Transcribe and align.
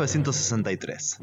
Año 0.00 0.08
1963. 0.08 1.18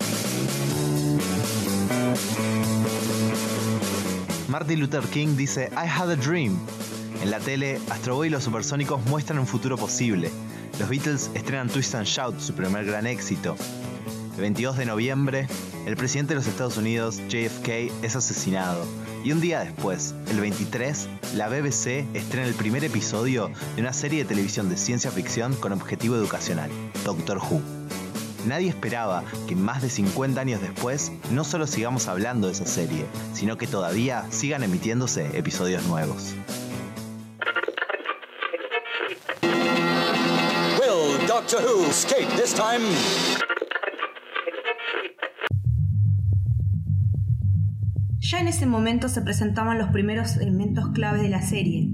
Martin 4.49 4.79
Luther 4.79 5.03
King 5.05 5.35
dice 5.35 5.71
I 5.71 5.87
had 5.87 6.11
a 6.11 6.15
dream. 6.15 6.59
En 7.23 7.31
la 7.31 7.39
tele, 7.39 7.79
Astro 7.89 8.17
Boy 8.17 8.27
y 8.27 8.29
los 8.29 8.43
supersónicos 8.43 9.03
muestran 9.07 9.39
un 9.39 9.47
futuro 9.47 9.77
posible. 9.77 10.29
Los 10.79 10.89
Beatles 10.89 11.31
estrenan 11.33 11.69
Twist 11.69 11.95
and 11.95 12.05
Shout, 12.05 12.39
su 12.39 12.53
primer 12.53 12.85
gran 12.85 13.07
éxito. 13.07 13.55
El 14.35 14.41
22 14.41 14.77
de 14.77 14.85
noviembre, 14.85 15.47
el 15.87 15.97
presidente 15.97 16.35
de 16.35 16.35
los 16.35 16.45
Estados 16.45 16.77
Unidos, 16.77 17.19
JFK, 17.29 17.91
es 18.03 18.15
asesinado. 18.15 18.85
Y 19.23 19.31
un 19.31 19.41
día 19.41 19.61
después, 19.61 20.13
el 20.29 20.39
23, 20.39 21.07
la 21.35 21.49
BBC 21.49 22.05
estrena 22.13 22.45
el 22.45 22.53
primer 22.53 22.83
episodio 22.83 23.49
de 23.75 23.81
una 23.81 23.93
serie 23.93 24.19
de 24.19 24.29
televisión 24.29 24.69
de 24.69 24.77
ciencia 24.77 25.09
ficción 25.09 25.55
con 25.55 25.71
objetivo 25.71 26.15
educacional, 26.15 26.69
Doctor 27.03 27.39
Who. 27.39 27.76
Nadie 28.47 28.69
esperaba 28.69 29.25
que 29.45 29.57
más 29.57 29.81
de 29.81 29.89
50 29.89 30.39
años 30.39 30.61
después 30.61 31.11
no 31.31 31.43
solo 31.43 31.67
sigamos 31.67 32.07
hablando 32.07 32.47
de 32.47 32.53
esa 32.53 32.65
serie, 32.65 33.05
sino 33.33 33.57
que 33.57 33.67
todavía 33.67 34.23
sigan 34.29 34.63
emitiéndose 34.63 35.37
episodios 35.37 35.85
nuevos. 35.85 36.33
Will 40.79 41.27
Doctor 41.27 41.61
Who 41.61 41.91
skate 41.91 42.29
this 42.37 42.53
time? 42.53 42.85
Ya 48.19 48.39
en 48.39 48.47
ese 48.47 48.65
momento 48.65 49.09
se 49.09 49.21
presentaban 49.21 49.77
los 49.77 49.89
primeros 49.89 50.37
elementos 50.37 50.91
clave 50.93 51.21
de 51.21 51.29
la 51.29 51.41
serie. 51.41 51.89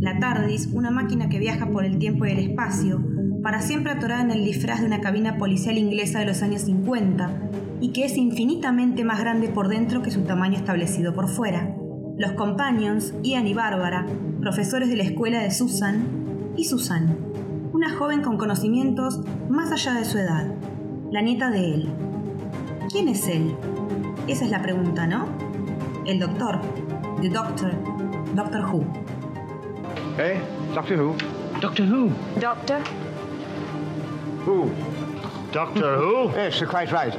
La 0.00 0.18
TARDIS, 0.18 0.66
una 0.66 0.90
máquina 0.90 1.30
que 1.30 1.38
viaja 1.38 1.66
por 1.70 1.86
el 1.86 1.98
tiempo 1.98 2.26
y 2.26 2.32
el 2.32 2.38
espacio, 2.40 3.02
para 3.44 3.60
siempre 3.60 3.92
atorada 3.92 4.22
en 4.22 4.30
el 4.30 4.42
disfraz 4.42 4.80
de 4.80 4.86
una 4.86 5.02
cabina 5.02 5.36
policial 5.36 5.76
inglesa 5.76 6.18
de 6.18 6.24
los 6.24 6.42
años 6.42 6.62
50, 6.62 7.30
y 7.78 7.92
que 7.92 8.06
es 8.06 8.16
infinitamente 8.16 9.04
más 9.04 9.20
grande 9.20 9.48
por 9.48 9.68
dentro 9.68 10.00
que 10.00 10.10
su 10.10 10.22
tamaño 10.22 10.56
establecido 10.56 11.12
por 11.12 11.28
fuera. 11.28 11.76
Los 12.16 12.32
Companions, 12.32 13.12
Ian 13.22 13.46
y 13.46 13.52
Bárbara, 13.52 14.06
profesores 14.40 14.88
de 14.88 14.96
la 14.96 15.02
escuela 15.02 15.42
de 15.42 15.50
Susan, 15.50 16.06
y 16.56 16.64
Susan, 16.64 17.18
una 17.74 17.94
joven 17.94 18.22
con 18.22 18.38
conocimientos 18.38 19.20
más 19.50 19.70
allá 19.72 19.92
de 19.92 20.06
su 20.06 20.16
edad, 20.16 20.46
la 21.10 21.20
nieta 21.20 21.50
de 21.50 21.74
él. 21.74 21.88
¿Quién 22.90 23.08
es 23.08 23.28
él? 23.28 23.54
Esa 24.26 24.46
es 24.46 24.50
la 24.50 24.62
pregunta, 24.62 25.06
¿no? 25.06 25.26
El 26.06 26.18
doctor, 26.18 26.62
The 27.20 27.28
Doctor, 27.28 27.72
Doctor 28.34 28.64
Who. 28.72 28.84
Eh? 30.16 30.40
Doctor 30.74 30.98
Who? 30.98 31.14
Doctor 31.60 31.92
Who? 31.92 32.08
Doctor? 32.40 33.03
Who? 34.46 34.70
Doctor 35.52 35.98
Who? 35.98 36.30
Yes, 36.34 36.60
you're 36.60 36.68
quite 36.68 36.92
right. 36.92 37.14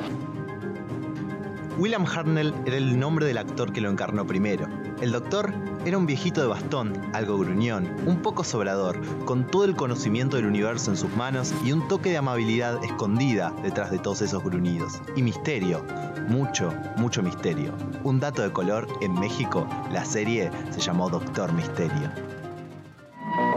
William 1.77 2.05
Hartnell 2.05 2.53
era 2.65 2.77
el 2.77 2.97
nombre 2.97 3.25
del 3.25 3.37
actor 3.37 3.73
que 3.73 3.81
lo 3.81 3.89
encarnó 3.89 4.25
primero. 4.25 4.67
El 5.01 5.11
doctor 5.11 5.53
era 5.85 5.97
un 5.97 6.05
viejito 6.05 6.41
de 6.41 6.47
bastón, 6.47 6.93
algo 7.13 7.37
gruñón, 7.37 7.89
un 8.05 8.21
poco 8.21 8.43
sobrador, 8.43 8.97
con 9.25 9.45
todo 9.45 9.65
el 9.65 9.75
conocimiento 9.75 10.37
del 10.37 10.45
universo 10.45 10.91
en 10.91 10.97
sus 10.97 11.13
manos 11.15 11.53
y 11.65 11.73
un 11.73 11.87
toque 11.89 12.11
de 12.11 12.17
amabilidad 12.17 12.81
escondida 12.83 13.53
detrás 13.61 13.91
de 13.91 13.99
todos 13.99 14.21
esos 14.21 14.41
gruñidos. 14.43 15.01
Y 15.17 15.21
misterio, 15.21 15.83
mucho, 16.29 16.73
mucho 16.97 17.21
misterio. 17.21 17.73
Un 18.03 18.19
dato 18.21 18.41
de 18.41 18.51
color, 18.53 18.87
en 19.01 19.13
México 19.19 19.67
la 19.91 20.05
serie 20.05 20.51
se 20.69 20.79
llamó 20.79 21.09
Doctor 21.09 21.51
Misterio. 21.51 22.09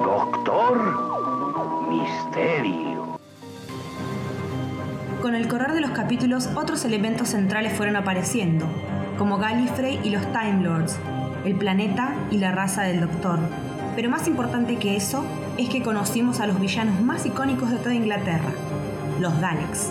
Doctor 0.03 1.89
Misterio. 1.89 2.98
Con 5.21 5.35
el 5.35 5.49
correr 5.49 5.73
de 5.73 5.81
los 5.81 5.91
capítulos, 5.91 6.49
otros 6.55 6.85
elementos 6.85 7.31
centrales 7.31 7.73
fueron 7.77 7.97
apareciendo, 7.97 8.67
como 9.19 9.39
Gallifrey 9.39 9.99
y 10.05 10.11
los 10.11 10.23
Time 10.33 10.63
Lords, 10.63 10.97
el 11.45 11.57
planeta 11.57 12.15
y 12.31 12.39
la 12.39 12.53
raza 12.53 12.83
del 12.83 13.01
Doctor. 13.01 13.41
Pero 13.97 14.11
más 14.11 14.29
importante 14.29 14.77
que 14.77 14.95
eso 14.95 15.25
es 15.57 15.69
que 15.69 15.83
conocimos 15.83 16.39
a 16.39 16.47
los 16.47 16.61
villanos 16.61 17.01
más 17.01 17.27
icónicos 17.27 17.71
de 17.71 17.79
toda 17.79 17.95
Inglaterra, 17.95 18.53
los 19.19 19.41
Daleks. 19.41 19.91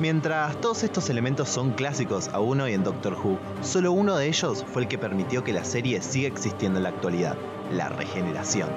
Mientras 0.00 0.60
todos 0.60 0.84
estos 0.84 1.10
elementos 1.10 1.48
son 1.48 1.72
clásicos 1.72 2.28
aún 2.32 2.60
hoy 2.60 2.72
en 2.72 2.84
Doctor 2.84 3.14
Who, 3.14 3.36
solo 3.62 3.90
uno 3.90 4.14
de 4.14 4.28
ellos 4.28 4.64
fue 4.72 4.82
el 4.82 4.88
que 4.88 4.96
permitió 4.96 5.42
que 5.42 5.52
la 5.52 5.64
serie 5.64 6.00
siga 6.02 6.28
existiendo 6.28 6.78
en 6.78 6.84
la 6.84 6.90
actualidad, 6.90 7.36
la 7.72 7.88
regeneración. 7.88 8.68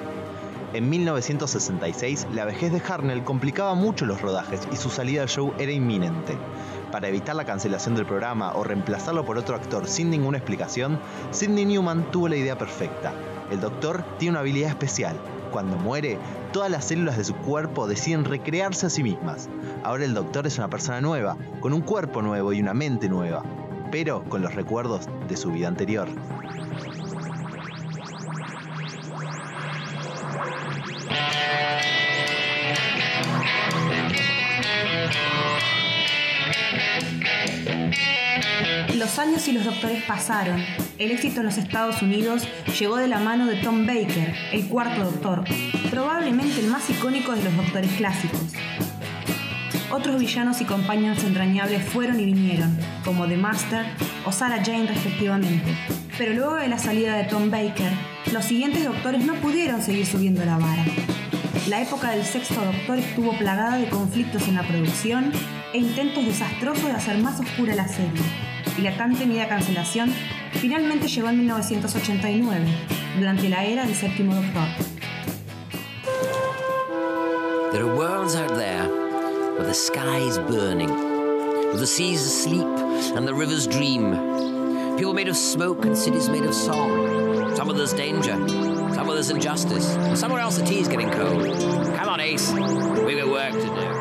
En 0.72 0.90
1966, 0.90 2.26
la 2.32 2.44
vejez 2.44 2.72
de 2.72 2.80
Harnell 2.80 3.22
complicaba 3.22 3.74
mucho 3.76 4.04
los 4.04 4.20
rodajes 4.20 4.66
y 4.72 4.76
su 4.76 4.90
salida 4.90 5.22
al 5.22 5.28
show 5.28 5.54
era 5.60 5.70
inminente. 5.70 6.36
Para 6.90 7.06
evitar 7.06 7.36
la 7.36 7.44
cancelación 7.44 7.94
del 7.94 8.04
programa 8.04 8.54
o 8.54 8.64
reemplazarlo 8.64 9.24
por 9.24 9.38
otro 9.38 9.54
actor 9.54 9.86
sin 9.86 10.10
ninguna 10.10 10.38
explicación, 10.38 10.98
Sidney 11.30 11.66
Newman 11.66 12.10
tuvo 12.10 12.28
la 12.28 12.36
idea 12.36 12.58
perfecta. 12.58 13.12
El 13.48 13.60
doctor 13.60 14.02
tiene 14.18 14.32
una 14.32 14.40
habilidad 14.40 14.70
especial. 14.70 15.16
Cuando 15.52 15.76
muere, 15.76 16.18
todas 16.50 16.70
las 16.70 16.86
células 16.86 17.18
de 17.18 17.24
su 17.24 17.34
cuerpo 17.34 17.86
deciden 17.86 18.24
recrearse 18.24 18.86
a 18.86 18.90
sí 18.90 19.02
mismas. 19.02 19.50
Ahora 19.84 20.06
el 20.06 20.14
doctor 20.14 20.46
es 20.46 20.56
una 20.56 20.70
persona 20.70 21.02
nueva, 21.02 21.36
con 21.60 21.74
un 21.74 21.82
cuerpo 21.82 22.22
nuevo 22.22 22.54
y 22.54 22.60
una 22.60 22.72
mente 22.72 23.10
nueva, 23.10 23.42
pero 23.90 24.24
con 24.24 24.40
los 24.40 24.54
recuerdos 24.54 25.08
de 25.28 25.36
su 25.36 25.50
vida 25.52 25.68
anterior. 25.68 26.08
Los 39.02 39.18
años 39.18 39.48
y 39.48 39.52
los 39.52 39.64
doctores 39.64 40.00
pasaron. 40.04 40.64
El 40.96 41.10
éxito 41.10 41.40
en 41.40 41.46
los 41.46 41.58
Estados 41.58 42.02
Unidos 42.02 42.46
llegó 42.78 42.98
de 42.98 43.08
la 43.08 43.18
mano 43.18 43.46
de 43.46 43.56
Tom 43.56 43.84
Baker, 43.84 44.32
el 44.52 44.68
cuarto 44.68 45.02
doctor, 45.02 45.42
probablemente 45.90 46.60
el 46.60 46.68
más 46.68 46.88
icónico 46.88 47.34
de 47.34 47.42
los 47.42 47.56
doctores 47.56 47.90
clásicos. 47.94 48.40
Otros 49.90 50.20
villanos 50.20 50.60
y 50.60 50.66
compañeros 50.66 51.24
entrañables 51.24 51.82
fueron 51.82 52.20
y 52.20 52.26
vinieron, 52.26 52.78
como 53.04 53.26
The 53.26 53.36
Master 53.36 53.86
o 54.24 54.30
Sarah 54.30 54.62
Jane 54.64 54.86
respectivamente. 54.86 55.76
Pero 56.16 56.34
luego 56.34 56.54
de 56.54 56.68
la 56.68 56.78
salida 56.78 57.16
de 57.16 57.24
Tom 57.24 57.50
Baker, 57.50 57.90
los 58.32 58.44
siguientes 58.44 58.84
doctores 58.84 59.24
no 59.24 59.34
pudieron 59.34 59.82
seguir 59.82 60.06
subiendo 60.06 60.44
la 60.44 60.58
vara. 60.58 60.84
La 61.66 61.82
época 61.82 62.12
del 62.12 62.24
sexto 62.24 62.54
doctor 62.54 63.00
estuvo 63.00 63.36
plagada 63.36 63.78
de 63.78 63.88
conflictos 63.88 64.46
en 64.46 64.54
la 64.54 64.62
producción 64.62 65.32
e 65.72 65.78
intentos 65.78 66.24
desastrosos 66.24 66.84
de 66.84 66.92
hacer 66.92 67.18
más 67.18 67.40
oscura 67.40 67.74
la 67.74 67.88
serie, 67.88 68.22
y 68.78 68.82
la 68.82 68.96
tan 68.96 69.16
temida 69.16 69.48
cancelación 69.48 70.12
finalmente 70.52 71.08
llegó 71.08 71.28
en 71.28 71.38
1989, 71.38 72.66
durante 73.18 73.48
la 73.48 73.64
era 73.64 73.84
del 73.84 73.94
séptimo 73.94 74.34
doctor. 74.34 74.62
There 77.72 77.84
are 77.84 77.96
worlds 77.96 78.36
out 78.36 78.54
there 78.54 78.86
where 79.56 79.66
the 79.66 79.74
sky 79.74 80.18
is 80.18 80.38
burning, 80.38 80.90
where 80.90 81.78
the 81.78 81.86
seas 81.86 82.20
asleep 82.20 82.66
and 83.16 83.26
the 83.26 83.34
rivers 83.34 83.66
dream. 83.66 84.12
People 84.96 85.14
made 85.14 85.28
of 85.28 85.36
smoke 85.36 85.84
and 85.86 85.96
cities 85.96 86.28
made 86.28 86.44
of 86.44 86.54
song. 86.54 87.56
Some 87.56 87.70
of 87.70 87.76
there's 87.76 87.94
danger, 87.94 88.36
some 88.94 89.08
of 89.08 89.14
there's 89.14 89.30
injustice, 89.30 89.94
somewhere 90.18 90.40
else 90.40 90.58
the 90.58 90.64
tea 90.64 90.80
is 90.80 90.88
getting 90.88 91.10
cold. 91.10 91.44
Come 91.96 92.08
on, 92.08 92.20
Ace, 92.20 92.52
we've 92.52 93.18
got 93.18 93.28
work 93.28 93.52
to 93.52 93.66
do. 93.66 93.91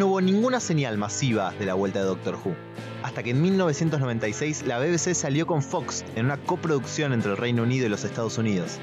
No 0.00 0.06
hubo 0.06 0.22
ninguna 0.22 0.60
señal 0.60 0.96
masiva 0.96 1.52
de 1.58 1.66
la 1.66 1.74
vuelta 1.74 1.98
de 1.98 2.06
Doctor 2.06 2.34
Who, 2.42 2.54
hasta 3.02 3.22
que 3.22 3.32
en 3.32 3.42
1996 3.42 4.62
la 4.66 4.78
BBC 4.78 5.12
salió 5.12 5.46
con 5.46 5.62
Fox 5.62 6.06
en 6.16 6.24
una 6.24 6.38
coproducción 6.38 7.12
entre 7.12 7.32
el 7.32 7.36
Reino 7.36 7.64
Unido 7.64 7.84
y 7.84 7.90
los 7.90 8.04
Estados 8.04 8.38
Unidos. 8.38 8.78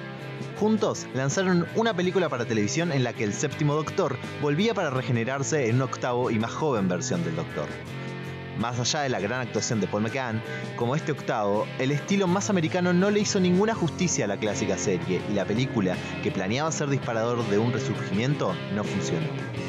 Juntos 0.59 1.07
lanzaron 1.15 1.65
una 1.73 1.95
película 1.95 2.29
para 2.29 2.45
televisión 2.45 2.91
en 2.91 3.03
la 3.03 3.13
que 3.13 3.23
el 3.23 3.33
séptimo 3.33 3.73
Doctor 3.73 4.15
volvía 4.43 4.75
para 4.75 4.91
regenerarse 4.91 5.67
en 5.67 5.77
una 5.77 5.85
octavo 5.85 6.29
y 6.29 6.37
más 6.37 6.51
joven 6.51 6.87
versión 6.87 7.23
del 7.23 7.35
Doctor. 7.35 7.65
Más 8.59 8.79
allá 8.79 8.99
de 9.01 9.09
la 9.09 9.19
gran 9.19 9.41
actuación 9.41 9.81
de 9.81 9.87
Paul 9.87 10.03
McCann, 10.03 10.39
como 10.75 10.95
este 10.95 11.13
octavo, 11.13 11.65
el 11.79 11.89
estilo 11.89 12.27
más 12.27 12.51
americano 12.51 12.93
no 12.93 13.09
le 13.09 13.21
hizo 13.21 13.39
ninguna 13.39 13.73
justicia 13.73 14.25
a 14.25 14.27
la 14.27 14.37
clásica 14.37 14.77
serie 14.77 15.19
y 15.31 15.33
la 15.33 15.45
película, 15.45 15.97
que 16.21 16.29
planeaba 16.29 16.71
ser 16.71 16.89
disparador 16.89 17.43
de 17.49 17.57
un 17.57 17.73
resurgimiento, 17.73 18.53
no 18.75 18.83
funcionó. 18.83 19.66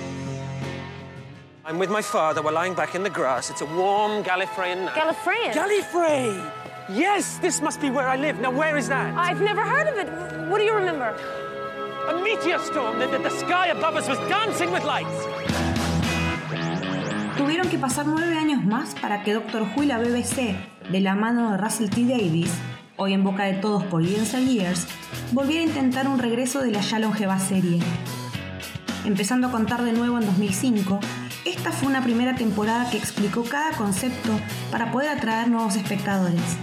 I'm 1.69 1.79
with 1.79 1.91
my 1.91 2.00
father. 2.00 2.41
We're 2.41 2.53
lying 2.53 2.73
back 2.73 2.94
in 2.94 3.03
the 3.03 3.11
grass. 3.11 3.50
It's 3.50 3.61
a 3.61 3.67
warm 3.67 4.25
Gallifreyan 4.25 4.87
night. 4.87 4.94
Gallifreyan? 4.94 5.53
Gallifrey! 5.53 6.50
Yes, 6.88 7.37
this 7.43 7.61
must 7.61 7.79
be 7.82 7.91
where 7.91 8.09
I 8.09 8.17
live. 8.17 8.41
Now, 8.41 8.50
where 8.50 8.79
is 8.79 8.88
that? 8.88 9.15
I've 9.15 9.43
never 9.43 9.61
heard 9.61 9.87
of 9.87 9.99
it. 9.99 10.09
What 10.49 10.61
do 10.61 10.65
you 10.65 10.73
remember? 10.73 11.15
A 12.09 12.23
meteor 12.25 12.59
storm. 12.61 12.99
The, 12.99 13.09
the, 13.09 13.19
the 13.19 13.29
sky 13.29 13.67
above 13.67 13.97
us 13.97 14.09
was 14.09 14.17
dancing 14.31 14.73
with 14.73 14.82
lights. 14.85 15.12
Tuvieron 17.37 17.69
que 17.69 17.79
pasar 17.79 18.06
nueve 18.06 18.38
años 18.38 18.64
más 18.64 18.94
para 18.99 19.23
que 19.23 19.35
Doctor 19.35 19.67
Who 19.76 19.82
y 19.82 19.87
la 19.88 19.99
BBC, 19.99 20.56
de 20.91 21.00
la 21.00 21.14
mano 21.14 21.53
de 21.53 21.59
Russell 21.59 21.91
T. 21.91 22.06
Davis, 22.06 22.50
hoy 22.97 23.12
en 23.12 23.25
boca 23.25 23.44
de 23.44 23.61
todos 23.61 23.85
por 23.85 24.03
Years 24.03 24.32
and 24.32 24.49
Years, 24.49 24.87
volviera 25.32 25.61
a 25.61 25.67
intentar 25.67 26.09
un 26.09 26.19
regreso 26.19 26.62
de 26.62 26.71
la 26.71 26.81
ya 26.81 26.99
longeva 26.99 27.38
serie. 27.38 27.82
Empezando 29.05 29.49
a 29.49 29.50
contar 29.50 29.82
de 29.82 29.93
nuevo 29.93 30.17
en 30.17 30.25
2005, 30.25 30.99
esta 31.49 31.73
fue 31.73 31.89
una 31.89 32.03
primera 32.03 32.35
temporada 32.35 32.91
que 32.91 32.99
explicó 32.99 33.43
cada 33.43 33.73
concepto 33.73 34.39
para 34.71 34.93
poder 34.93 35.09
atraer 35.09 35.49
nuevos 35.49 35.77
espectadores. 35.77 36.59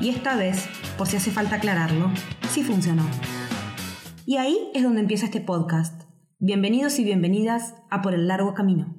Y 0.00 0.08
esta 0.08 0.36
vez, 0.36 0.68
por 0.96 1.06
si 1.06 1.16
hace 1.16 1.30
falta 1.30 1.56
aclararlo, 1.56 2.10
sí 2.48 2.62
funcionó. 2.62 3.04
Y 4.24 4.38
ahí 4.38 4.70
es 4.74 4.82
donde 4.82 5.00
empieza 5.00 5.26
este 5.26 5.40
podcast. 5.40 6.04
Bienvenidos 6.38 6.98
y 6.98 7.04
bienvenidas 7.04 7.74
a 7.90 8.00
Por 8.00 8.14
el 8.14 8.26
Largo 8.26 8.54
Camino. 8.54 8.94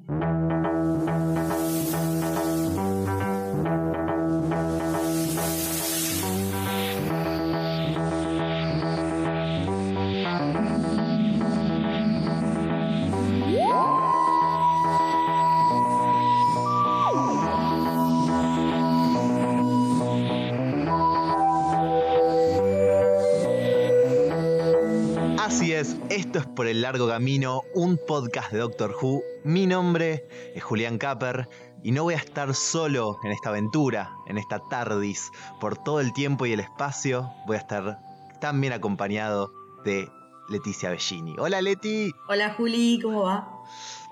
Esto 26.14 26.38
es 26.38 26.46
Por 26.46 26.68
el 26.68 26.82
Largo 26.82 27.08
Camino, 27.08 27.62
un 27.74 27.98
podcast 27.98 28.52
de 28.52 28.58
Doctor 28.58 28.94
Who. 29.02 29.20
Mi 29.42 29.66
nombre 29.66 30.28
es 30.54 30.62
Julián 30.62 30.96
Capper 30.96 31.48
y 31.82 31.90
no 31.90 32.04
voy 32.04 32.14
a 32.14 32.18
estar 32.18 32.54
solo 32.54 33.18
en 33.24 33.32
esta 33.32 33.48
aventura, 33.48 34.12
en 34.28 34.38
esta 34.38 34.60
TARDIS, 34.60 35.32
por 35.60 35.76
todo 35.76 35.98
el 35.98 36.12
tiempo 36.12 36.46
y 36.46 36.52
el 36.52 36.60
espacio. 36.60 37.32
Voy 37.48 37.56
a 37.56 37.58
estar 37.58 37.98
también 38.40 38.72
acompañado 38.72 39.50
de 39.84 40.08
Leticia 40.48 40.90
Bellini. 40.90 41.34
Hola 41.36 41.60
Leti, 41.60 42.12
Hola 42.28 42.54
Juli, 42.54 43.00
¿cómo 43.02 43.22
va? 43.22 43.48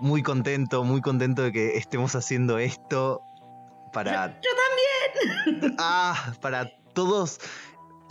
muy 0.00 0.24
contento, 0.24 0.82
muy 0.82 1.02
contento 1.02 1.42
de 1.42 1.52
que 1.52 1.76
estemos 1.76 2.16
haciendo 2.16 2.58
esto 2.58 3.22
para... 3.92 4.40
Yo 4.40 4.50
también. 4.50 5.76
Ah, 5.78 6.34
para 6.40 6.68
todos. 6.94 7.38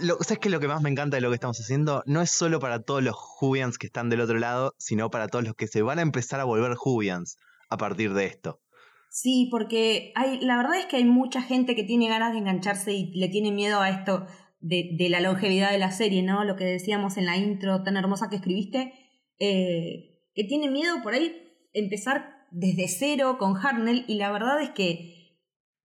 Lo, 0.01 0.17
¿Sabes 0.21 0.39
qué 0.39 0.47
es 0.47 0.51
lo 0.51 0.59
que 0.59 0.67
más 0.67 0.81
me 0.81 0.89
encanta 0.89 1.17
de 1.17 1.21
lo 1.21 1.29
que 1.29 1.35
estamos 1.35 1.59
haciendo? 1.59 2.03
No 2.05 2.21
es 2.21 2.31
solo 2.31 2.59
para 2.59 2.83
todos 2.83 3.03
los 3.03 3.15
Jubians 3.15 3.77
que 3.77 3.87
están 3.87 4.09
del 4.09 4.21
otro 4.21 4.37
lado, 4.39 4.73
sino 4.77 5.09
para 5.09 5.27
todos 5.27 5.45
los 5.45 5.55
que 5.55 5.67
se 5.67 5.81
van 5.81 5.99
a 5.99 6.01
empezar 6.01 6.39
a 6.39 6.45
volver 6.45 6.75
Jubians 6.75 7.37
a 7.69 7.77
partir 7.77 8.13
de 8.13 8.25
esto. 8.25 8.61
Sí, 9.09 9.49
porque 9.51 10.11
hay, 10.15 10.39
la 10.39 10.57
verdad 10.57 10.79
es 10.79 10.85
que 10.85 10.97
hay 10.97 11.03
mucha 11.03 11.41
gente 11.41 11.75
que 11.75 11.83
tiene 11.83 12.07
ganas 12.07 12.31
de 12.31 12.39
engancharse 12.39 12.93
y 12.93 13.11
le 13.13 13.27
tiene 13.27 13.51
miedo 13.51 13.81
a 13.81 13.89
esto 13.89 14.25
de, 14.59 14.91
de 14.97 15.09
la 15.09 15.19
longevidad 15.19 15.71
de 15.71 15.79
la 15.79 15.91
serie, 15.91 16.23
¿no? 16.23 16.43
Lo 16.45 16.55
que 16.55 16.63
decíamos 16.63 17.17
en 17.17 17.25
la 17.25 17.37
intro 17.37 17.83
tan 17.83 17.97
hermosa 17.97 18.29
que 18.29 18.37
escribiste, 18.37 18.93
eh, 19.39 20.21
que 20.33 20.43
tiene 20.45 20.69
miedo 20.69 21.01
por 21.03 21.13
ahí 21.13 21.35
empezar 21.73 22.47
desde 22.51 22.87
cero 22.87 23.37
con 23.37 23.57
Harnell 23.57 24.05
y 24.07 24.15
la 24.15 24.31
verdad 24.31 24.61
es 24.61 24.69
que 24.71 25.20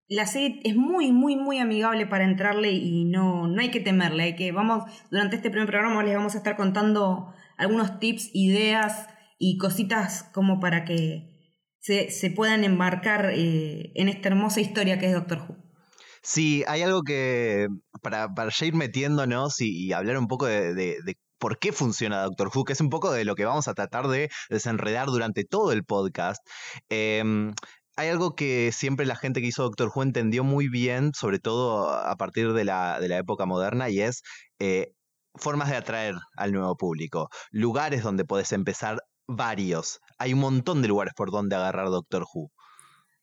la 0.08 0.26
serie 0.26 0.61
es 0.64 0.76
muy, 0.76 1.12
muy, 1.12 1.37
muy 1.37 1.58
amigable 1.58 2.06
para 2.06 2.25
entrarle 2.25 2.73
y 2.73 3.05
no, 3.05 3.49
no 3.49 3.61
hay 3.61 3.70
que 3.70 3.81
temerle. 3.81 4.23
Hay 4.25 4.37
que, 4.37 4.53
vamos, 4.53 4.85
durante 5.11 5.37
este 5.37 5.50
primer 5.50 5.69
programa 5.69 6.03
les 6.03 6.14
vamos 6.14 6.35
a 6.35 6.38
estar 6.38 6.56
contando 6.56 7.32
algunos 7.56 7.99
tips, 7.99 8.31
ideas 8.32 9.08
y 9.38 9.58
cositas 9.58 10.23
como 10.32 10.61
para 10.61 10.85
que 10.85 11.32
se, 11.81 12.11
se 12.11 12.31
puedan 12.31 12.64
embarcar 12.64 13.31
eh, 13.35 13.93
en 13.94 14.08
esta 14.08 14.29
hermosa 14.29 14.61
historia 14.61 14.99
que 14.99 15.06
es 15.06 15.12
Doctor 15.12 15.38
Who. 15.49 15.56
Sí, 16.23 16.64
hay 16.67 16.82
algo 16.82 17.02
que, 17.02 17.69
para, 18.02 18.29
para 18.35 18.50
ya 18.50 18.67
ir 18.67 18.75
metiéndonos 18.75 19.61
y, 19.61 19.87
y 19.87 19.93
hablar 19.93 20.19
un 20.19 20.26
poco 20.26 20.47
de, 20.47 20.75
de- 20.75 20.97
por 21.38 21.59
qué 21.59 21.70
funciona 21.70 22.23
Doctor 22.23 22.50
Who, 22.52 22.64
que 22.64 22.73
es 22.73 22.81
un 22.81 22.88
poco 22.88 23.12
de 23.12 23.25
lo 23.26 23.35
que 23.35 23.44
vamos 23.44 23.69
a 23.69 23.75
tratar 23.75 24.09
de 24.09 24.31
desenredar 24.49 25.06
durante 25.06 25.44
todo 25.44 25.70
el 25.70 25.85
podcast. 25.85 26.41
Em, 26.88 27.52
hay 27.96 28.08
algo 28.08 28.34
que 28.34 28.70
siempre 28.72 29.06
la 29.06 29.16
gente 29.16 29.40
que 29.40 29.48
hizo 29.48 29.62
Doctor 29.62 29.90
Who 29.94 30.02
entendió 30.02 30.44
muy 30.44 30.69
bien, 30.69 31.12
sobre 31.14 31.38
todo 31.38 31.90
a 31.90 32.14
partir 32.16 32.52
de 32.52 32.64
la, 32.64 33.00
de 33.00 33.08
la 33.08 33.19
época 33.19 33.46
moderna, 33.46 33.88
y 33.88 34.00
es 34.00 34.22
eh, 34.58 34.93
formas 35.34 35.70
de 35.70 35.76
atraer 35.76 36.14
al 36.37 36.52
nuevo 36.52 36.76
público, 36.76 37.28
lugares 37.50 38.02
donde 38.02 38.25
podés 38.25 38.52
empezar 38.52 38.98
varios. 39.26 40.00
Hay 40.19 40.34
un 40.34 40.40
montón 40.40 40.82
de 40.82 40.88
lugares 40.88 41.14
por 41.16 41.31
donde 41.31 41.56
agarrar 41.56 41.88
Doctor 41.88 42.25
Who. 42.32 42.50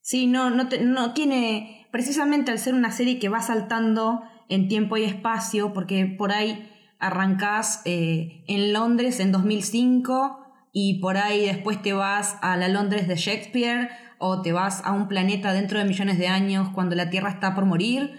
Sí, 0.01 0.27
no, 0.27 0.49
no, 0.49 0.67
te- 0.67 0.83
tiene, 1.13 1.87
precisamente 1.91 2.51
al 2.51 2.59
ser 2.59 2.73
una 2.73 2.91
serie 2.91 3.19
que 3.19 3.29
va 3.29 3.41
saltando 3.41 4.21
en 4.49 4.67
tiempo 4.67 4.97
y 4.97 5.03
espacio, 5.03 5.71
porque 5.71 6.05
por 6.17 6.31
ahí 6.31 6.69
arrancás 6.99 7.81
eh, 7.85 8.43
en 8.47 8.73
Londres 8.73 9.19
en 9.19 9.31
2005 9.31 10.39
y 10.73 10.99
por 10.99 11.17
ahí 11.17 11.45
después 11.45 11.81
te 11.81 11.93
vas 11.93 12.37
a 12.41 12.57
la 12.57 12.67
Londres 12.67 13.07
de 13.07 13.15
Shakespeare 13.15 13.89
o 14.19 14.41
te 14.41 14.51
vas 14.51 14.81
a 14.85 14.91
un 14.91 15.07
planeta 15.07 15.53
dentro 15.53 15.79
de 15.79 15.85
millones 15.85 16.17
de 16.17 16.27
años 16.27 16.69
cuando 16.73 16.95
la 16.95 17.09
Tierra 17.09 17.29
está 17.29 17.55
por 17.55 17.65
morir 17.65 18.11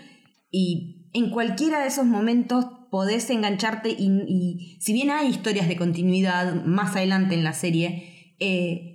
y 0.51 1.11
en 1.13 1.31
cualquiera 1.31 1.81
de 1.81 1.89
esos 1.89 2.07
momentos 2.07 2.67
podés 2.91 3.29
engancharte 3.31 3.91
y, 3.91 4.09
y 4.29 4.79
si 4.81 4.93
bien 4.93 5.11
hay 5.11 5.29
historias 5.29 5.69
de 5.69 5.77
continuidad 5.77 6.65
más 6.65 6.95
adelante 6.97 7.35
en 7.35 7.45
la 7.45 7.53
serie, 7.53 8.37
eh, 8.39 8.95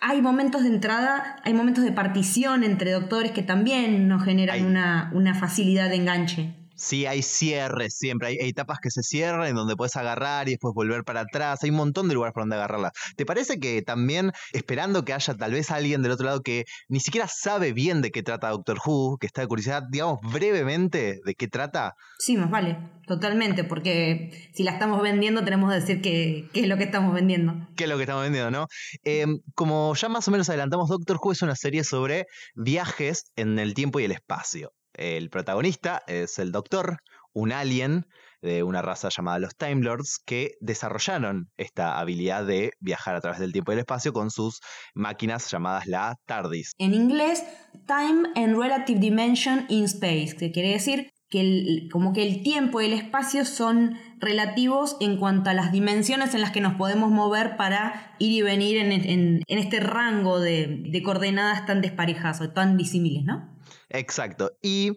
hay 0.00 0.22
momentos 0.22 0.62
de 0.62 0.68
entrada, 0.68 1.36
hay 1.42 1.54
momentos 1.54 1.84
de 1.84 1.92
partición 1.92 2.62
entre 2.62 2.92
doctores 2.92 3.32
que 3.32 3.42
también 3.42 4.06
nos 4.08 4.24
generan 4.24 4.64
una, 4.64 5.10
una 5.14 5.34
facilidad 5.34 5.88
de 5.88 5.96
enganche. 5.96 6.57
Sí, 6.78 7.06
hay 7.06 7.22
cierres 7.22 7.96
siempre, 7.96 8.28
hay, 8.28 8.38
hay 8.40 8.50
etapas 8.50 8.78
que 8.80 8.90
se 8.90 9.02
cierran 9.02 9.48
en 9.48 9.56
donde 9.56 9.74
puedes 9.74 9.96
agarrar 9.96 10.48
y 10.48 10.52
después 10.52 10.72
volver 10.74 11.02
para 11.02 11.22
atrás, 11.22 11.58
hay 11.62 11.70
un 11.70 11.76
montón 11.76 12.06
de 12.06 12.14
lugares 12.14 12.32
por 12.32 12.44
donde 12.44 12.54
agarrarla. 12.56 12.92
¿Te 13.16 13.26
parece 13.26 13.58
que 13.58 13.82
también, 13.82 14.30
esperando 14.52 15.04
que 15.04 15.12
haya 15.12 15.34
tal 15.34 15.52
vez 15.52 15.72
alguien 15.72 16.02
del 16.02 16.12
otro 16.12 16.26
lado 16.26 16.40
que 16.40 16.64
ni 16.88 17.00
siquiera 17.00 17.26
sabe 17.28 17.72
bien 17.72 18.00
de 18.00 18.12
qué 18.12 18.22
trata 18.22 18.50
Doctor 18.50 18.78
Who, 18.84 19.18
que 19.18 19.26
está 19.26 19.40
de 19.40 19.48
curiosidad, 19.48 19.82
digamos 19.90 20.20
brevemente 20.22 21.20
de 21.24 21.34
qué 21.34 21.48
trata? 21.48 21.94
Sí, 22.18 22.36
más 22.36 22.50
vale, 22.50 22.78
totalmente, 23.06 23.64
porque 23.64 24.50
si 24.54 24.62
la 24.62 24.72
estamos 24.72 25.02
vendiendo 25.02 25.44
tenemos 25.44 25.72
que 25.72 25.80
decir 25.80 26.00
que, 26.00 26.48
qué 26.52 26.60
es 26.60 26.68
lo 26.68 26.76
que 26.76 26.84
estamos 26.84 27.12
vendiendo. 27.12 27.54
¿Qué 27.76 27.84
es 27.84 27.90
lo 27.90 27.96
que 27.96 28.04
estamos 28.04 28.22
vendiendo, 28.22 28.50
no? 28.50 28.66
Eh, 29.04 29.26
como 29.54 29.94
ya 29.94 30.08
más 30.08 30.28
o 30.28 30.30
menos 30.30 30.48
adelantamos, 30.48 30.88
Doctor 30.88 31.18
Who 31.20 31.32
es 31.32 31.42
una 31.42 31.56
serie 31.56 31.82
sobre 31.82 32.26
viajes 32.54 33.24
en 33.34 33.58
el 33.58 33.74
tiempo 33.74 33.98
y 33.98 34.04
el 34.04 34.12
espacio. 34.12 34.72
El 34.98 35.30
protagonista 35.30 36.02
es 36.06 36.38
el 36.38 36.52
Doctor, 36.52 36.98
un 37.32 37.52
alien 37.52 38.06
de 38.42 38.62
una 38.62 38.82
raza 38.82 39.08
llamada 39.10 39.38
los 39.38 39.56
Time 39.56 39.82
Lords, 39.82 40.18
que 40.24 40.52
desarrollaron 40.60 41.50
esta 41.56 41.98
habilidad 41.98 42.44
de 42.44 42.72
viajar 42.80 43.14
a 43.16 43.20
través 43.20 43.40
del 43.40 43.52
tiempo 43.52 43.72
y 43.72 43.74
el 43.74 43.80
espacio 43.80 44.12
con 44.12 44.30
sus 44.30 44.60
máquinas 44.94 45.50
llamadas 45.50 45.86
la 45.86 46.16
TARDIS. 46.26 46.72
En 46.78 46.94
inglés, 46.94 47.44
Time 47.86 48.28
and 48.36 48.56
Relative 48.56 48.98
Dimension 49.00 49.66
in 49.68 49.84
Space, 49.84 50.36
que 50.36 50.50
quiere 50.52 50.70
decir 50.70 51.10
que 51.30 51.40
el- 51.40 51.88
como 51.92 52.12
que 52.12 52.26
el 52.26 52.42
tiempo 52.42 52.80
y 52.80 52.86
el 52.86 52.92
espacio 52.94 53.44
son 53.44 53.98
relativos 54.18 54.96
en 55.00 55.18
cuanto 55.18 55.50
a 55.50 55.54
las 55.54 55.72
dimensiones 55.72 56.34
en 56.34 56.40
las 56.40 56.52
que 56.52 56.60
nos 56.60 56.74
podemos 56.74 57.10
mover 57.10 57.56
para 57.56 58.14
ir 58.18 58.32
y 58.32 58.42
venir 58.42 58.78
en, 58.78 59.42
este 59.46 59.80
rango 59.80 60.40
de, 60.40 60.84
de 60.88 61.02
coordenadas 61.02 61.66
tan 61.66 61.82
desparejadas 61.82 62.40
o 62.40 62.50
tan 62.50 62.76
disímiles, 62.76 63.24
¿no? 63.24 63.57
Exacto. 63.90 64.50
Y 64.62 64.92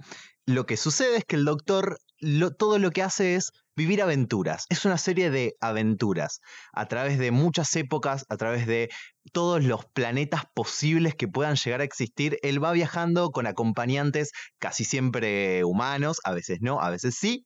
lo 0.45 0.65
que 0.65 0.77
sucede 0.77 1.17
es 1.17 1.25
que 1.25 1.36
el 1.36 1.45
Doctor 1.45 1.98
todo 2.57 2.77
lo 2.77 2.91
que 2.91 3.01
hace 3.01 3.36
es 3.36 3.51
vivir 3.75 4.01
aventuras. 4.01 4.65
Es 4.69 4.86
una 4.86 4.98
serie 4.98 5.31
de 5.31 5.55
aventuras 5.60 6.39
a 6.74 6.88
través 6.88 7.17
de 7.17 7.31
muchas 7.31 7.75
épocas, 7.75 8.25
a 8.29 8.38
través 8.38 8.67
de 8.67 8.89
todos 9.33 9.63
los 9.63 9.86
planetas 9.86 10.43
posibles 10.53 11.15
que 11.15 11.27
puedan 11.27 11.55
llegar 11.55 11.81
a 11.81 11.86
existir. 11.86 12.38
Él 12.43 12.63
va 12.63 12.74
viajando 12.74 13.31
con 13.31 13.48
acompañantes 13.48 14.31
casi 14.60 14.83
siempre 14.83 15.63
humanos, 15.63 16.19
a 16.24 16.31
veces 16.31 16.60
no, 16.62 16.79
a 16.81 16.89
veces 16.89 17.15
sí. 17.17 17.45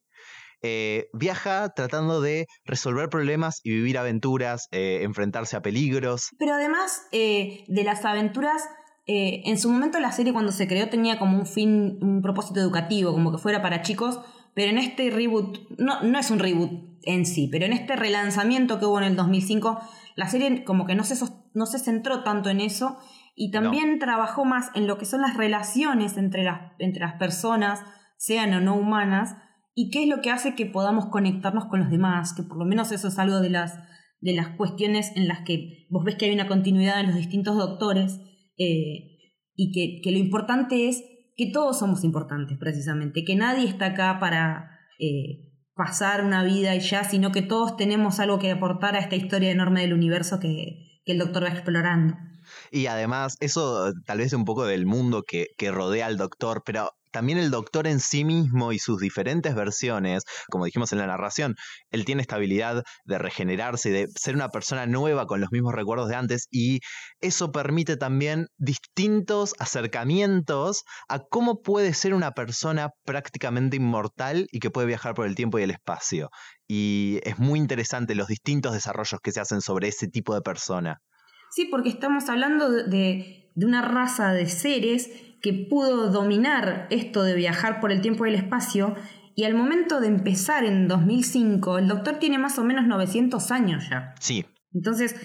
Eh, 0.62 1.08
viaja 1.14 1.70
tratando 1.70 2.22
de 2.22 2.48
resolver 2.64 3.10
problemas 3.10 3.60
y 3.64 3.72
vivir 3.72 3.98
aventuras, 3.98 4.68
eh, 4.72 5.02
enfrentarse 5.04 5.56
a 5.56 5.62
peligros. 5.62 6.30
Pero 6.40 6.56
además 6.56 7.04
eh, 7.12 7.64
de 7.68 7.84
las 7.84 8.04
aventuras, 8.04 8.64
eh, 9.08 9.44
en 9.46 9.60
su 9.60 9.70
momento 9.70 10.00
la 10.00 10.12
serie 10.12 10.34
cuando 10.34 10.52
se 10.52 10.68
creó 10.68 10.90
tenía 10.90 11.20
como 11.20 11.38
un 11.38 11.46
fin, 11.46 12.00
un 12.02 12.22
propósito 12.22 12.60
educativo, 12.60 13.12
como 13.14 13.32
que 13.32 13.38
fuera 13.38 13.62
para 13.62 13.82
chicos, 13.82 14.20
pero 14.56 14.72
en 14.72 14.78
este 14.78 15.12
reboot, 15.12 15.60
no, 15.78 16.02
no 16.02 16.18
es 16.18 16.32
un 16.32 16.40
reboot 16.40 16.72
en 17.04 17.26
sí, 17.26 17.48
pero 17.52 17.66
en 17.66 17.74
este 17.74 17.96
relanzamiento 17.96 18.80
que 18.80 18.86
hubo 18.86 18.98
en 18.98 19.04
el 19.04 19.16
2005, 19.16 19.80
la 20.16 20.28
serie 20.28 20.64
como 20.64 20.86
que 20.86 20.96
no 20.96 21.04
se, 21.04 21.24
no 21.54 21.66
se 21.66 21.78
centró 21.78 22.24
tanto 22.24 22.50
en 22.50 22.62
eso 22.62 22.98
y 23.36 23.52
también 23.52 24.00
trabajó 24.00 24.46
más 24.46 24.72
en 24.76 24.88
lo 24.88 24.98
que 24.98 25.06
son 25.06 25.22
las 25.22 25.36
relaciones 25.36 26.18
entre 26.18 26.44
las, 26.44 26.72
entre 26.80 27.02
las 27.02 27.16
personas, 27.16 27.82
sean 28.18 28.54
o 28.54 28.62
no 28.62 28.76
humanas, 28.76 29.36
y 29.76 29.92
qué 29.92 30.04
es 30.04 30.10
lo 30.10 30.22
que 30.22 30.32
hace 30.32 30.56
que 30.56 30.66
podamos 30.66 31.08
conectarnos 31.08 31.66
con 31.66 31.82
los 31.82 31.92
demás, 31.92 32.34
que 32.34 32.44
por 32.44 32.58
lo 32.58 32.66
menos 32.66 32.94
eso 32.94 33.10
es 33.10 33.20
algo 33.20 33.42
de 33.42 33.50
las, 33.50 33.78
de 34.22 34.34
las 34.34 34.48
cuestiones 34.56 35.12
en 35.16 35.28
las 35.28 35.42
que 35.42 35.86
vos 35.90 36.06
ves 36.06 36.16
que 36.16 36.26
hay 36.26 36.34
una 36.34 36.48
continuidad 36.48 37.02
en 37.02 37.08
los 37.08 37.18
distintos 37.18 37.58
doctores, 37.58 38.22
eh, 38.58 39.16
y 39.56 39.72
que, 39.72 40.02
que, 40.02 40.12
lo 40.12 40.18
importante 40.18 40.90
es 40.90 41.04
que 41.36 41.52
todos 41.52 41.80
somos 41.80 42.04
importantes, 42.04 42.58
precisamente, 42.58 43.24
que 43.24 43.36
nadie 43.36 43.68
está 43.68 43.88
acá 43.88 44.20
para 44.20 44.70
eh, 45.00 45.52
pasar 45.76 46.24
una 46.24 46.44
vida 46.44 46.76
y 46.76 46.80
ya, 46.80 47.04
sino 47.04 47.32
que 47.32 47.42
todos 47.42 47.78
tenemos 47.78 48.20
algo 48.20 48.40
que 48.40 48.52
aportar 48.52 48.96
a 48.96 49.00
esta 49.00 49.16
historia 49.16 49.52
enorme 49.52 49.82
del 49.82 49.94
universo 49.94 50.40
que, 50.40 51.02
que 51.06 51.12
el 51.12 51.20
doctor 51.20 51.44
va 51.44 51.50
explorando. 51.50 52.16
Y 52.72 52.86
además, 52.88 53.38
eso 53.40 53.92
tal 54.06 54.20
vez 54.20 54.34
un 54.34 54.46
poco 54.46 54.66
del 54.66 54.86
mundo 54.86 55.24
que, 55.24 55.48
que 55.58 55.72
rodea 55.72 56.06
al 56.06 56.18
doctor, 56.18 56.64
pero 56.66 56.92
también 57.15 57.38
el 57.38 57.50
doctor 57.50 57.88
en 57.88 58.01
sí 58.01 58.25
mismo 58.25 58.74
y 58.74 58.77
sus 58.77 59.00
diferentes 59.00 59.55
versiones, 59.55 60.25
como 60.50 60.65
dijimos 60.65 60.91
en 60.91 60.98
la 60.98 61.07
narración, 61.07 61.55
él 61.89 62.03
tiene 62.03 62.22
esta 62.22 62.36
habilidad 62.36 62.84
de 63.05 63.17
regenerarse 63.17 63.88
y 63.88 63.91
de 63.93 64.07
ser 64.19 64.36
una 64.36 64.50
persona 64.50 64.86
nueva 64.86 65.25
con 65.25 65.39
los 65.39 65.50
mismos 65.50 65.74
recuerdos 65.74 66.10
de 66.10 66.15
antes 66.15 66.48
y 66.51 66.81
eso 67.22 67.53
permite 67.53 67.95
también 67.95 68.48
distintos 68.57 69.55
acercamientos 69.60 70.84
a 71.07 71.19
cómo 71.19 71.62
puede 71.62 71.93
ser 71.93 72.13
una 72.13 72.31
persona 72.31 72.89
prácticamente 73.05 73.77
inmortal 73.77 74.48
y 74.51 74.60
que 74.60 74.69
puede 74.69 74.88
viajar 74.88 75.13
por 75.13 75.25
el 75.25 75.36
tiempo 75.36 75.57
y 75.57 75.63
el 75.63 75.72
espacio. 75.72 76.27
Y 76.67 77.22
es 77.24 77.39
muy 77.39 77.60
interesante 77.60 78.13
los 78.13 78.27
distintos 78.27 78.74
desarrollos 78.74 79.22
que 79.24 79.31
se 79.31 79.39
hacen 79.39 79.62
sobre 79.62 79.88
ese 79.88 80.10
tipo 80.10 80.36
de 80.36 80.41
persona. 80.41 80.98
Sí, 81.51 81.69
porque 81.72 81.88
estamos 81.88 82.27
hablando 82.27 82.69
de, 82.69 83.50
de 83.55 83.65
una 83.65 83.81
raza 83.81 84.34
de 84.34 84.50
seres 84.50 85.10
que 85.46 85.54
pudo 85.54 86.10
dominar 86.10 86.88
esto 86.90 87.22
de 87.22 87.36
viajar 87.36 87.80
por 87.80 87.92
el 87.92 88.02
tiempo 88.02 88.25
y 88.25 88.30
el 88.30 88.36
espacio, 88.36 88.96
y 89.36 89.44
al 89.44 89.54
momento 89.54 90.00
de 90.00 90.08
empezar 90.08 90.64
en 90.64 90.88
2005, 90.88 91.78
el 91.78 91.88
doctor 91.88 92.16
tiene 92.16 92.40
más 92.40 92.58
o 92.58 92.64
menos 92.64 92.88
900 92.88 93.52
años 93.52 93.88
ya. 93.88 94.16
Sí. 94.20 94.44
Entonces, 94.74 95.16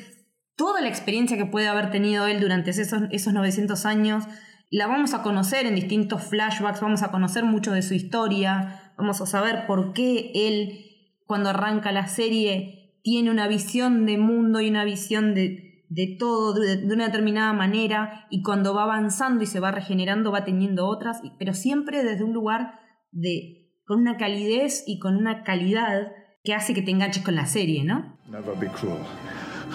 toda 0.56 0.82
la 0.82 0.88
experiencia 0.88 1.38
que 1.38 1.46
puede 1.46 1.68
haber 1.68 1.90
tenido 1.90 2.26
él 2.26 2.38
durante 2.38 2.68
esos, 2.68 3.04
esos 3.10 3.32
900 3.32 3.86
años, 3.86 4.24
la 4.70 4.86
vamos 4.86 5.14
a 5.14 5.22
conocer 5.22 5.64
en 5.64 5.74
distintos 5.74 6.22
flashbacks, 6.24 6.82
vamos 6.82 7.02
a 7.02 7.10
conocer 7.10 7.44
mucho 7.44 7.72
de 7.72 7.80
su 7.80 7.94
historia, 7.94 8.92
vamos 8.98 9.22
a 9.22 9.26
saber 9.26 9.64
por 9.66 9.94
qué 9.94 10.32
él, 10.34 11.16
cuando 11.24 11.48
arranca 11.48 11.92
la 11.92 12.08
serie, 12.08 13.00
tiene 13.02 13.30
una 13.30 13.48
visión 13.48 14.04
de 14.04 14.18
mundo 14.18 14.60
y 14.60 14.68
una 14.68 14.84
visión 14.84 15.34
de, 15.34 15.69
de 15.90 16.16
todo 16.18 16.54
de, 16.54 16.76
de, 16.76 16.94
una 16.94 17.06
determinada 17.06 17.52
manera 17.52 18.26
y 18.30 18.42
cuando 18.42 18.74
va 18.74 18.84
avanzando 18.84 19.42
y 19.42 19.46
se 19.46 19.58
va 19.58 19.72
regenerando 19.72 20.30
va 20.30 20.44
teniendo 20.44 20.86
otras, 20.86 21.20
pero 21.38 21.52
siempre 21.52 22.04
desde 22.04 22.24
un 22.24 22.32
lugar 22.32 22.78
de 23.10 23.68
con 23.84 23.98
una 23.98 24.16
calidez 24.16 24.84
y 24.86 25.00
con 25.00 25.16
una 25.16 25.42
calidad 25.42 26.12
que 26.44 26.54
hace 26.54 26.74
que 26.74 26.82
te 26.82 26.92
enganches 26.92 27.24
con 27.24 27.34
la 27.34 27.46
serie, 27.46 27.82
¿no? 27.82 28.16
Never 28.28 28.56
be 28.56 28.68
cruel 28.68 29.02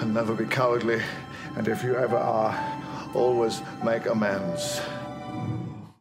and 0.01 0.13
never 0.13 0.35
be 0.35 0.45
cowardly 0.45 1.01
and 1.57 1.67
if 1.67 1.83
you 1.83 1.95
ever 1.95 2.17
are, 2.17 2.55
always 3.13 3.61
make 3.83 4.09
amends. 4.09 4.81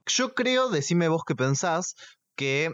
Yo 0.07 0.33
creo, 0.35 0.69
decime 0.69 1.09
vos 1.09 1.25
qué 1.27 1.35
pensás, 1.35 1.97
que 2.37 2.71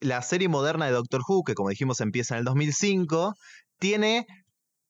la 0.00 0.20
serie 0.20 0.48
moderna 0.48 0.84
de 0.86 0.92
Doctor 0.92 1.22
Who, 1.26 1.44
que 1.44 1.54
como 1.54 1.70
dijimos 1.70 2.02
empieza 2.02 2.34
en 2.34 2.40
el 2.40 2.44
2005, 2.44 3.34
tiene 3.78 4.26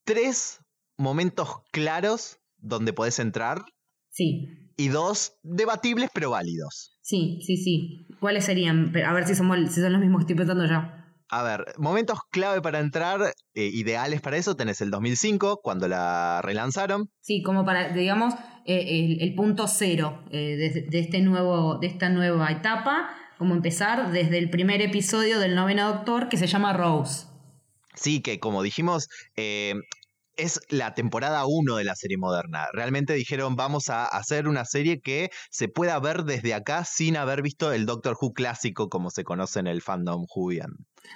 tres 0.05 0.62
momentos 0.97 1.49
claros 1.71 2.39
donde 2.59 2.93
podés 2.93 3.19
entrar. 3.19 3.65
Sí. 4.11 4.49
Y 4.77 4.89
dos 4.89 5.35
debatibles 5.43 6.11
pero 6.13 6.31
válidos. 6.31 6.99
Sí, 7.03 7.41
sí, 7.45 7.57
sí. 7.57 8.07
¿Cuáles 8.21 8.45
serían? 8.45 8.93
A 9.05 9.13
ver 9.13 9.27
si, 9.27 9.35
somos, 9.35 9.59
si 9.73 9.81
son 9.81 9.93
los 9.93 10.01
mismos 10.01 10.21
que 10.21 10.33
estoy 10.33 10.37
pensando 10.37 10.67
yo. 10.67 10.83
A 11.29 11.43
ver, 11.43 11.65
momentos 11.79 12.19
clave 12.31 12.61
para 12.61 12.79
entrar, 12.79 13.33
eh, 13.55 13.71
ideales 13.73 14.21
para 14.21 14.37
eso, 14.37 14.55
tenés 14.55 14.83
el 14.83 14.91
2005, 14.91 15.61
cuando 15.63 15.89
la 15.89 16.43
relanzaron. 16.43 17.09
Sí, 17.21 17.43
como 17.43 17.65
para, 17.65 17.89
digamos, 17.89 18.35
eh, 18.67 19.17
el, 19.17 19.23
el, 19.23 19.35
punto 19.35 19.67
cero 19.67 20.23
eh, 20.31 20.57
de, 20.57 20.83
de, 20.91 20.99
este 20.99 21.23
nuevo, 21.23 21.79
de 21.79 21.87
esta 21.87 22.11
nueva 22.11 22.51
etapa, 22.51 23.09
como 23.39 23.55
empezar 23.55 24.13
desde 24.13 24.37
el 24.37 24.51
primer 24.51 24.83
episodio 24.83 25.39
del 25.39 25.55
noveno 25.55 25.89
Doctor, 25.89 26.29
que 26.29 26.37
se 26.37 26.47
llama 26.47 26.75
Rose. 26.75 27.27
Sí, 27.95 28.21
que 28.21 28.39
como 28.39 28.63
dijimos, 28.63 29.09
es 30.37 30.61
la 30.69 30.95
temporada 30.95 31.45
1 31.47 31.77
de 31.77 31.85
la 31.85 31.95
serie 31.95 32.17
moderna. 32.17 32.67
Realmente 32.73 33.15
dijeron, 33.15 33.57
vamos 33.57 33.89
a 33.89 34.05
hacer 34.05 34.49
una 34.49 34.65
serie 34.65 35.01
que 35.01 35.31
se 35.51 35.69
pueda 35.69 35.99
ver 36.01 36.25
desde 36.25 36.55
acá 36.55 36.85
sin 36.85 37.17
haber 37.17 37.43
visto 37.43 37.73
el 37.73 37.87
Doctor 37.87 38.17
Who 38.21 38.33
clásico 38.33 38.89
como 38.89 39.11
se 39.11 39.25
conoce 39.25 39.61
en 39.61 39.67
el 39.67 39.83
fandom 39.83 40.25
Whovian. 40.35 40.71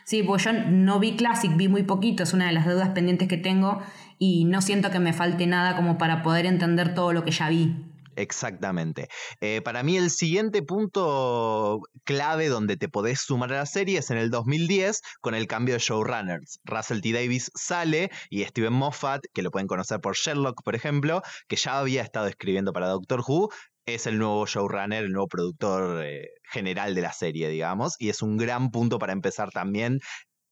Sí, 0.04 0.23
pues 0.23 0.44
yo 0.44 0.52
no 0.52 0.99
vi 0.99 1.16
Classic, 1.16 1.56
vi 1.56 1.68
muy 1.68 1.85
poquito, 1.85 2.23
es 2.23 2.32
una 2.32 2.46
de 2.46 2.52
las 2.52 2.66
deudas 2.66 2.90
pendientes 2.90 3.28
que 3.28 3.38
tengo 3.38 3.80
y 4.18 4.44
no 4.44 4.61
siento 4.61 4.90
que 4.90 4.99
me 4.99 5.12
falte 5.12 5.46
nada 5.46 5.76
como 5.76 5.99
para 5.99 6.23
poder 6.23 6.46
entender 6.46 6.94
todo 6.94 7.12
lo 7.12 7.25
que 7.25 7.30
ya 7.30 7.49
vi. 7.49 7.75
Exactamente. 8.16 9.08
Eh, 9.40 9.61
para 9.62 9.82
mí 9.82 9.96
el 9.96 10.11
siguiente 10.11 10.62
punto 10.62 11.80
clave 12.04 12.49
donde 12.49 12.76
te 12.76 12.88
podés 12.88 13.20
sumar 13.20 13.52
a 13.52 13.58
la 13.58 13.66
serie 13.66 13.99
es 13.99 14.11
en 14.11 14.16
el 14.16 14.30
2010 14.30 15.02
con 15.20 15.35
el 15.35 15.46
cambio 15.46 15.75
de 15.75 15.80
showrunners. 15.80 16.58
Russell 16.64 17.02
T. 17.02 17.12
Davis 17.12 17.50
sale 17.54 18.11
y 18.30 18.42
Steven 18.44 18.73
Moffat, 18.73 19.23
que 19.35 19.42
lo 19.42 19.50
pueden 19.50 19.68
conocer 19.68 20.00
por 20.00 20.16
Sherlock, 20.16 20.62
por 20.62 20.75
ejemplo, 20.75 21.23
que 21.46 21.56
ya 21.56 21.78
había 21.78 22.02
estado 22.02 22.26
escribiendo 22.26 22.73
para 22.73 22.88
Doctor 22.88 23.23
Who, 23.26 23.50
es 23.87 24.06
el 24.06 24.18
nuevo 24.18 24.46
showrunner, 24.46 25.04
el 25.04 25.12
nuevo 25.12 25.28
productor 25.28 26.04
eh, 26.04 26.28
general 26.50 26.94
de 26.94 27.02
la 27.02 27.12
serie, 27.12 27.49
digamos, 27.49 27.94
y 27.99 28.08
es 28.08 28.23
un 28.23 28.37
gran 28.37 28.70
punto 28.70 28.99
para 28.99 29.12
empezar 29.12 29.50
también. 29.50 30.00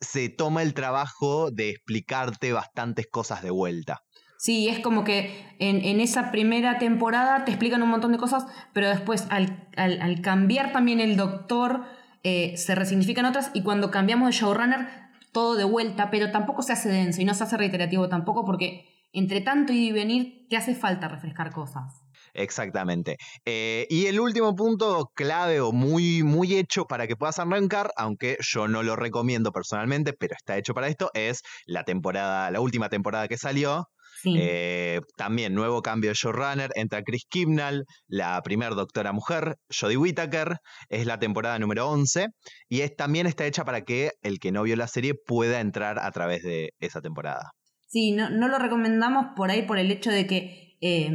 Se 0.00 0.28
toma 0.28 0.62
el 0.62 0.74
trabajo 0.74 1.50
de 1.50 1.70
explicarte 1.70 2.52
bastantes 2.52 3.06
cosas 3.10 3.42
de 3.42 3.50
vuelta. 3.50 4.02
Sí, 4.44 4.68
es 4.68 4.80
como 4.80 5.04
que 5.04 5.34
en, 5.58 5.82
en, 5.86 6.00
esa 6.00 6.30
primera 6.30 6.76
temporada 6.76 7.46
te 7.46 7.50
explican 7.50 7.82
un 7.82 7.88
montón 7.88 8.12
de 8.12 8.18
cosas, 8.18 8.44
pero 8.74 8.90
después 8.90 9.26
al, 9.30 9.66
al, 9.74 10.20
cambiar 10.20 10.70
también 10.70 11.00
el 11.00 11.16
doctor 11.16 11.84
eh, 12.24 12.54
se 12.58 12.74
resignifican 12.74 13.24
otras 13.24 13.50
y 13.54 13.62
cuando 13.62 13.90
cambiamos 13.90 14.28
de 14.28 14.32
showrunner 14.32 14.86
todo 15.32 15.56
de 15.56 15.64
vuelta, 15.64 16.10
pero 16.10 16.30
tampoco 16.30 16.60
se 16.60 16.74
hace 16.74 16.90
denso 16.90 17.22
y 17.22 17.24
no 17.24 17.32
se 17.32 17.42
hace 17.42 17.56
reiterativo 17.56 18.10
tampoco 18.10 18.44
porque 18.44 18.84
entre 19.14 19.40
tanto 19.40 19.72
ir 19.72 19.80
y 19.80 19.92
venir 19.92 20.46
te 20.50 20.58
hace 20.58 20.74
falta 20.74 21.08
refrescar 21.08 21.50
cosas. 21.50 22.02
Exactamente. 22.34 23.16
Eh, 23.46 23.86
y 23.88 24.08
el 24.08 24.20
último 24.20 24.54
punto 24.54 25.10
clave 25.14 25.62
o 25.62 25.72
muy, 25.72 26.22
muy 26.22 26.54
hecho 26.56 26.84
para 26.84 27.06
que 27.06 27.16
puedas 27.16 27.38
arrancar, 27.38 27.92
aunque 27.96 28.36
yo 28.40 28.68
no 28.68 28.82
lo 28.82 28.94
recomiendo 28.94 29.52
personalmente, 29.52 30.12
pero 30.12 30.34
está 30.36 30.58
hecho 30.58 30.74
para 30.74 30.88
esto, 30.88 31.10
es 31.14 31.40
la 31.64 31.84
temporada, 31.84 32.50
la 32.50 32.60
última 32.60 32.90
temporada 32.90 33.26
que 33.26 33.38
salió, 33.38 33.88
Sí. 34.22 34.36
Eh, 34.38 35.00
también 35.16 35.54
nuevo 35.54 35.82
cambio 35.82 36.10
de 36.10 36.14
showrunner, 36.14 36.70
entra 36.74 37.02
Chris 37.02 37.24
Kimnall, 37.28 37.84
la 38.06 38.40
primer 38.42 38.74
doctora 38.74 39.12
mujer, 39.12 39.56
Jodie 39.68 39.96
Whittaker, 39.96 40.56
es 40.88 41.06
la 41.06 41.18
temporada 41.18 41.58
número 41.58 41.88
11 41.88 42.28
y 42.68 42.80
es, 42.80 42.94
también 42.96 43.26
está 43.26 43.46
hecha 43.46 43.64
para 43.64 43.82
que 43.82 44.10
el 44.22 44.38
que 44.38 44.52
no 44.52 44.62
vio 44.62 44.76
la 44.76 44.86
serie 44.86 45.14
pueda 45.14 45.60
entrar 45.60 45.98
a 45.98 46.10
través 46.10 46.42
de 46.42 46.70
esa 46.78 47.00
temporada. 47.00 47.50
Sí, 47.86 48.12
no, 48.12 48.30
no 48.30 48.48
lo 48.48 48.58
recomendamos 48.58 49.26
por 49.36 49.50
ahí 49.50 49.62
por 49.62 49.78
el 49.78 49.90
hecho 49.90 50.10
de 50.10 50.26
que 50.26 50.76
eh, 50.80 51.10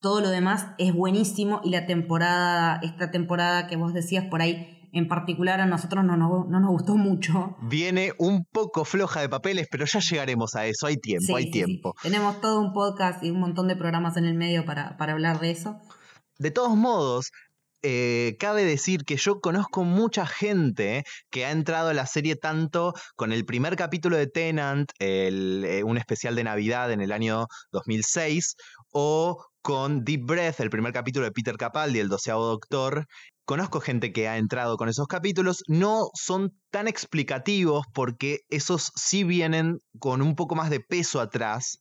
todo 0.00 0.20
lo 0.20 0.30
demás 0.30 0.68
es 0.78 0.92
buenísimo 0.92 1.60
y 1.64 1.70
la 1.70 1.86
temporada, 1.86 2.80
esta 2.82 3.10
temporada 3.10 3.66
que 3.66 3.76
vos 3.76 3.94
decías 3.94 4.26
por 4.30 4.42
ahí 4.42 4.83
en 4.94 5.08
particular 5.08 5.60
a 5.60 5.66
nosotros 5.66 6.04
no, 6.04 6.16
no, 6.16 6.46
no, 6.48 6.60
nos 6.60 6.70
gustó 6.70 6.96
mucho. 6.96 7.56
Viene 7.62 8.12
un 8.18 8.44
poco 8.44 8.84
floja 8.84 9.20
de 9.20 9.28
papeles, 9.28 9.68
pero 9.70 9.84
ya 9.84 10.00
llegaremos 10.00 10.54
a 10.54 10.66
eso, 10.66 10.86
hay 10.86 10.96
tiempo, 10.96 11.26
sí, 11.26 11.34
hay 11.34 11.44
sí, 11.44 11.50
tiempo. 11.50 11.94
Sí. 12.00 12.08
Tenemos 12.08 12.40
todo 12.40 12.60
un 12.60 12.72
podcast 12.72 13.22
y 13.22 13.30
un 13.30 13.40
montón 13.40 13.68
de 13.68 13.76
programas 13.76 14.16
en 14.16 14.24
el 14.24 14.34
medio 14.34 14.64
para, 14.64 14.96
para 14.96 15.12
hablar 15.12 15.40
de 15.40 15.50
eso. 15.50 15.80
De 16.38 16.50
todos 16.50 16.76
modos, 16.76 17.30
eh, 17.86 18.36
cabe 18.38 18.64
decir 18.64 19.04
que 19.04 19.16
yo 19.16 19.40
conozco 19.40 19.84
mucha 19.84 20.26
gente 20.26 21.04
que 21.30 21.44
ha 21.44 21.50
entrado 21.50 21.90
a 21.90 21.94
la 21.94 22.06
serie 22.06 22.34
tanto 22.34 22.94
con 23.14 23.30
el 23.30 23.44
primer 23.44 23.76
capítulo 23.76 24.16
de 24.16 24.26
Tenant, 24.26 24.90
el, 24.98 25.66
eh, 25.66 25.84
un 25.84 25.98
especial 25.98 26.34
de 26.34 26.44
Navidad 26.44 26.92
en 26.92 27.02
el 27.02 27.12
año 27.12 27.46
2006, 27.72 28.56
o 28.90 29.44
con 29.60 30.02
Deep 30.02 30.24
Breath, 30.24 30.60
el 30.60 30.70
primer 30.70 30.94
capítulo 30.94 31.26
de 31.26 31.32
Peter 31.32 31.56
Capaldi, 31.58 31.98
el 31.98 32.08
doceavo 32.08 32.46
doctor, 32.46 33.06
conozco 33.44 33.80
gente 33.80 34.12
que 34.12 34.28
ha 34.28 34.38
entrado 34.38 34.76
con 34.76 34.88
esos 34.88 35.06
capítulos, 35.06 35.62
no 35.68 36.08
son 36.14 36.50
tan 36.70 36.88
explicativos 36.88 37.86
porque 37.92 38.40
esos 38.48 38.90
sí 38.96 39.24
vienen 39.24 39.78
con 39.98 40.22
un 40.22 40.34
poco 40.34 40.54
más 40.54 40.70
de 40.70 40.80
peso 40.80 41.20
atrás 41.20 41.78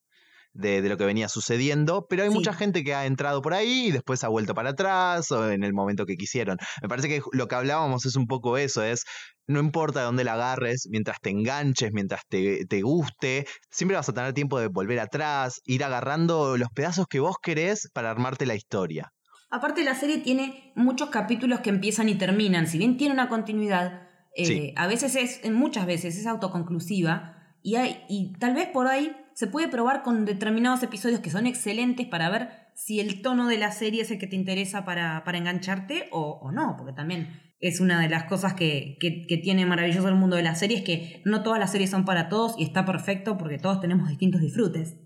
de, 0.53 0.82
de 0.82 0.89
lo 0.89 0.98
que 0.98 1.05
venía 1.05 1.29
sucediendo, 1.29 2.05
pero 2.08 2.24
hay 2.24 2.29
sí. 2.29 2.36
mucha 2.36 2.53
gente 2.53 2.84
que 2.84 2.93
ha 2.93 3.05
entrado 3.05 3.41
por 3.41 3.53
ahí 3.53 3.88
y 3.88 3.91
después 3.91 4.24
ha 4.24 4.27
vuelto 4.27 4.53
para 4.53 4.72
atrás 4.72 5.32
o 5.32 5.50
en 5.50 5.63
el 5.63 5.74
momento 5.74 6.05
que 6.05 6.15
quisieron. 6.15 6.58
Me 6.82 6.88
parece 6.88 7.08
que 7.10 7.22
lo 7.32 7.48
que 7.48 7.55
hablábamos 7.55 8.05
es 8.05 8.15
un 8.15 8.27
poco 8.27 8.58
eso, 8.58 8.84
es 8.84 9.03
no 9.48 9.60
importa 9.60 10.00
de 10.00 10.05
dónde 10.05 10.24
la 10.24 10.34
agarres, 10.34 10.88
mientras 10.89 11.17
te 11.22 11.29
enganches, 11.29 11.91
mientras 11.91 12.22
te, 12.29 12.65
te, 12.65 12.82
guste, 12.82 13.46
siempre 13.70 13.98
vas 13.98 14.08
a 14.10 14.13
tener 14.13 14.34
tiempo 14.34 14.60
de 14.60 14.67
volver 14.67 15.00
atrás, 15.00 15.60
ir 15.65 15.84
agarrando 15.84 16.58
los 16.58 16.70
pedazos 16.70 17.08
que 17.10 17.20
vos 17.20 17.36
querés 17.41 17.89
para 17.93 18.12
armarte 18.12 18.46
la 18.46 18.55
historia. 18.55 19.12
Aparte 19.53 19.83
la 19.83 19.93
serie 19.93 20.17
tiene 20.17 20.72
muchos 20.75 21.10
capítulos 21.12 21.60
que 21.60 21.69
empiezan 21.69 22.10
y 22.10 22.15
terminan. 22.15 22.65
Si 22.65 22.79
bien 22.79 22.98
tiene 22.98 23.13
una 23.13 23.29
continuidad, 23.29 24.07
eh, 24.36 24.45
Sí. 24.45 24.74
a 24.75 24.88
veces 24.88 25.15
es, 25.15 25.51
muchas 25.51 25.86
veces 25.86 26.17
es 26.17 26.25
autoconclusiva. 26.25 27.38
Y, 27.62 27.75
hay, 27.75 28.03
y 28.10 28.33
tal 28.39 28.55
vez 28.55 28.67
por 28.67 28.88
ahí 28.88 29.15
se 29.36 29.45
puede 29.45 29.67
probar 29.67 30.01
con 30.01 30.25
determinados 30.25 30.81
episodios 30.81 31.19
que 31.19 31.29
son 31.29 31.45
excelentes 31.45 32.07
para 32.07 32.29
ver 32.29 32.50
si 32.75 33.00
el 33.00 33.22
tono 33.22 33.48
de 33.48 33.57
la 33.60 33.72
serie 33.72 34.01
es 34.01 34.10
el 34.10 34.17
que 34.17 34.25
te 34.27 34.36
interesa 34.36 34.86
para, 34.86 35.24
para 35.24 35.38
engancharte 35.38 36.07
o, 36.12 36.39
o 36.41 36.51
no. 36.51 36.75
Porque 36.75 36.93
también 36.93 37.39
es 37.60 37.79
una 37.79 38.01
de 38.01 38.10
las 38.10 38.24
cosas 38.25 38.55
que, 38.55 38.98
que, 39.00 39.27
que 39.27 39.38
tiene 39.38 39.65
maravilloso 39.67 40.10
el 40.10 40.15
mundo 40.15 40.36
de 40.36 40.43
las 40.43 40.60
series, 40.60 40.81
que 40.81 41.22
no 41.25 41.43
todas 41.43 41.60
las 41.60 41.72
series 41.72 41.91
son 41.91 42.05
para 42.05 42.27
todos 42.27 42.55
y 42.57 42.63
está 42.63 42.86
perfecto 42.86 43.38
porque 43.38 43.60
todos 43.60 43.79
tenemos 43.79 44.10
distintos 44.10 44.41
disfrutes. 44.41 44.98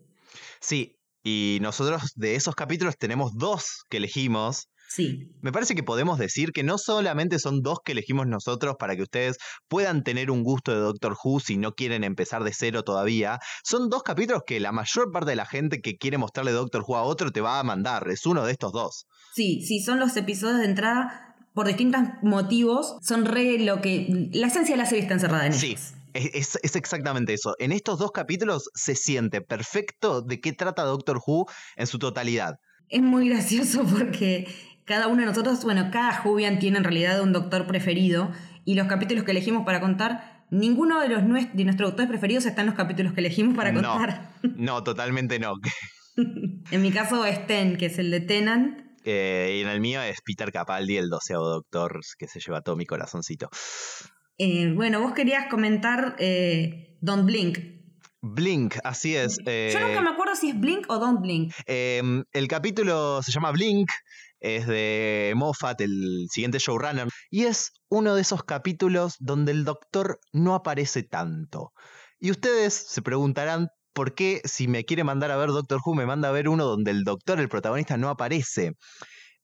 Sí, 0.59 0.96
y 1.27 1.59
nosotros 1.61 2.01
de 2.15 2.35
esos 2.35 2.55
capítulos 2.55 2.95
tenemos 2.97 3.33
dos 3.35 3.83
que 3.89 3.97
elegimos. 3.97 4.69
Sí. 4.89 5.27
Me 5.41 5.51
parece 5.51 5.75
que 5.75 5.83
podemos 5.83 6.17
decir 6.17 6.53
que 6.53 6.63
no 6.63 6.77
solamente 6.77 7.39
son 7.39 7.61
dos 7.61 7.79
que 7.83 7.91
elegimos 7.91 8.25
nosotros 8.25 8.75
para 8.79 8.95
que 8.95 9.01
ustedes 9.01 9.35
puedan 9.67 10.01
tener 10.03 10.31
un 10.31 10.43
gusto 10.43 10.71
de 10.71 10.79
Doctor 10.79 11.17
Who 11.21 11.41
si 11.41 11.57
no 11.57 11.73
quieren 11.73 12.05
empezar 12.05 12.45
de 12.45 12.53
cero 12.53 12.83
todavía, 12.83 13.39
son 13.65 13.89
dos 13.89 14.03
capítulos 14.03 14.43
que 14.47 14.61
la 14.61 14.71
mayor 14.71 15.11
parte 15.11 15.31
de 15.31 15.35
la 15.35 15.45
gente 15.45 15.81
que 15.81 15.97
quiere 15.97 16.17
mostrarle 16.17 16.53
Doctor 16.53 16.85
Who 16.87 16.95
a 16.95 17.03
otro 17.03 17.31
te 17.31 17.41
va 17.41 17.59
a 17.59 17.63
mandar, 17.63 18.07
es 18.09 18.25
uno 18.25 18.45
de 18.45 18.53
estos 18.53 18.71
dos. 18.71 19.07
Sí, 19.35 19.61
sí, 19.67 19.81
son 19.81 19.99
los 19.99 20.15
episodios 20.15 20.59
de 20.59 20.65
entrada 20.65 21.35
por 21.53 21.67
distintos 21.67 22.01
motivos. 22.21 22.95
Son 23.01 23.25
re 23.25 23.59
lo 23.59 23.81
que. 23.81 24.29
La 24.31 24.47
esencia 24.47 24.75
de 24.75 24.77
la 24.81 24.85
serie 24.85 25.01
está 25.01 25.15
encerrada 25.15 25.47
en 25.47 25.53
Sí, 25.53 25.71
ellos. 25.71 25.81
es, 25.81 25.93
es- 26.33 26.59
es 26.61 26.75
exactamente 26.75 27.33
eso. 27.33 27.55
En 27.59 27.71
estos 27.71 27.99
dos 27.99 28.11
capítulos 28.11 28.69
se 28.73 28.95
siente 28.95 29.41
perfecto 29.41 30.21
de 30.21 30.39
qué 30.39 30.53
trata 30.53 30.83
Doctor 30.83 31.19
Who 31.25 31.45
en 31.75 31.87
su 31.87 31.99
totalidad. 31.99 32.55
Es 32.89 33.01
muy 33.01 33.29
gracioso 33.29 33.83
porque 33.83 34.47
cada 34.85 35.07
uno 35.07 35.21
de 35.21 35.25
nosotros, 35.27 35.63
bueno, 35.63 35.89
cada 35.91 36.13
Jubian 36.13 36.59
tiene 36.59 36.77
en 36.77 36.83
realidad 36.83 37.21
un 37.21 37.33
doctor 37.33 37.67
preferido. 37.67 38.31
Y 38.65 38.75
los 38.75 38.87
capítulos 38.87 39.23
que 39.23 39.31
elegimos 39.31 39.65
para 39.65 39.79
contar, 39.79 40.45
ninguno 40.51 40.99
de, 41.01 41.09
los 41.09 41.23
nues- 41.23 41.51
de 41.53 41.63
nuestros 41.65 41.89
doctores 41.89 42.09
preferidos 42.09 42.45
está 42.45 42.61
en 42.61 42.67
los 42.67 42.75
capítulos 42.75 43.13
que 43.13 43.19
elegimos 43.21 43.55
para 43.55 43.71
No. 43.71 43.81
contar. 43.81 44.31
No, 44.55 44.83
totalmente 44.83 45.39
no. 45.39 45.53
En 46.71 46.81
mi 46.81 46.91
caso 46.91 47.23
es 47.25 47.45
Ten, 47.47 47.77
que 47.77 47.85
es 47.85 47.99
el 47.99 48.09
de 48.11 48.21
Tenant. 48.21 48.79
Eh, 49.05 49.57
y 49.57 49.61
en 49.61 49.67
el 49.69 49.79
mío 49.79 50.01
es 50.01 50.17
Peter 50.25 50.51
Capaldi, 50.51 50.97
el 50.97 51.09
doceavo 51.09 51.47
doctor 51.47 51.99
que 52.17 52.27
se 52.27 52.39
lleva 52.39 52.61
todo 52.61 52.75
mi 52.75 52.85
corazoncito. 52.85 53.49
Eh, 54.37 54.71
bueno, 54.75 55.01
vos 55.01 55.13
querías 55.13 55.47
comentar 55.49 56.15
eh, 56.19 56.97
Don't 57.01 57.25
Blink. 57.25 57.57
Blink, 58.21 58.75
así 58.83 59.15
es. 59.15 59.37
eh, 59.45 59.71
Yo 59.73 59.79
nunca 59.79 60.01
me 60.01 60.09
acuerdo 60.09 60.35
si 60.35 60.49
es 60.49 60.59
Blink 60.59 60.89
o 60.89 60.99
Don't 60.99 61.21
Blink. 61.21 61.53
Em, 61.65 62.23
el 62.31 62.47
capítulo 62.47 63.21
se 63.23 63.31
llama 63.31 63.51
Blink, 63.51 63.89
es 64.39 64.67
de 64.67 65.33
Moffat, 65.35 65.81
el 65.81 66.27
siguiente 66.29 66.59
showrunner, 66.59 67.07
y 67.29 67.45
es 67.45 67.71
uno 67.89 68.15
de 68.15 68.21
esos 68.21 68.43
capítulos 68.43 69.15
donde 69.19 69.51
el 69.51 69.65
doctor 69.65 70.19
no 70.33 70.55
aparece 70.55 71.03
tanto. 71.03 71.71
Y 72.19 72.31
ustedes 72.31 72.73
se 72.73 73.01
preguntarán 73.01 73.69
por 73.93 74.13
qué 74.13 74.41
si 74.43 74.67
me 74.67 74.83
quiere 74.85 75.03
mandar 75.03 75.31
a 75.31 75.37
ver 75.37 75.49
Doctor 75.49 75.79
Who 75.83 75.95
me 75.95 76.05
manda 76.05 76.29
a 76.29 76.31
ver 76.31 76.49
uno 76.49 76.65
donde 76.65 76.91
el 76.91 77.03
doctor, 77.03 77.39
el 77.39 77.49
protagonista, 77.49 77.97
no 77.97 78.09
aparece. 78.09 78.73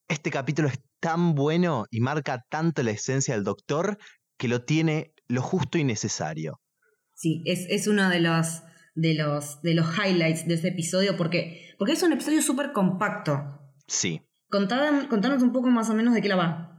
Este 0.07 0.29
capítulo 0.29 0.67
es 0.67 0.79
tan 0.99 1.33
bueno 1.33 1.85
y 1.89 2.01
marca 2.01 2.43
tanto 2.49 2.83
la 2.83 2.91
esencia 2.91 3.33
del 3.33 3.43
doctor 3.43 3.97
que 4.37 4.47
lo 4.47 4.63
tiene 4.63 5.13
lo 5.27 5.41
justo 5.41 5.77
y 5.77 5.83
necesario. 5.83 6.59
Sí, 7.15 7.41
es, 7.45 7.65
es 7.69 7.87
uno 7.87 8.09
de 8.09 8.19
los, 8.19 8.61
de, 8.95 9.13
los, 9.13 9.61
de 9.61 9.73
los 9.73 9.87
highlights 9.97 10.47
de 10.47 10.55
ese 10.55 10.69
episodio 10.69 11.15
porque, 11.17 11.73
porque 11.77 11.93
es 11.93 12.03
un 12.03 12.13
episodio 12.13 12.41
súper 12.41 12.71
compacto. 12.73 13.59
Sí. 13.87 14.21
Contadan- 14.49 15.07
contanos 15.07 15.41
un 15.43 15.51
poco 15.51 15.69
más 15.69 15.89
o 15.89 15.93
menos 15.95 16.13
de 16.13 16.21
qué 16.21 16.27
la 16.29 16.35
va. 16.35 16.69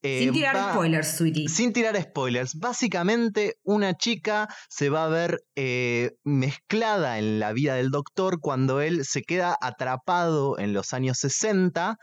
Eh, 0.00 0.20
Sin 0.20 0.32
tirar 0.32 0.54
va- 0.54 0.72
spoilers, 0.72 1.16
sweetie. 1.16 1.48
Sin 1.48 1.72
tirar 1.72 2.00
spoilers, 2.00 2.54
básicamente 2.54 3.56
una 3.64 3.94
chica 3.94 4.48
se 4.68 4.90
va 4.90 5.04
a 5.04 5.08
ver 5.08 5.40
eh, 5.56 6.12
mezclada 6.24 7.18
en 7.18 7.40
la 7.40 7.52
vida 7.52 7.74
del 7.74 7.90
doctor 7.90 8.38
cuando 8.40 8.80
él 8.80 9.04
se 9.04 9.22
queda 9.22 9.56
atrapado 9.60 10.56
en 10.58 10.72
los 10.72 10.92
años 10.92 11.18
60 11.18 11.96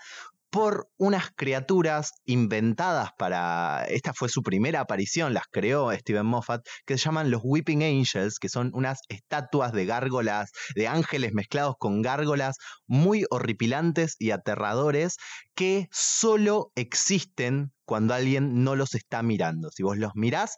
por 0.55 0.87
unas 0.95 1.31
criaturas 1.35 2.13
inventadas 2.23 3.09
para... 3.17 3.83
Esta 3.89 4.13
fue 4.13 4.29
su 4.29 4.41
primera 4.41 4.79
aparición, 4.79 5.33
las 5.33 5.47
creó 5.51 5.91
Steven 5.91 6.25
Moffat, 6.25 6.65
que 6.85 6.97
se 6.97 7.03
llaman 7.03 7.29
los 7.29 7.41
Weeping 7.43 7.83
Angels, 7.83 8.39
que 8.39 8.47
son 8.47 8.71
unas 8.73 8.99
estatuas 9.09 9.73
de 9.73 9.85
gárgolas, 9.85 10.51
de 10.73 10.87
ángeles 10.87 11.33
mezclados 11.33 11.75
con 11.77 12.01
gárgolas 12.01 12.55
muy 12.87 13.25
horripilantes 13.31 14.15
y 14.17 14.31
aterradores, 14.31 15.17
que 15.55 15.89
solo 15.91 16.71
existen 16.75 17.73
cuando 17.83 18.13
alguien 18.13 18.63
no 18.63 18.77
los 18.77 18.95
está 18.95 19.23
mirando. 19.23 19.71
Si 19.71 19.83
vos 19.83 19.97
los 19.97 20.13
mirás, 20.15 20.55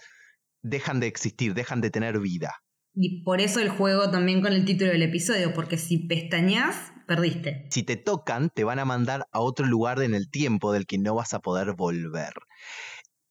dejan 0.62 1.00
de 1.00 1.08
existir, 1.08 1.56
dejan 1.56 1.82
de 1.82 1.90
tener 1.90 2.20
vida. 2.20 2.54
Y 3.00 3.22
por 3.22 3.42
eso 3.42 3.60
el 3.60 3.70
juego 3.70 4.10
también 4.10 4.42
con 4.42 4.54
el 4.54 4.66
título 4.66 4.92
del 4.92 5.04
episodio, 5.04 5.54
porque 5.54 5.78
si 5.78 6.00
pestañas, 6.08 6.76
perdiste. 7.08 7.68
Si 7.70 7.84
te 7.84 7.96
tocan, 7.96 8.50
te 8.50 8.64
van 8.64 8.80
a 8.80 8.86
mandar 8.86 9.28
a 9.32 9.40
otro 9.40 9.68
lugar 9.68 10.02
en 10.02 10.16
el 10.16 10.32
tiempo 10.32 10.74
del 10.74 10.88
que 10.88 10.98
no 10.98 11.14
vas 11.14 11.36
a 11.36 11.40
poder 11.40 11.74
volver. 11.74 12.34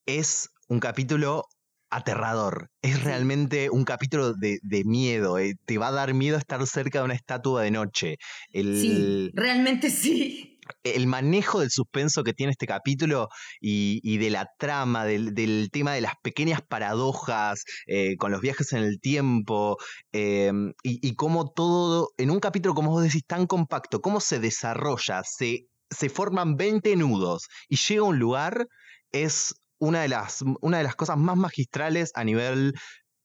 Es 0.06 0.50
un 0.68 0.78
capítulo 0.78 1.46
aterrador. 1.90 2.68
Es 2.80 3.02
realmente 3.02 3.68
un 3.70 3.84
capítulo 3.84 4.34
de, 4.34 4.58
de 4.62 4.84
miedo. 4.84 5.38
eh. 5.38 5.54
Te 5.64 5.78
va 5.78 5.88
a 5.88 5.92
dar 5.92 6.14
miedo 6.14 6.36
estar 6.38 6.64
cerca 6.66 7.00
de 7.00 7.04
una 7.06 7.14
estatua 7.14 7.62
de 7.62 7.70
noche. 7.72 8.16
El, 8.52 8.80
Sí, 8.80 9.30
realmente 9.34 9.90
sí. 9.90 10.55
El 10.82 11.06
manejo 11.06 11.60
del 11.60 11.70
suspenso 11.70 12.24
que 12.24 12.32
tiene 12.32 12.52
este 12.52 12.66
capítulo 12.66 13.28
y, 13.60 14.00
y 14.02 14.18
de 14.18 14.30
la 14.30 14.48
trama, 14.58 15.04
del, 15.04 15.34
del 15.34 15.68
tema 15.72 15.92
de 15.94 16.00
las 16.00 16.14
pequeñas 16.22 16.60
paradojas 16.62 17.64
eh, 17.86 18.16
con 18.16 18.32
los 18.32 18.40
viajes 18.40 18.72
en 18.72 18.82
el 18.82 19.00
tiempo 19.00 19.76
eh, 20.12 20.52
y, 20.82 21.06
y 21.06 21.14
cómo 21.14 21.50
todo, 21.50 22.10
en 22.18 22.30
un 22.30 22.40
capítulo 22.40 22.74
como 22.74 22.90
vos 22.90 23.02
decís, 23.02 23.24
tan 23.26 23.46
compacto, 23.46 24.00
cómo 24.00 24.20
se 24.20 24.38
desarrolla, 24.38 25.22
se, 25.24 25.66
se 25.90 26.08
forman 26.08 26.56
20 26.56 26.96
nudos 26.96 27.46
y 27.68 27.76
llega 27.76 28.02
a 28.02 28.04
un 28.04 28.18
lugar, 28.18 28.66
es 29.12 29.54
una 29.78 30.02
de 30.02 30.08
las, 30.08 30.42
una 30.60 30.78
de 30.78 30.84
las 30.84 30.96
cosas 30.96 31.16
más 31.18 31.36
magistrales 31.36 32.10
a 32.14 32.24
nivel... 32.24 32.74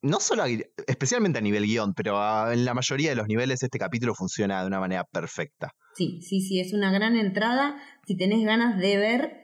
No 0.02 0.20
solo, 0.20 0.44
a- 0.44 0.48
especialmente 0.88 1.40
a 1.40 1.42
nivel 1.42 1.66
guion, 1.66 1.94
pero 1.94 2.20
a- 2.20 2.54
en 2.54 2.66
la 2.66 2.74
mayoría 2.74 3.10
de 3.12 3.16
los 3.16 3.28
niveles 3.28 3.62
este 3.64 3.78
capítulo 3.78 4.16
funciona 4.16 4.62
de 4.62 4.68
una 4.68 4.80
manera 4.80 5.04
perfecta. 5.04 5.72
Sí, 5.96 6.22
sí, 6.22 6.42
sí, 6.42 6.60
es 6.60 6.74
una 6.74 6.92
gran 6.92 7.16
entrada. 7.16 7.76
Si 8.08 8.16
tenés 8.18 8.44
ganas 8.46 8.78
de 8.80 8.98
ver 8.98 9.42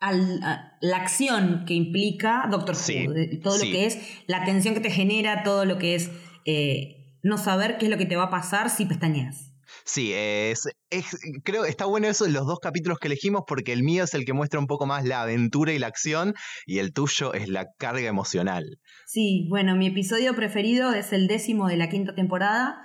al- 0.00 0.42
a- 0.42 0.76
la 0.80 0.96
acción 0.98 1.64
que 1.66 1.74
implica 1.74 2.46
Doctor 2.50 2.76
Sí, 2.76 3.06
todo 3.42 3.54
sí. 3.58 3.66
lo 3.66 3.72
que 3.72 3.86
es 3.86 3.98
la 4.26 4.44
tensión 4.44 4.74
que 4.74 4.80
te 4.80 4.90
genera, 4.90 5.42
todo 5.42 5.64
lo 5.64 5.78
que 5.78 5.94
es 5.94 6.10
eh, 6.44 7.16
no 7.22 7.36
saber 7.36 7.78
qué 7.78 7.86
es 7.86 7.90
lo 7.90 7.98
que 7.98 8.06
te 8.06 8.16
va 8.16 8.24
a 8.24 8.30
pasar 8.30 8.70
si 8.70 8.86
pestañeas. 8.86 9.47
Sí, 9.84 10.12
es, 10.14 10.68
es- 10.90 11.18
creo 11.44 11.64
está 11.64 11.84
bueno 11.84 12.06
eso 12.08 12.26
los 12.28 12.46
dos 12.46 12.58
capítulos 12.60 12.98
que 12.98 13.08
elegimos 13.08 13.42
porque 13.46 13.72
el 13.72 13.82
mío 13.82 14.04
es 14.04 14.14
el 14.14 14.24
que 14.24 14.32
muestra 14.32 14.58
un 14.60 14.66
poco 14.66 14.86
más 14.86 15.04
la 15.04 15.22
aventura 15.22 15.72
y 15.72 15.78
la 15.78 15.86
acción 15.88 16.34
y 16.66 16.78
el 16.78 16.92
tuyo 16.92 17.34
es 17.34 17.48
la 17.48 17.66
carga 17.78 18.08
emocional. 18.08 18.78
Sí, 19.06 19.46
bueno, 19.50 19.76
mi 19.76 19.86
episodio 19.88 20.34
preferido 20.34 20.92
es 20.92 21.12
el 21.12 21.26
décimo 21.28 21.68
de 21.68 21.76
la 21.76 21.88
quinta 21.88 22.14
temporada, 22.14 22.76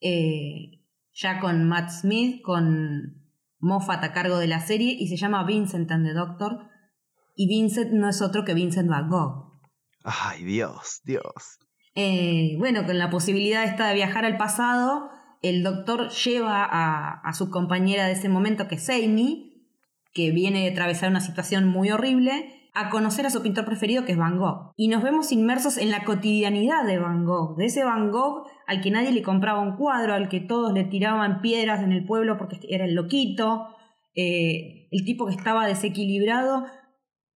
eh, 0.00 0.80
ya 1.14 1.40
con 1.40 1.68
Matt 1.68 1.90
Smith, 1.90 2.40
con 2.42 3.22
Moffat 3.58 4.02
a 4.04 4.12
cargo 4.12 4.38
de 4.38 4.48
la 4.48 4.60
serie, 4.60 4.96
y 4.98 5.08
se 5.08 5.16
llama 5.16 5.44
Vincent 5.44 5.90
and 5.90 6.06
the 6.06 6.14
Doctor. 6.14 6.68
Y 7.36 7.46
Vincent 7.48 7.92
no 7.92 8.08
es 8.08 8.20
otro 8.22 8.44
que 8.44 8.54
Vincent 8.54 8.88
Van 8.88 9.08
Gogh. 9.08 9.60
Ay, 10.04 10.42
Dios, 10.44 11.00
Dios. 11.04 11.58
Eh, 11.94 12.56
bueno, 12.58 12.84
con 12.84 12.98
la 12.98 13.10
posibilidad 13.10 13.64
esta 13.64 13.88
de 13.88 13.94
viajar 13.94 14.24
al 14.24 14.36
pasado, 14.36 15.08
el 15.42 15.62
doctor 15.62 16.10
lleva 16.10 16.64
a, 16.64 17.32
su 17.34 17.50
compañera 17.50 18.06
de 18.06 18.12
ese 18.12 18.28
momento, 18.28 18.68
que 18.68 18.76
es 18.76 18.88
Amy, 18.88 19.66
que 20.14 20.30
viene 20.30 20.60
de 20.60 20.70
atravesar 20.70 21.10
una 21.10 21.20
situación 21.20 21.68
muy 21.68 21.90
horrible, 21.90 22.70
a 22.74 22.88
conocer 22.88 23.26
a 23.26 23.30
su 23.30 23.42
pintor 23.42 23.66
preferido, 23.66 24.04
que 24.04 24.12
es 24.12 24.18
Van 24.18 24.38
Gogh. 24.38 24.72
Y 24.76 24.88
nos 24.88 25.02
vemos 25.02 25.30
inmersos 25.30 25.76
en 25.76 25.90
la 25.90 26.04
cotidianidad 26.04 26.86
de 26.86 26.98
Van 26.98 27.26
Gogh, 27.26 27.56
de 27.56 27.66
ese 27.66 27.84
Van 27.84 28.10
Gogh 28.10 28.46
al 28.66 28.80
que 28.80 28.90
nadie 28.90 29.12
le 29.12 29.22
compraba 29.22 29.60
un 29.60 29.76
cuadro, 29.76 30.14
al 30.14 30.28
que 30.28 30.40
todos 30.40 30.72
le 30.72 30.84
tiraban 30.84 31.42
piedras 31.42 31.82
en 31.82 31.92
el 31.92 32.06
pueblo 32.06 32.38
porque 32.38 32.58
era 32.68 32.86
el 32.86 32.94
loquito, 32.94 33.66
eh, 34.14 34.88
el 34.90 35.04
tipo 35.04 35.26
que 35.26 35.34
estaba 35.34 35.66
desequilibrado 35.66 36.64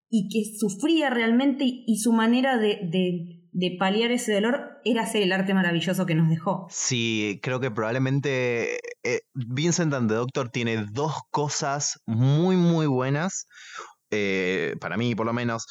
y 0.09 0.29
que 0.29 0.57
sufría 0.59 1.11
realmente 1.11 1.65
y, 1.67 1.99
su 1.99 2.13
manera 2.13 2.57
de- 2.57 3.36
de 3.59 3.75
paliar 3.79 4.11
ese 4.11 4.35
dolor 4.35 4.81
era 4.85 5.03
hacer 5.05 5.23
el 5.23 5.33
arte 5.33 5.55
maravilloso 5.55 6.05
que 6.05 6.15
nos 6.15 6.29
dejó. 6.29 6.67
Sí, 6.71 7.41
creo 7.43 7.59
que 7.59 7.71
probablemente 7.71 8.79
eh, 9.03 9.21
Vincent 9.33 9.95
and 9.95 10.11
the 10.11 10.15
Doctor 10.15 10.51
tiene 10.51 10.85
dos 10.93 11.15
cosas 11.31 11.99
muy, 12.05 12.57
muy 12.57 12.87
buenas, 12.87 13.47
eh, 14.11 14.75
para 14.79 14.99
mí 14.99 15.15
por 15.15 15.25
lo 15.25 15.33
menos. 15.33 15.65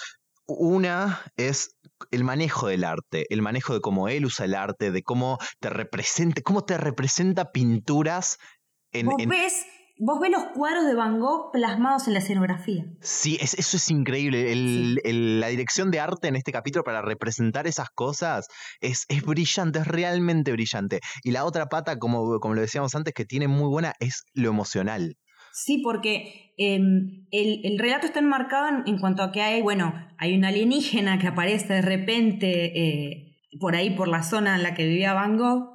Una 0.47 1.21
es 1.37 1.75
el 2.09 2.23
manejo 2.23 2.67
del 2.67 2.83
arte, 2.85 3.27
el 3.29 3.43
manejo 3.43 3.75
de 3.75 3.81
cómo 3.81 4.07
él 4.07 4.25
usa 4.25 4.45
el 4.45 4.55
arte, 4.55 4.91
de 4.91 5.03
cómo 5.03 5.37
te 5.59 5.69
representa, 5.69 6.41
cómo 6.41 6.63
te 6.65 6.77
representa 6.77 7.51
pinturas 7.51 8.37
en, 8.91 9.05
Vos 9.07 9.15
en- 9.19 9.29
ves 9.29 9.63
vos 9.97 10.19
ves 10.19 10.31
los 10.31 10.43
cuadros 10.53 10.85
de 10.85 10.93
Van 10.93 11.19
Gogh 11.19 11.51
plasmados 11.51 12.07
en 12.07 12.13
la 12.13 12.19
escenografía. 12.19 12.85
Sí, 13.01 13.37
es- 13.39 13.53
eso 13.53 13.77
es 13.77 13.89
increíble. 13.91 14.51
El- 14.51 14.99
el- 15.03 15.39
la 15.39 15.47
dirección 15.47 15.91
de 15.91 15.99
arte 15.99 16.27
en 16.27 16.35
este 16.35 16.51
capítulo 16.51 16.83
para 16.83 17.01
representar 17.01 17.67
esas 17.67 17.89
cosas 17.89 18.47
es, 18.81 19.05
es 19.09 19.23
brillante, 19.23 19.79
es 19.79 19.87
realmente 19.87 20.51
brillante. 20.51 20.99
Y 21.23 21.31
la 21.31 21.45
otra 21.45 21.67
pata, 21.67 21.97
como, 21.97 22.39
como 22.39 22.53
lo 22.55 22.61
decíamos 22.61 22.93
antes, 22.95 23.13
que 23.13 23.25
tiene 23.25 23.47
muy 23.47 23.69
buena, 23.69 23.93
es 23.99 24.23
lo 24.33 24.49
emocional. 24.49 25.15
Sí, 25.53 25.77
porque 25.81 26.51
eh, 26.57 26.75
el, 27.31 27.61
el 27.63 27.79
relato 27.79 28.05
está 28.05 28.19
enmarcado 28.19 28.67
en, 28.67 28.83
en 28.87 28.99
cuanto 28.99 29.23
a 29.23 29.31
que 29.31 29.41
hay, 29.41 29.61
bueno, 29.61 29.93
hay 30.17 30.35
un 30.35 30.43
alienígena 30.43 31.17
que 31.17 31.27
aparece 31.27 31.75
de 31.75 31.81
repente 31.81 32.77
eh, 32.77 33.37
por 33.59 33.75
ahí, 33.75 33.91
por 33.95 34.09
la 34.09 34.21
zona 34.23 34.55
en 34.57 34.63
la 34.63 34.73
que 34.73 34.85
vivía 34.85 35.13
Van 35.13 35.37
Gogh, 35.37 35.74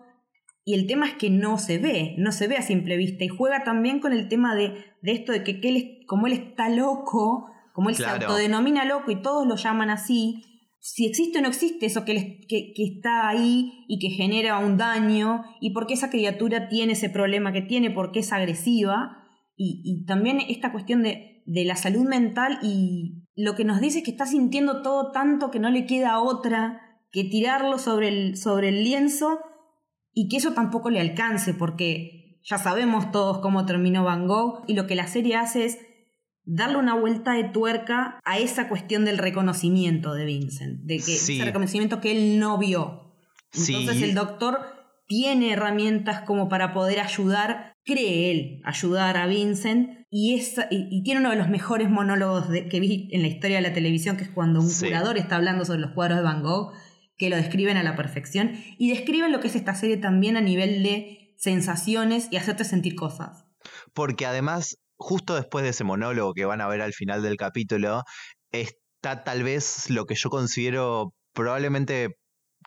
y 0.70 0.74
el 0.74 0.86
tema 0.86 1.06
es 1.06 1.14
que 1.14 1.30
no 1.30 1.58
se 1.58 1.78
ve, 1.78 2.14
no 2.18 2.32
se 2.32 2.46
ve 2.48 2.56
a 2.56 2.62
simple 2.62 2.96
vista, 2.96 3.24
y 3.24 3.28
juega 3.28 3.64
también 3.64 4.00
con 4.00 4.12
el 4.12 4.28
tema 4.28 4.54
de, 4.54 4.74
de 5.02 5.12
esto 5.12 5.32
de 5.32 5.42
que, 5.44 5.60
que 5.60 5.68
él 5.70 5.76
es- 5.76 6.06
como 6.06 6.26
él 6.26 6.32
está 6.34 6.68
loco, 6.68 7.46
como 7.72 7.88
él 7.90 7.96
Claro. 7.96 8.18
se 8.20 8.24
autodenomina 8.26 8.84
loco 8.84 9.10
y 9.10 9.22
todos 9.22 9.46
lo 9.46 9.56
llaman 9.56 9.90
así, 9.90 10.42
si 10.78 11.06
existe 11.06 11.38
o 11.38 11.42
no 11.42 11.48
existe 11.48 11.86
eso 11.86 12.04
que, 12.06 12.40
que 12.48 12.72
está 12.84 13.28
ahí 13.28 13.84
y 13.88 13.98
que 13.98 14.08
genera 14.10 14.58
un 14.58 14.76
daño, 14.78 15.42
y 15.60 15.70
por 15.74 15.86
qué 15.86 15.94
esa 15.94 16.08
criatura 16.10 16.68
tiene 16.68 16.92
ese 16.94 17.10
problema 17.10 17.52
que 17.52 17.62
tiene, 17.62 17.90
por 17.90 18.12
qué 18.12 18.20
es 18.20 18.32
agresiva, 18.32 19.16
y, 19.56 19.82
y 19.84 20.04
también 20.06 20.38
esta 20.48 20.72
cuestión 20.72 21.02
de, 21.02 21.42
de 21.46 21.64
la 21.64 21.76
salud 21.76 22.06
mental 22.08 22.58
y 22.62 23.24
lo 23.36 23.54
que 23.56 23.64
nos 23.64 23.80
dice 23.80 23.98
es 23.98 24.04
que 24.04 24.10
está 24.10 24.24
sintiendo 24.26 24.82
todo 24.82 25.12
tanto 25.12 25.50
que 25.50 25.58
no 25.60 25.68
le 25.70 25.84
queda 25.86 26.20
otra 26.20 26.80
que 27.12 27.24
tirarlo 27.24 27.78
sobre 27.78 28.08
el, 28.08 28.36
sobre 28.36 28.68
el 28.70 28.84
lienzo 28.84 29.38
y 30.12 30.28
que 30.28 30.36
eso 30.38 30.52
tampoco 30.52 30.90
le 30.90 31.00
alcance 31.00 31.54
porque 31.54 32.40
ya 32.42 32.58
sabemos 32.58 33.10
todos 33.12 33.38
cómo 33.38 33.66
terminó 33.66 34.04
Van 34.04 34.26
Gogh 34.26 34.64
y 34.66 34.74
lo 34.74 34.86
que 34.86 34.94
la 34.94 35.06
serie 35.06 35.36
hace 35.36 35.66
es 35.66 35.78
darle 36.44 36.78
una 36.78 36.94
vuelta 36.94 37.32
de 37.34 37.44
tuerca 37.44 38.18
a 38.24 38.38
esa 38.38 38.68
cuestión 38.68 39.04
del 39.04 39.18
reconocimiento 39.18 40.14
de 40.14 40.24
Vincent, 40.24 40.80
de 40.82 40.96
que 40.96 41.02
Sí. 41.02 41.34
ese 41.36 41.44
reconocimiento 41.44 42.00
que 42.00 42.12
él 42.12 42.38
no 42.38 42.58
vio. 42.58 43.14
Entonces 43.54 43.96
Sí. 43.96 44.04
el 44.04 44.14
doctor 44.14 44.58
tiene 45.06 45.52
herramientas 45.52 46.22
como 46.22 46.48
para 46.48 46.72
poder 46.72 47.00
ayudar, 47.00 47.74
cree 47.84 48.30
él, 48.30 48.62
ayudar 48.64 49.16
a 49.16 49.26
Vincent 49.26 49.90
y, 50.08 50.34
esa- 50.34 50.66
y, 50.70 50.86
y 50.90 51.02
tiene 51.02 51.20
uno 51.20 51.30
de 51.30 51.36
los 51.36 51.48
mejores 51.48 51.90
monólogos 51.90 52.48
de- 52.48 52.68
que 52.68 52.80
vi 52.80 53.08
en 53.12 53.22
la 53.22 53.28
historia 53.28 53.56
de 53.56 53.62
la 53.62 53.72
televisión, 53.72 54.16
que 54.16 54.24
es 54.24 54.30
cuando 54.30 54.60
un 54.60 54.68
Sí. 54.68 54.86
curador 54.86 55.18
está 55.18 55.36
hablando 55.36 55.64
sobre 55.64 55.80
los 55.80 55.90
cuadros 55.92 56.18
de 56.18 56.24
Van 56.24 56.42
Gogh, 56.42 56.72
que 57.20 57.28
lo 57.28 57.36
describen 57.36 57.76
a 57.76 57.82
la 57.82 57.96
perfección 57.96 58.52
y 58.78 58.88
describen 58.88 59.30
lo 59.30 59.40
que 59.40 59.48
es 59.48 59.54
esta 59.54 59.74
serie 59.74 59.98
también 59.98 60.38
a 60.38 60.40
nivel 60.40 60.82
de 60.82 61.34
sensaciones 61.36 62.28
y 62.30 62.38
hacerte 62.38 62.64
sentir 62.64 62.94
cosas. 62.94 63.44
Porque 63.92 64.24
además, 64.24 64.78
justo 64.96 65.34
después 65.34 65.62
de 65.62 65.68
ese 65.68 65.84
monólogo 65.84 66.32
que 66.32 66.46
van 66.46 66.62
a 66.62 66.66
ver 66.66 66.80
al 66.80 66.94
final 66.94 67.22
del 67.22 67.36
capítulo, 67.36 68.04
está 68.52 69.22
tal 69.22 69.42
vez 69.42 69.90
lo 69.90 70.06
que 70.06 70.14
yo 70.14 70.30
considero 70.30 71.12
probablemente 71.34 72.16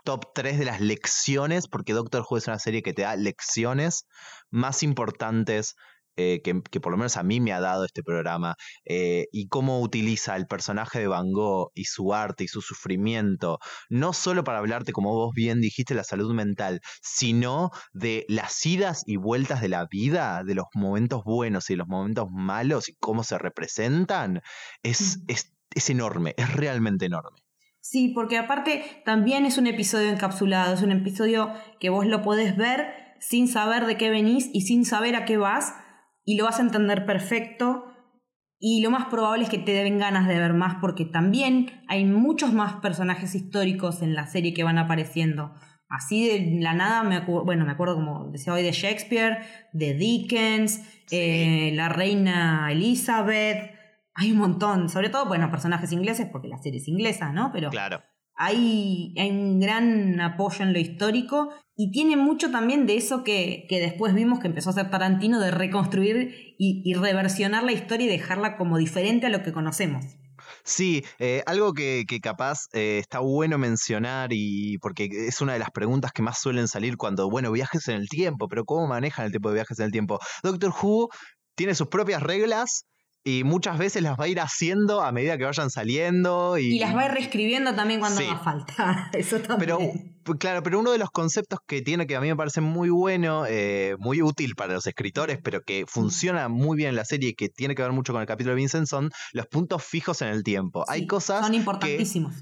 top 0.04 0.26
3 0.36 0.60
de 0.60 0.66
las 0.66 0.82
lecciones, 0.82 1.68
porque 1.68 1.94
Doctor 1.94 2.24
Who 2.30 2.38
es 2.38 2.48
una 2.48 2.60
serie 2.60 2.84
que 2.84 2.94
te 2.94 3.02
da 3.02 3.16
lecciones 3.16 4.06
más 4.52 4.84
importantes 4.84 5.74
eh, 6.16 6.42
que, 6.44 6.62
que 6.70 6.80
por 6.80 6.92
lo 6.92 6.98
menos 6.98 7.18
a 7.18 7.24
mí 7.24 7.40
me 7.40 7.54
ha 7.54 7.60
dado 7.60 7.86
este 7.86 8.04
programa, 8.04 8.56
eh, 8.86 9.28
y 9.32 9.48
cómo 9.48 9.82
utiliza 9.82 10.36
el 10.36 10.48
personaje 10.48 11.00
de 11.00 11.08
Van 11.08 11.32
Gogh 11.32 11.72
y 11.74 11.86
su 11.86 12.14
arte 12.14 12.44
y 12.44 12.48
su 12.48 12.62
sufrimiento, 12.62 13.60
no 13.90 14.14
solo 14.14 14.44
para 14.44 14.60
hablarte, 14.60 14.92
como 14.92 15.14
vos 15.14 15.34
bien 15.34 15.62
dijiste, 15.62 15.94
de 15.94 16.00
la 16.00 16.04
salud 16.04 16.34
mental, 16.34 16.82
sino 17.02 17.72
de 17.94 18.26
las 18.30 18.66
idas 18.66 19.04
y 19.06 19.18
vueltas 19.18 19.62
de 19.62 19.70
la 19.70 19.88
vida, 19.90 20.44
de 20.44 20.56
los 20.56 20.66
momentos 20.74 21.24
buenos 21.24 21.70
y 21.70 21.76
los 21.76 21.88
momentos 21.88 22.28
malos 22.32 22.90
y 22.90 22.96
cómo 23.00 23.24
se 23.24 23.38
representan, 23.38 24.42
es, 24.84 25.20
es, 25.28 25.54
es 25.74 25.90
enorme, 25.90 26.34
es 26.38 26.54
realmente 26.54 27.06
enorme. 27.06 27.40
Sí, 27.82 28.14
porque 28.16 28.38
aparte 28.38 29.02
también 29.04 29.46
es 29.46 29.58
un 29.58 29.68
episodio 29.68 30.10
encapsulado, 30.10 30.74
es 30.74 30.82
un 30.82 30.92
episodio 30.92 31.52
que 31.82 31.90
vos 31.90 32.06
lo 32.06 32.22
podés 32.22 32.56
ver 32.56 32.88
sin 33.20 33.48
saber 33.50 33.86
de 33.86 33.98
qué 33.98 34.10
venís 34.10 34.50
y 34.54 34.62
sin 34.62 34.86
saber 34.86 35.18
a 35.18 35.26
qué 35.26 35.36
vas 35.36 35.74
y 36.26 36.38
lo 36.38 36.46
vas 36.46 36.60
a 36.60 36.64
entender 36.64 37.06
perfecto 37.06 37.94
y 38.66 38.82
lo 38.82 38.92
más 38.92 39.08
probable 39.08 39.44
es 39.44 39.50
que 39.50 39.58
te 39.58 39.74
den 39.74 40.00
ganas 40.00 40.26
de 40.26 40.40
ver 40.40 40.54
más 40.54 40.76
porque 40.80 41.04
también 41.04 41.84
hay 41.90 42.06
muchos 42.06 42.54
más 42.54 42.76
personajes 42.76 43.36
históricos 43.36 44.02
en 44.02 44.14
la 44.14 44.26
serie 44.26 44.54
que 44.54 44.64
van 44.64 44.78
apareciendo. 44.78 45.54
Así 45.90 46.28
de 46.28 46.62
la 46.62 46.74
nada, 46.74 47.04
me 47.04 47.20
bueno, 47.20 47.66
me 47.66 47.72
acuerdo 47.74 47.96
como 47.96 48.30
decía 48.32 48.54
hoy 48.54 48.64
de 48.64 48.72
Shakespeare, 48.72 49.40
de 49.74 49.94
Dickens, 49.96 50.82
eh, 51.12 51.74
la 51.76 51.90
reina 51.90 52.72
Elizabeth, 52.72 53.72
hay 54.16 54.32
un 54.32 54.38
montón, 54.38 54.88
sobre 54.88 55.10
todo, 55.10 55.26
bueno, 55.26 55.52
personajes 55.52 55.92
ingleses 55.92 56.28
porque 56.32 56.48
la 56.48 56.58
serie 56.58 56.80
es 56.80 56.88
inglesa, 56.88 57.34
¿no? 57.34 57.52
Pero 57.52 57.70
Claro. 57.70 58.02
Hay, 58.36 59.14
un 59.18 59.60
gran 59.60 60.20
apoyo 60.22 60.64
en 60.64 60.74
lo 60.74 60.80
histórico 60.80 61.50
y 61.76 61.92
tiene 61.92 62.18
mucho 62.18 62.52
también 62.52 62.86
de 62.86 62.98
eso 62.98 63.24
que, 63.24 63.66
que 63.70 63.80
después 63.80 64.14
vimos 64.14 64.40
que 64.40 64.48
empezó 64.48 64.70
a 64.70 64.74
hacer 64.74 64.90
Tarantino 64.90 65.40
de 65.40 65.52
reconstruir 65.52 66.56
y, 66.58 66.82
y 66.86 66.94
reversionar 66.94 67.64
la 67.64 67.72
historia 67.72 68.06
y 68.06 68.10
dejarla 68.10 68.58
como 68.58 68.78
diferente 68.78 69.28
a 69.28 69.30
lo 69.30 69.44
que 69.44 69.54
conocemos. 69.54 70.06
Sí, 70.64 71.04
eh, 71.20 71.44
algo 71.46 71.74
que, 71.74 72.06
que 72.08 72.20
capaz 72.20 72.68
eh, 72.74 73.00
está 73.00 73.20
bueno 73.20 73.58
mencionar 73.58 74.30
y 74.32 74.78
porque 74.80 75.10
es 75.12 75.42
una 75.42 75.54
de 75.54 75.60
las 75.60 75.72
preguntas 75.72 76.12
que 76.12 76.22
más 76.22 76.40
suelen 76.40 76.68
salir 76.68 76.98
cuando, 76.98 77.30
bueno, 77.30 77.52
viajes 77.52 77.88
en 77.88 77.96
el 77.96 78.08
tiempo, 78.08 78.48
pero 78.48 78.66
¿cómo 78.66 78.88
manejan 78.88 79.26
el 79.26 79.32
tipo 79.32 79.50
de 79.50 79.56
viajes 79.56 79.80
en 79.80 79.86
el 79.86 79.92
tiempo? 79.92 80.20
Doctor 80.42 80.74
Who 80.82 81.10
tiene 81.56 81.76
sus 81.76 81.88
propias 81.88 82.24
reglas 82.24 82.86
y 83.24 83.44
muchas 83.44 83.78
veces 83.78 84.02
las 84.04 84.20
va 84.20 84.26
a 84.26 84.28
ir 84.28 84.40
haciendo 84.40 85.02
a 85.02 85.12
medida 85.12 85.38
que 85.38 85.46
vayan 85.46 85.70
saliendo 85.70 86.58
y, 86.58 86.76
Y 86.76 86.80
las 86.80 86.96
va 86.96 87.02
a 87.02 87.06
ir 87.06 87.12
reescribiendo 87.12 87.74
también 87.74 88.00
cuando 88.00 88.20
Sí. 88.20 88.28
haga 88.28 88.40
falta. 88.40 89.10
Eso 89.14 89.40
también. 89.40 89.60
Pero, 89.60 89.80
p- 90.24 90.38
claro, 90.38 90.62
pero 90.64 90.80
uno 90.80 90.92
de 90.92 90.98
los 90.98 91.10
conceptos 91.10 91.60
que 91.66 91.82
tiene 91.82 92.06
que 92.08 92.16
a 92.16 92.22
mí 92.22 92.28
me 92.28 92.36
parece 92.36 92.60
muy 92.62 92.90
bueno, 92.90 93.46
eh, 93.48 93.96
muy 94.00 94.22
útil 94.22 94.56
para 94.56 94.74
los 94.74 94.86
escritores, 94.88 95.40
pero 95.44 95.62
que 95.62 95.86
funciona 95.88 96.50
muy 96.50 96.76
bien 96.78 96.90
en 96.90 96.96
la 96.96 97.06
serie 97.06 97.30
y 97.30 97.34
que 97.34 97.50
tiene 97.50 97.76
que 97.76 97.82
ver 97.82 97.92
mucho 97.94 98.12
con 98.14 98.22
el 98.22 98.28
capítulo 98.28 98.56
de 98.56 98.62
Vincent 98.62 98.88
son 98.88 99.10
los 99.32 99.46
puntos 99.48 99.84
fijos 99.84 100.22
en 100.22 100.28
el 100.30 100.44
tiempo. 100.44 100.84
Hay 100.88 101.08
cosas 101.08 101.42
son 101.42 101.52
que, 101.52 101.58
importantísimos. 101.58 102.34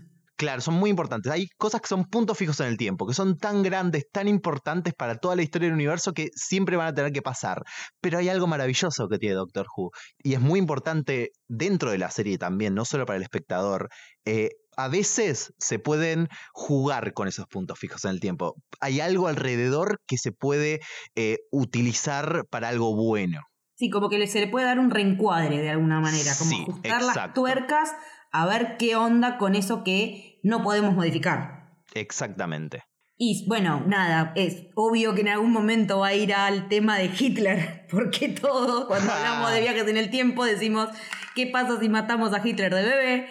Claro, 0.42 0.60
son 0.60 0.74
muy 0.74 0.90
importantes. 0.90 1.32
Hay 1.32 1.50
cosas 1.56 1.82
que 1.82 1.88
son 1.88 2.06
puntos 2.06 2.36
fijos 2.36 2.60
en 2.62 2.66
el 2.66 2.76
tiempo, 2.76 3.06
que 3.06 3.14
son 3.14 3.38
tan 3.38 3.62
grandes, 3.62 4.10
tan 4.12 4.28
importantes 4.28 4.96
para 4.96 5.14
toda 5.14 5.36
la 5.36 5.44
historia 5.44 5.68
del 5.68 5.76
universo 5.76 6.14
que 6.14 6.30
siempre 6.34 6.78
van 6.78 6.88
a 6.88 6.94
tener 6.96 7.12
que 7.12 7.22
pasar. 7.22 7.62
Pero 8.02 8.18
hay 8.18 8.28
algo 8.28 8.48
maravilloso 8.48 9.08
que 9.08 9.20
tiene 9.20 9.36
Doctor 9.36 9.68
Who 9.78 9.92
y 10.24 10.34
es 10.34 10.42
muy 10.42 10.58
importante 10.58 11.30
dentro 11.48 11.92
de 11.92 12.00
la 12.00 12.10
serie 12.10 12.40
también, 12.40 12.74
no 12.74 12.86
solo 12.86 13.06
para 13.06 13.18
el 13.18 13.24
espectador. 13.24 13.90
Eh, 14.26 14.50
a 14.78 14.88
veces 14.88 15.54
se 15.60 15.78
pueden 15.78 16.28
jugar 16.54 17.14
con 17.14 17.28
esos 17.28 17.46
puntos 17.46 17.78
fijos 17.78 18.04
en 18.06 18.10
el 18.10 18.20
tiempo. 18.20 18.56
Hay 18.80 19.00
algo 19.00 19.28
alrededor 19.28 20.00
que 20.08 20.18
se 20.18 20.32
puede 20.32 20.80
eh, 21.14 21.38
utilizar 21.52 22.46
para 22.50 22.70
algo 22.70 22.96
bueno. 22.96 23.42
Sí, 23.76 23.92
como 23.92 24.10
que 24.10 24.26
se 24.26 24.40
le 24.40 24.48
puede 24.48 24.66
dar 24.66 24.80
un 24.80 24.90
reencuadre 24.90 25.60
de 25.60 25.70
alguna 25.70 26.00
manera, 26.00 26.34
como 26.36 26.50
Sí, 26.50 26.66
ajustar 26.68 27.04
las 27.04 27.34
tuercas 27.36 27.92
a 28.32 28.46
ver 28.46 28.78
qué 28.78 28.96
onda 28.96 29.38
con 29.38 29.56
eso 29.56 29.84
que 29.84 30.31
no 30.44 30.64
podemos 30.64 30.94
modificar. 30.94 31.72
Exactamente. 31.94 32.84
Y 33.18 33.46
bueno, 33.48 33.84
nada, 33.86 34.34
es 34.36 34.64
obvio 34.74 35.14
que 35.14 35.22
en 35.22 35.28
algún 35.28 35.52
momento 35.52 36.00
va 36.00 36.08
a 36.08 36.14
ir 36.16 36.34
al 36.34 36.68
tema 36.70 36.98
de 36.98 37.06
Hitler, 37.06 37.86
porque 37.92 38.30
todos 38.30 38.86
cuando 38.86 39.12
hablamos 39.12 39.52
de 39.52 39.62
viajes 39.62 39.88
en 39.88 39.98
el 39.98 40.10
tiempo 40.10 40.44
decimos, 40.44 40.90
¿qué 41.36 41.46
pasa 41.46 41.80
si 41.80 41.88
matamos 41.88 42.34
a 42.34 42.42
Hitler 42.44 42.74
de 42.74 42.82
bebé? 42.82 43.30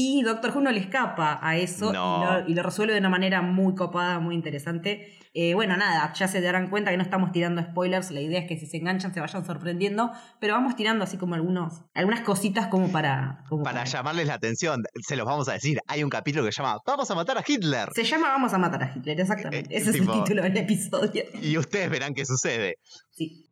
Y 0.00 0.22
Doctor 0.22 0.52
Who 0.54 0.60
no 0.60 0.70
le 0.70 0.78
escapa 0.78 1.40
a 1.42 1.56
eso 1.56 1.92
No. 1.92 2.20
y, 2.20 2.24
lo, 2.44 2.48
y 2.50 2.54
lo 2.54 2.62
resuelve 2.62 2.92
de 2.92 3.00
una 3.00 3.08
manera 3.08 3.42
muy 3.42 3.74
copada, 3.74 4.20
muy 4.20 4.36
interesante. 4.36 5.12
Eh, 5.34 5.54
bueno, 5.54 5.76
nada, 5.76 6.12
ya 6.14 6.28
se 6.28 6.40
darán 6.40 6.70
cuenta 6.70 6.90
que 6.92 6.96
no 6.96 7.02
estamos 7.02 7.32
tirando 7.32 7.60
spoilers, 7.62 8.10
la 8.12 8.20
idea 8.20 8.40
es 8.40 8.46
que 8.48 8.56
si 8.56 8.66
se 8.66 8.76
enganchan 8.76 9.12
se 9.12 9.20
vayan 9.20 9.44
sorprendiendo, 9.44 10.12
pero 10.40 10.54
vamos 10.54 10.76
tirando 10.76 11.02
así 11.04 11.16
como 11.16 11.34
algunos, 11.34 11.82
algunas 11.94 12.20
cositas 12.20 12.68
como 12.68 12.92
para... 12.92 13.44
como 13.48 13.64
Para 13.64 13.84
llamarles 13.84 14.26
la 14.28 14.34
atención, 14.34 14.82
se 15.06 15.16
los 15.16 15.26
vamos 15.26 15.48
a 15.48 15.52
decir. 15.54 15.78
Hay 15.88 16.04
un 16.04 16.10
capítulo 16.10 16.44
que 16.44 16.52
se 16.52 16.62
llama 16.62 16.78
Vamos 16.86 17.10
a 17.10 17.14
matar 17.16 17.38
a 17.38 17.44
Hitler. 17.46 17.88
Se 17.92 18.04
llama 18.04 18.28
Vamos 18.28 18.52
a 18.54 18.58
matar 18.58 18.82
a 18.84 18.92
Hitler, 18.94 19.20
exactamente. 19.20 19.74
Eh, 19.74 19.78
Ese 19.78 19.90
es 19.90 19.96
el 19.96 20.08
título 20.08 20.42
del 20.42 20.56
episodio. 20.56 21.24
Y 21.42 21.58
ustedes 21.58 21.90
verán 21.90 22.14
qué 22.14 22.24
sucede. 22.24 22.76
Sí. 23.10 23.44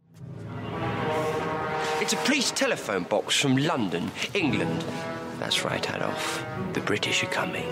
It's 2.00 2.14
a 2.14 2.16
police 2.24 2.54
telephone 2.54 3.04
box 3.10 3.40
from 3.40 3.56
London, 3.56 4.10
England. 4.32 4.82
That's 5.38 5.62
right, 5.64 5.86
Adolf. 5.90 6.42
The 6.72 6.80
British 6.80 7.22
are 7.22 7.30
coming. 7.30 7.66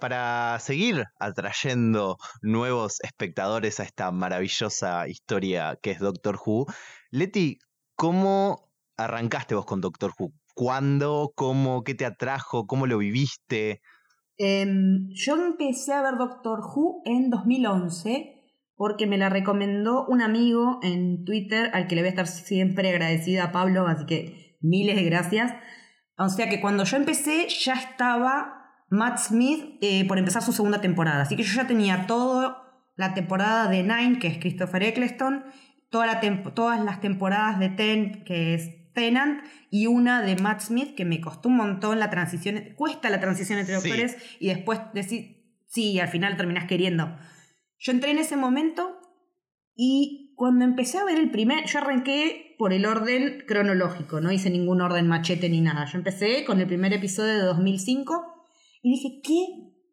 Para 0.00 0.58
seguir 0.58 1.04
atrayendo 1.18 2.18
nuevos 2.42 3.00
espectadores 3.02 3.78
a 3.80 3.84
esta 3.84 4.10
maravillosa 4.10 5.08
historia 5.08 5.78
que 5.80 5.92
es 5.92 6.00
Doctor 6.00 6.38
Who, 6.44 6.66
Leti, 7.10 7.58
¿cómo 7.94 8.68
arrancaste 8.96 9.54
vos 9.54 9.64
con 9.64 9.80
Doctor 9.80 10.12
Who? 10.18 10.32
¿Cuándo? 10.54 11.32
¿Cómo? 11.36 11.84
¿Qué 11.84 11.94
te 11.94 12.04
atrajo? 12.04 12.66
¿Cómo 12.66 12.86
lo 12.86 12.98
viviste? 12.98 13.80
Em, 14.38 15.08
yo 15.10 15.36
empecé 15.36 15.92
a 15.92 16.02
ver 16.02 16.18
Doctor 16.18 16.60
Who 16.60 17.02
en 17.04 17.30
2011 17.30 18.32
porque 18.74 19.06
me 19.06 19.18
la 19.18 19.30
recomendó 19.30 20.04
un 20.06 20.20
amigo 20.20 20.80
en 20.82 21.24
Twitter 21.24 21.70
al 21.72 21.86
que 21.86 21.94
le 21.94 22.02
voy 22.02 22.08
a 22.08 22.10
estar 22.10 22.26
siempre 22.26 22.90
agradecida 22.90 23.44
a 23.44 23.52
Pablo, 23.52 23.86
así 23.86 24.04
que 24.04 24.45
miles 24.60 24.96
de 24.96 25.04
gracias. 25.04 25.54
O 26.18 26.28
sea 26.28 26.48
que 26.48 26.60
cuando 26.60 26.84
yo 26.84 26.96
empecé 26.96 27.48
ya 27.48 27.74
estaba 27.74 28.72
Matt 28.88 29.18
Smith 29.18 29.78
eh, 29.80 30.06
por 30.06 30.18
empezar 30.18 30.42
su 30.42 30.52
segunda 30.52 30.80
temporada, 30.80 31.22
así 31.22 31.36
que 31.36 31.42
yo 31.42 31.54
ya 31.54 31.66
tenía 31.66 32.06
toda 32.06 32.62
la 32.96 33.14
temporada 33.14 33.68
de 33.68 33.82
Nine, 33.82 34.18
que 34.18 34.28
es 34.28 34.38
Christopher 34.38 34.82
Eccleston, 34.82 35.44
toda 35.90 36.06
la 36.06 36.20
todas 36.54 36.80
las 36.82 37.00
temporadas 37.00 37.58
de 37.58 37.68
Ten, 37.68 38.24
que 38.24 38.54
es 38.54 38.92
Tenant, 38.94 39.44
y 39.70 39.86
una 39.86 40.22
de 40.22 40.36
Matt 40.36 40.60
Smith, 40.60 40.94
que 40.94 41.04
me 41.04 41.20
costó 41.20 41.50
un 41.50 41.56
montón 41.56 41.98
la 41.98 42.08
transición, 42.08 42.62
cuesta 42.76 43.10
la 43.10 43.20
transición 43.20 43.58
entre 43.58 43.78
Sí. 43.78 43.88
doctores, 43.88 44.16
y 44.40 44.48
después 44.48 44.80
decir, 44.94 45.44
sí, 45.66 46.00
al 46.00 46.08
final 46.08 46.36
terminás 46.38 46.64
queriendo. 46.64 47.14
Yo 47.78 47.92
entré 47.92 48.10
en 48.12 48.18
ese 48.18 48.36
momento 48.36 48.98
y 49.74 50.25
cuando 50.36 50.64
empecé 50.64 50.98
a 50.98 51.04
ver 51.04 51.18
el 51.18 51.30
primer, 51.30 51.66
yo 51.66 51.78
arranqué 51.78 52.54
por 52.58 52.72
el 52.72 52.86
orden 52.86 53.42
cronológico, 53.46 54.20
no 54.20 54.30
hice 54.30 54.50
ningún 54.50 54.80
orden 54.82 55.08
machete 55.08 55.48
ni 55.48 55.60
nada. 55.60 55.86
Yo 55.86 55.98
empecé 55.98 56.44
con 56.44 56.60
el 56.60 56.66
primer 56.66 56.92
episodio 56.92 57.32
de 57.34 57.42
2005 57.42 58.22
y 58.82 58.90
dije, 58.90 59.20
¿qué 59.24 59.46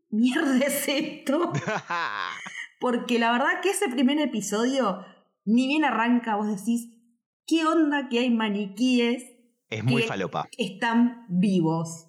mierda 0.10 0.58
es 0.66 0.88
esto? 0.88 1.52
Porque 2.80 3.18
la 3.20 3.32
verdad 3.32 3.62
que 3.62 3.70
ese 3.72 3.88
primer 3.90 4.20
episodio, 4.20 5.06
ni 5.46 5.68
bien 5.68 5.86
arranca, 5.86 6.36
vos 6.36 6.48
decís, 6.48 6.90
¿qué 7.48 7.66
onda 7.66 8.10
que 8.10 8.20
hay 8.20 8.30
maniquíes 8.30 9.24
Es 9.70 9.84
muy 9.84 10.02
que 10.02 10.08
falopa. 10.08 10.48
están 10.58 11.26
vivos? 11.30 12.08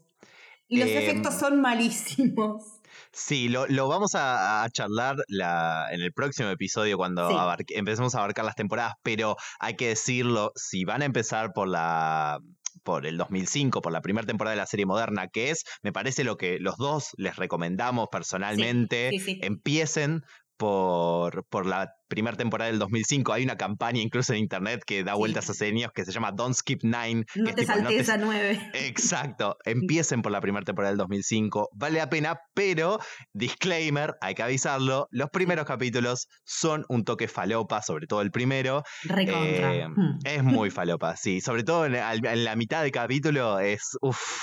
Y 0.66 0.79
los 0.79 0.88
Em, 0.88 0.99
efectos 0.99 1.35
son 1.35 1.61
malísimos. 1.61 2.81
Sí, 3.14 3.48
lo, 3.48 3.66
lo 3.68 3.88
vamos 3.88 4.14
a, 4.14 4.64
a 4.64 4.70
charlar 4.70 5.16
la, 5.29 5.87
en 5.92 6.03
el 6.03 6.12
próximo 6.12 6.48
episodio 6.50 6.96
cuando 6.96 7.29
Sí. 7.31 7.35
abarque- 7.37 7.77
empecemos 7.79 8.14
a 8.14 8.18
abarcar 8.18 8.44
las 8.44 8.57
temporadas, 8.57 8.94
pero 9.03 9.37
hay 9.61 9.77
que 9.77 9.88
decirlo, 9.88 10.50
si 10.57 10.85
van 10.85 11.03
a 11.03 11.05
empezar 11.05 11.53
por 11.55 11.68
la 11.68 12.40
por 12.83 13.07
el 13.07 13.16
2005, 13.16 13.81
por 13.81 13.92
la 13.92 14.03
primera 14.03 14.27
temporada 14.27 14.50
de 14.55 14.61
la 14.61 14.66
serie 14.66 14.85
moderna, 14.85 15.29
que 15.29 15.50
es, 15.50 15.62
me 15.83 15.92
parece 15.92 16.22
lo 16.22 16.37
que 16.37 16.59
los 16.59 16.77
dos 16.77 17.11
les 17.16 17.37
recomendamos 17.37 18.09
personalmente, 18.11 19.09
sí, 19.11 19.20
sí. 19.20 19.38
empiecen 19.42 20.22
por, 20.57 21.45
por 21.49 21.67
la 21.67 21.93
primera 22.09 22.37
temporada 22.37 22.71
del 22.71 22.79
2005. 22.79 23.33
Hay 23.33 23.43
una 23.45 23.57
campaña 23.57 24.01
incluso 24.01 24.33
en 24.33 24.38
internet 24.40 24.83
que 24.87 25.03
da 25.03 25.14
vueltas 25.14 25.51
hace 25.51 25.67
años 25.67 25.90
que 25.93 26.05
se 26.05 26.12
llama 26.12 26.31
Don't 26.33 26.55
Skip 26.55 26.83
Nine. 26.85 27.25
No 27.35 27.51
te 27.55 27.62
tipo, 27.62 27.73
saltes 27.73 28.07
te- 28.07 28.12
a 28.12 28.17
nueve. 28.19 28.71
Exacto, 28.75 29.57
empiecen 29.64 30.23
por 30.23 30.31
la 30.33 30.40
primera 30.40 30.64
temporada 30.64 30.90
del 30.93 30.99
2005, 30.99 31.71
vale 31.75 31.99
la 31.99 32.09
pena, 32.09 32.38
pero 32.55 32.99
disclaimer, 33.33 34.14
hay 34.21 34.35
que 34.35 34.43
avisarlo, 34.43 35.09
los 35.11 35.31
primeros 35.31 35.64
capítulos 35.67 36.29
son 36.45 36.85
un 36.88 37.05
toque 37.05 37.29
falopa, 37.29 37.83
sobre 37.83 38.07
todo 38.07 38.23
el 38.23 38.31
primero. 38.31 38.83
Recontra. 39.05 39.75
Eh, 39.75 39.85
Hmm. 39.85 40.19
Es 40.25 40.43
muy 40.43 40.71
falopa, 40.71 41.17
sí, 41.17 41.40
sobre 41.40 41.62
todo 41.62 41.85
en, 41.87 42.45
la 42.45 42.57
mitad 42.57 42.83
del 42.83 42.90
capítulo 42.93 43.59
es, 43.59 43.97
uff, 44.01 44.40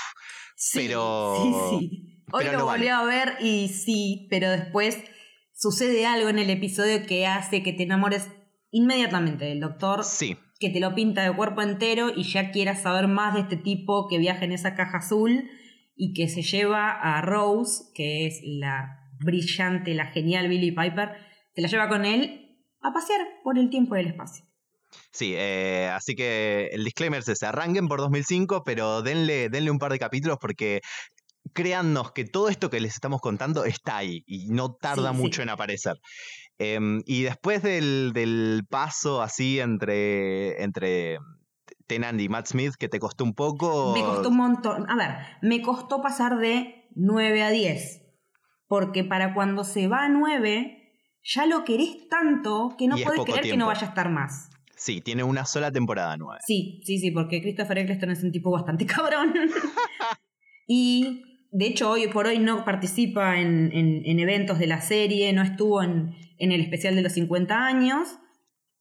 Sí, 0.54 0.78
pero... 0.86 1.34
Sí, 1.42 1.88
sí. 1.88 2.08
Hoy 2.32 2.44
pero 2.44 2.52
lo 2.52 2.58
lo 2.60 2.64
volví 2.66 2.86
vale. 2.88 2.90
a 2.90 3.02
ver 3.04 3.36
y 3.40 3.68
sí, 3.68 4.26
pero 4.30 4.50
después 4.50 4.96
sucede 5.62 6.06
algo 6.06 6.28
en 6.28 6.40
el 6.40 6.50
episodio 6.50 7.06
que 7.06 7.24
hace 7.24 7.62
que 7.62 7.72
te 7.72 7.84
enamores 7.84 8.28
inmediatamente 8.72 9.44
del 9.44 9.60
doctor, 9.60 10.02
Sí, 10.02 10.36
que 10.58 10.70
te 10.70 10.80
lo 10.80 10.94
pinta 10.94 11.22
de 11.22 11.36
cuerpo 11.36 11.62
entero 11.62 12.10
y 12.14 12.24
ya 12.24 12.50
quieras 12.50 12.82
saber 12.82 13.06
más 13.06 13.34
de 13.34 13.40
este 13.40 13.56
tipo 13.56 14.08
que 14.08 14.18
viaja 14.18 14.44
en 14.44 14.50
esa 14.50 14.74
caja 14.74 14.98
azul 14.98 15.48
y 15.94 16.14
que 16.14 16.28
se 16.28 16.42
lleva 16.42 16.90
a 16.90 17.20
Rose, 17.20 17.84
que 17.94 18.26
es 18.26 18.40
la 18.44 19.08
brillante, 19.20 19.94
la 19.94 20.06
genial 20.06 20.48
Billy 20.48 20.72
Piper, 20.72 21.10
te 21.54 21.62
la 21.62 21.68
lleva 21.68 21.88
con 21.88 22.04
él 22.04 22.58
a 22.80 22.92
pasear 22.92 23.20
por 23.44 23.56
el 23.56 23.70
tiempo 23.70 23.96
y 23.96 24.00
el 24.00 24.08
espacio. 24.08 24.44
sí, 25.12 25.34
eh, 25.36 25.88
así 25.92 26.16
que 26.16 26.70
el 26.72 26.82
disclaimer 26.82 27.20
es 27.20 27.28
ese, 27.28 27.46
arranquen 27.46 27.86
por 27.86 28.00
2005, 28.00 28.64
pero 28.64 29.02
denle, 29.02 29.48
denle 29.48 29.70
un 29.70 29.78
par 29.78 29.92
de 29.92 30.00
capítulos 30.00 30.38
porque... 30.40 30.80
Créannos 31.52 32.12
que 32.12 32.24
todo 32.24 32.48
esto 32.48 32.70
que 32.70 32.80
les 32.80 32.94
estamos 32.94 33.20
contando 33.20 33.64
está 33.64 33.98
ahí 33.98 34.22
y 34.26 34.48
no 34.48 34.74
tarda 34.74 35.10
Sí, 35.10 35.16
sí. 35.16 35.22
mucho 35.22 35.42
en 35.42 35.48
aparecer. 35.50 35.96
Em, 36.58 37.02
y 37.06 37.22
después 37.22 37.62
del, 37.62 38.12
del 38.12 38.62
paso 38.68 39.22
así 39.22 39.58
entre, 39.60 40.62
entre 40.62 41.18
Tennant 41.86 42.20
y 42.20 42.28
Matt 42.28 42.46
Smith, 42.46 42.74
que 42.78 42.88
te 42.88 42.98
costó 42.98 43.24
un 43.24 43.34
poco. 43.34 43.92
Me 43.94 44.02
costó 44.02 44.28
un 44.28 44.36
montón. 44.36 44.88
A 44.88 44.96
ver, 44.96 45.16
me 45.42 45.60
costó 45.62 46.00
pasar 46.02 46.38
de 46.38 46.88
9 46.94 47.42
a 47.42 47.50
10. 47.50 48.02
Porque 48.66 49.04
para 49.04 49.34
cuando 49.34 49.64
se 49.64 49.88
va 49.88 50.04
a 50.04 50.08
9, 50.08 50.92
ya 51.22 51.46
lo 51.46 51.64
querés 51.64 52.08
tanto 52.08 52.74
que 52.78 52.86
no 52.86 52.96
podés 52.96 53.20
creer 53.24 53.42
que 53.42 53.56
no 53.56 53.66
vaya 53.66 53.86
a 53.86 53.90
estar 53.90 54.08
más. 54.10 54.48
Sí, 54.76 55.00
tiene 55.00 55.22
una 55.22 55.44
sola 55.44 55.70
temporada 55.70 56.16
nueva. 56.16 56.40
Sí, 56.44 56.80
sí, 56.84 56.98
sí, 56.98 57.10
porque 57.10 57.40
Christopher 57.40 57.78
Eccleston 57.78 58.10
es 58.10 58.22
un 58.24 58.32
tipo 58.32 58.50
bastante 58.50 58.86
cabrón. 58.86 59.32
y 60.66 61.31
de 61.52 61.66
hecho, 61.66 61.90
hoy 61.90 62.08
por 62.08 62.26
hoy 62.26 62.38
no 62.38 62.64
participa 62.64 63.38
en, 63.38 63.70
en- 63.72 64.02
en 64.04 64.18
eventos 64.18 64.58
de 64.58 64.66
la 64.66 64.80
serie, 64.80 65.32
no 65.32 65.42
estuvo 65.42 65.82
en, 65.82 66.14
en 66.38 66.50
el 66.50 66.60
especial 66.62 66.96
de 66.96 67.02
los 67.02 67.12
50 67.12 67.64
años. 67.66 68.18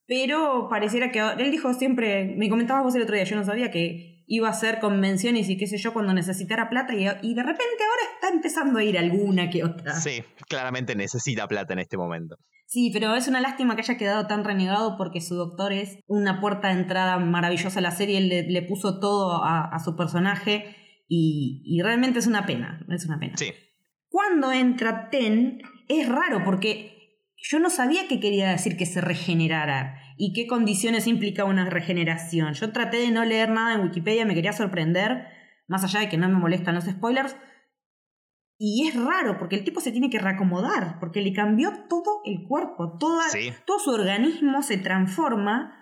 Pero 0.08 0.68
pareciera 0.70 1.12
que 1.12 1.20
él 1.20 1.52
dijo 1.52 1.74
siempre, 1.74 2.26
me 2.38 2.50
comentabas 2.50 2.84
vos 2.84 2.96
el 2.96 3.04
otro 3.04 3.16
día, 3.16 3.24
yo 3.24 3.36
no 3.36 3.46
sabía 3.46 3.72
que 3.72 4.24
iba 4.28 4.48
a 4.48 4.52
hacer 4.52 4.80
convenciones 4.80 5.50
y 5.50 5.58
qué 5.58 5.68
sé 5.68 5.78
yo 5.78 5.94
cuando 5.94 6.14
necesitara 6.14 6.70
plata 6.70 6.94
y, 6.94 7.02
y 7.04 7.34
de 7.34 7.44
repente 7.44 7.84
ahora 7.84 8.14
está 8.16 8.30
empezando 8.34 8.80
a 8.80 8.84
ir 8.84 8.98
alguna 8.98 9.50
que 9.50 9.64
otra. 9.64 9.94
Sí, 9.96 10.24
claramente 10.50 10.96
necesita 10.96 11.48
plata 11.48 11.74
en 11.74 11.80
este 11.80 11.98
momento. 11.98 12.36
Sí, 12.66 12.90
pero 12.94 13.14
es 13.16 13.28
una 13.28 13.42
lástima 13.42 13.76
que 13.76 13.82
haya 13.82 13.98
quedado 13.98 14.28
tan 14.28 14.44
renegado 14.46 14.96
porque 14.98 15.20
su 15.22 15.36
doctor 15.36 15.74
es 15.74 16.00
una 16.08 16.40
puerta 16.40 16.70
de 16.70 16.76
entrada 16.82 17.18
maravillosa 17.20 17.80
a 17.80 17.82
la 17.82 17.92
serie, 17.92 18.18
él 18.18 18.30
le, 18.30 18.44
le 18.50 18.62
puso 18.62 19.00
todo 19.00 19.44
a, 19.44 19.66
a 19.66 19.80
su 19.80 19.96
personaje 19.98 20.76
y, 21.14 21.62
y 21.66 21.82
realmente 21.82 22.20
es 22.20 22.28
una 22.28 22.46
pena, 22.46 22.80
es 22.90 23.06
una 23.06 23.20
pena. 23.20 23.36
Sí. 23.36 23.52
Cuando 24.08 24.50
entra 24.54 25.10
Ten 25.10 25.62
es 25.90 26.08
raro 26.08 26.42
porque 26.46 27.20
yo 27.36 27.60
no 27.60 27.70
sabía 27.70 28.08
qué 28.08 28.22
quería 28.22 28.50
decir 28.52 28.78
que 28.78 28.86
se 28.86 29.02
regenerara 29.02 29.98
y 30.18 30.32
qué 30.32 30.48
condiciones 30.48 31.08
implicaba 31.08 31.50
una 31.50 31.70
regeneración. 31.70 32.54
Yo 32.54 32.72
traté 32.72 32.96
de 32.98 33.12
no 33.12 33.26
leer 33.26 33.50
nada 33.50 33.74
en 33.74 33.82
Wikipedia, 33.82 34.26
me 34.26 34.36
quería 34.36 34.54
sorprender, 34.54 35.28
más 35.68 35.84
allá 35.84 36.00
de 36.00 36.08
que 36.08 36.18
no 36.18 36.30
me 36.30 36.36
molestan 36.40 36.76
los 36.76 36.86
spoilers. 36.86 37.36
Y 38.58 38.88
es 38.88 38.96
raro 38.96 39.38
porque 39.38 39.58
el 39.58 39.66
tipo 39.66 39.82
se 39.82 39.92
tiene 39.92 40.10
que 40.10 40.20
reacomodar, 40.20 40.98
porque 41.02 41.22
le 41.22 41.34
cambió 41.34 41.72
todo 41.90 42.22
el 42.24 42.44
cuerpo, 42.48 42.98
toda, 43.00 43.28
Sí. 43.28 43.52
todo 43.66 43.80
su 43.80 43.90
organismo 43.90 44.62
se 44.64 44.78
transforma 44.78 45.74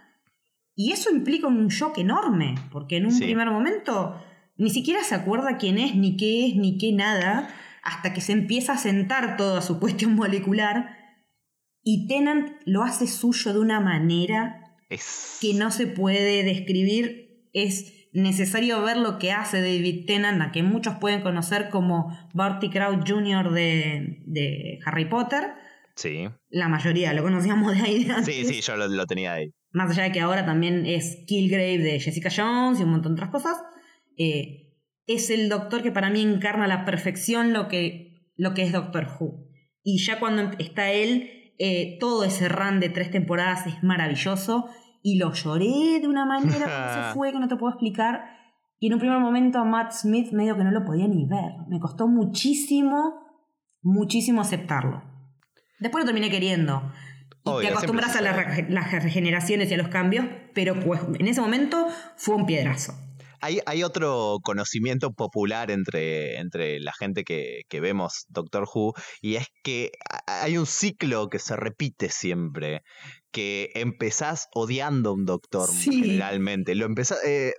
y 0.75 0.91
eso 0.93 1.11
implica 1.11 1.45
un 1.47 1.67
shock 1.67 1.99
enorme, 1.99 2.55
porque 2.71 2.97
en 2.97 3.05
un 3.05 3.11
Sí. 3.11 3.25
primer 3.25 3.51
momento 3.51 4.15
ni 4.59 4.69
siquiera 4.69 5.03
se 5.03 5.15
acuerda 5.15 5.57
quién 5.57 5.77
es, 5.79 5.95
ni 5.95 6.17
qué 6.17 6.45
es, 6.47 6.55
ni 6.55 6.77
qué 6.77 6.91
nada, 6.91 7.49
hasta 7.81 8.13
que 8.13 8.19
se 8.21 8.33
empieza 8.33 8.73
a 8.73 8.77
sentar 8.77 9.37
toda 9.37 9.61
su 9.61 9.79
cuestión 9.79 10.15
molecular. 10.15 10.97
Y 11.81 12.07
Tennant 12.07 12.51
lo 12.65 12.83
hace 12.83 13.07
suyo 13.07 13.53
de 13.53 13.59
una 13.59 13.79
manera 13.79 14.75
Es. 14.89 15.37
que 15.41 15.53
no 15.53 15.71
se 15.71 15.87
puede 15.87 16.43
describir. 16.43 17.47
Es 17.53 17.93
necesario 18.11 18.81
ver 18.83 18.97
lo 18.97 19.17
que 19.17 19.31
hace 19.31 19.61
David 19.61 20.05
Tennant, 20.05 20.41
a 20.41 20.51
que 20.51 20.61
muchos 20.61 20.95
pueden 20.97 21.21
conocer 21.21 21.69
como 21.69 22.15
Barty 22.33 22.69
Crouch 22.69 23.09
Jr. 23.09 23.51
de, 23.51 24.23
de 24.25 24.79
Harry 24.85 25.05
Potter. 25.05 25.53
Sí. 25.95 26.27
La 26.49 26.67
mayoría 26.67 27.13
lo 27.13 27.23
conocíamos 27.23 27.75
de 27.75 27.81
ahí 27.81 28.03
de 28.03 28.11
antes. 28.11 28.35
Sí, 28.35 28.43
sí, 28.45 28.61
yo 28.61 28.75
lo, 28.75 28.89
lo 28.89 29.05
tenía 29.05 29.33
ahí. 29.33 29.53
Más 29.71 29.89
allá 29.91 30.03
de 30.03 30.11
que 30.11 30.19
ahora 30.19 30.45
también 30.45 30.85
es 30.85 31.23
Killgrave 31.27 31.77
de 31.77 31.99
Jessica 31.99 32.29
Jones 32.35 32.79
y 32.79 32.83
un 32.83 32.91
montón 32.91 33.15
de 33.15 33.21
otras 33.21 33.31
cosas. 33.31 33.57
Eh, 34.19 34.75
es 35.07 35.31
el 35.31 35.49
doctor 35.49 35.81
que 35.81 35.91
para 35.91 36.11
mí 36.11 36.21
encarna 36.21 36.65
a 36.65 36.67
la 36.67 36.85
perfección 36.85 37.51
lo 37.51 37.67
que, 37.67 38.31
lo 38.37 38.53
que 38.53 38.61
es 38.61 38.71
Doctor 38.71 39.07
Who. 39.19 39.47
Y 39.81 39.97
ya 40.03 40.19
cuando 40.19 40.51
está 40.59 40.91
él, 40.91 41.53
eh, 41.57 41.97
todo 41.99 42.23
ese 42.25 42.47
run 42.47 42.79
de 42.79 42.89
tres 42.89 43.09
temporadas 43.09 43.65
es 43.65 43.81
maravilloso. 43.81 44.69
Y 45.01 45.17
lo 45.17 45.33
lloré 45.33 45.99
de 45.99 46.07
una 46.07 46.25
manera 46.25 46.65
cuando 46.65 46.93
se 46.93 47.13
fue 47.13 47.31
que 47.31 47.39
no 47.39 47.47
te 47.47 47.55
puedo 47.55 47.73
explicar. 47.73 48.25
Y 48.77 48.87
en 48.87 48.93
un 48.93 48.99
primer 48.99 49.19
momento 49.19 49.57
a 49.57 49.63
Matt 49.63 49.93
Smith 49.93 50.31
medio 50.31 50.55
que 50.55 50.63
no 50.63 50.71
lo 50.71 50.85
podía 50.85 51.07
ni 51.07 51.25
ver. 51.25 51.53
Me 51.67 51.79
costó 51.79 52.07
muchísimo, 52.07 53.15
muchísimo 53.81 54.41
aceptarlo. 54.41 55.01
Después 55.79 56.03
lo 56.03 56.05
terminé 56.05 56.29
queriendo. 56.29 56.91
Y 57.45 57.49
Obvio, 57.49 57.61
te 57.61 57.73
acostumbras 57.73 58.15
a 58.17 58.21
las 58.21 58.91
regeneraciones 58.91 59.71
y 59.71 59.73
a 59.73 59.77
los 59.77 59.87
cambios, 59.87 60.25
pero 60.53 60.77
pues, 60.79 61.01
en 61.17 61.27
ese 61.27 61.39
momento 61.39 61.87
fue 62.17 62.35
un 62.35 62.45
piedrazo. 62.45 62.93
Hay, 63.41 63.59
hay 63.65 63.83
otro 63.83 64.37
conocimiento 64.43 65.11
popular 65.13 65.71
entre, 65.71 66.37
entre 66.37 66.79
la 66.79 66.93
gente 66.93 67.23
que, 67.23 67.61
que 67.69 67.79
vemos 67.79 68.25
Doctor 68.29 68.67
Who, 68.73 68.93
y 69.21 69.35
es 69.35 69.47
que 69.63 69.91
hay 70.27 70.57
un 70.57 70.65
ciclo 70.65 71.29
que 71.29 71.39
se 71.39 71.55
repite 71.55 72.09
siempre, 72.09 72.83
que 73.31 73.71
empezás 73.75 74.47
odiando 74.53 75.11
a 75.11 75.13
un 75.13 75.25
doctor 75.25 75.69
Sí. 75.69 75.91
generalmente. 76.03 76.75
Lo 76.75 76.85
empezás, 76.85 77.23
eh, 77.23 77.49
eh, 77.49 77.53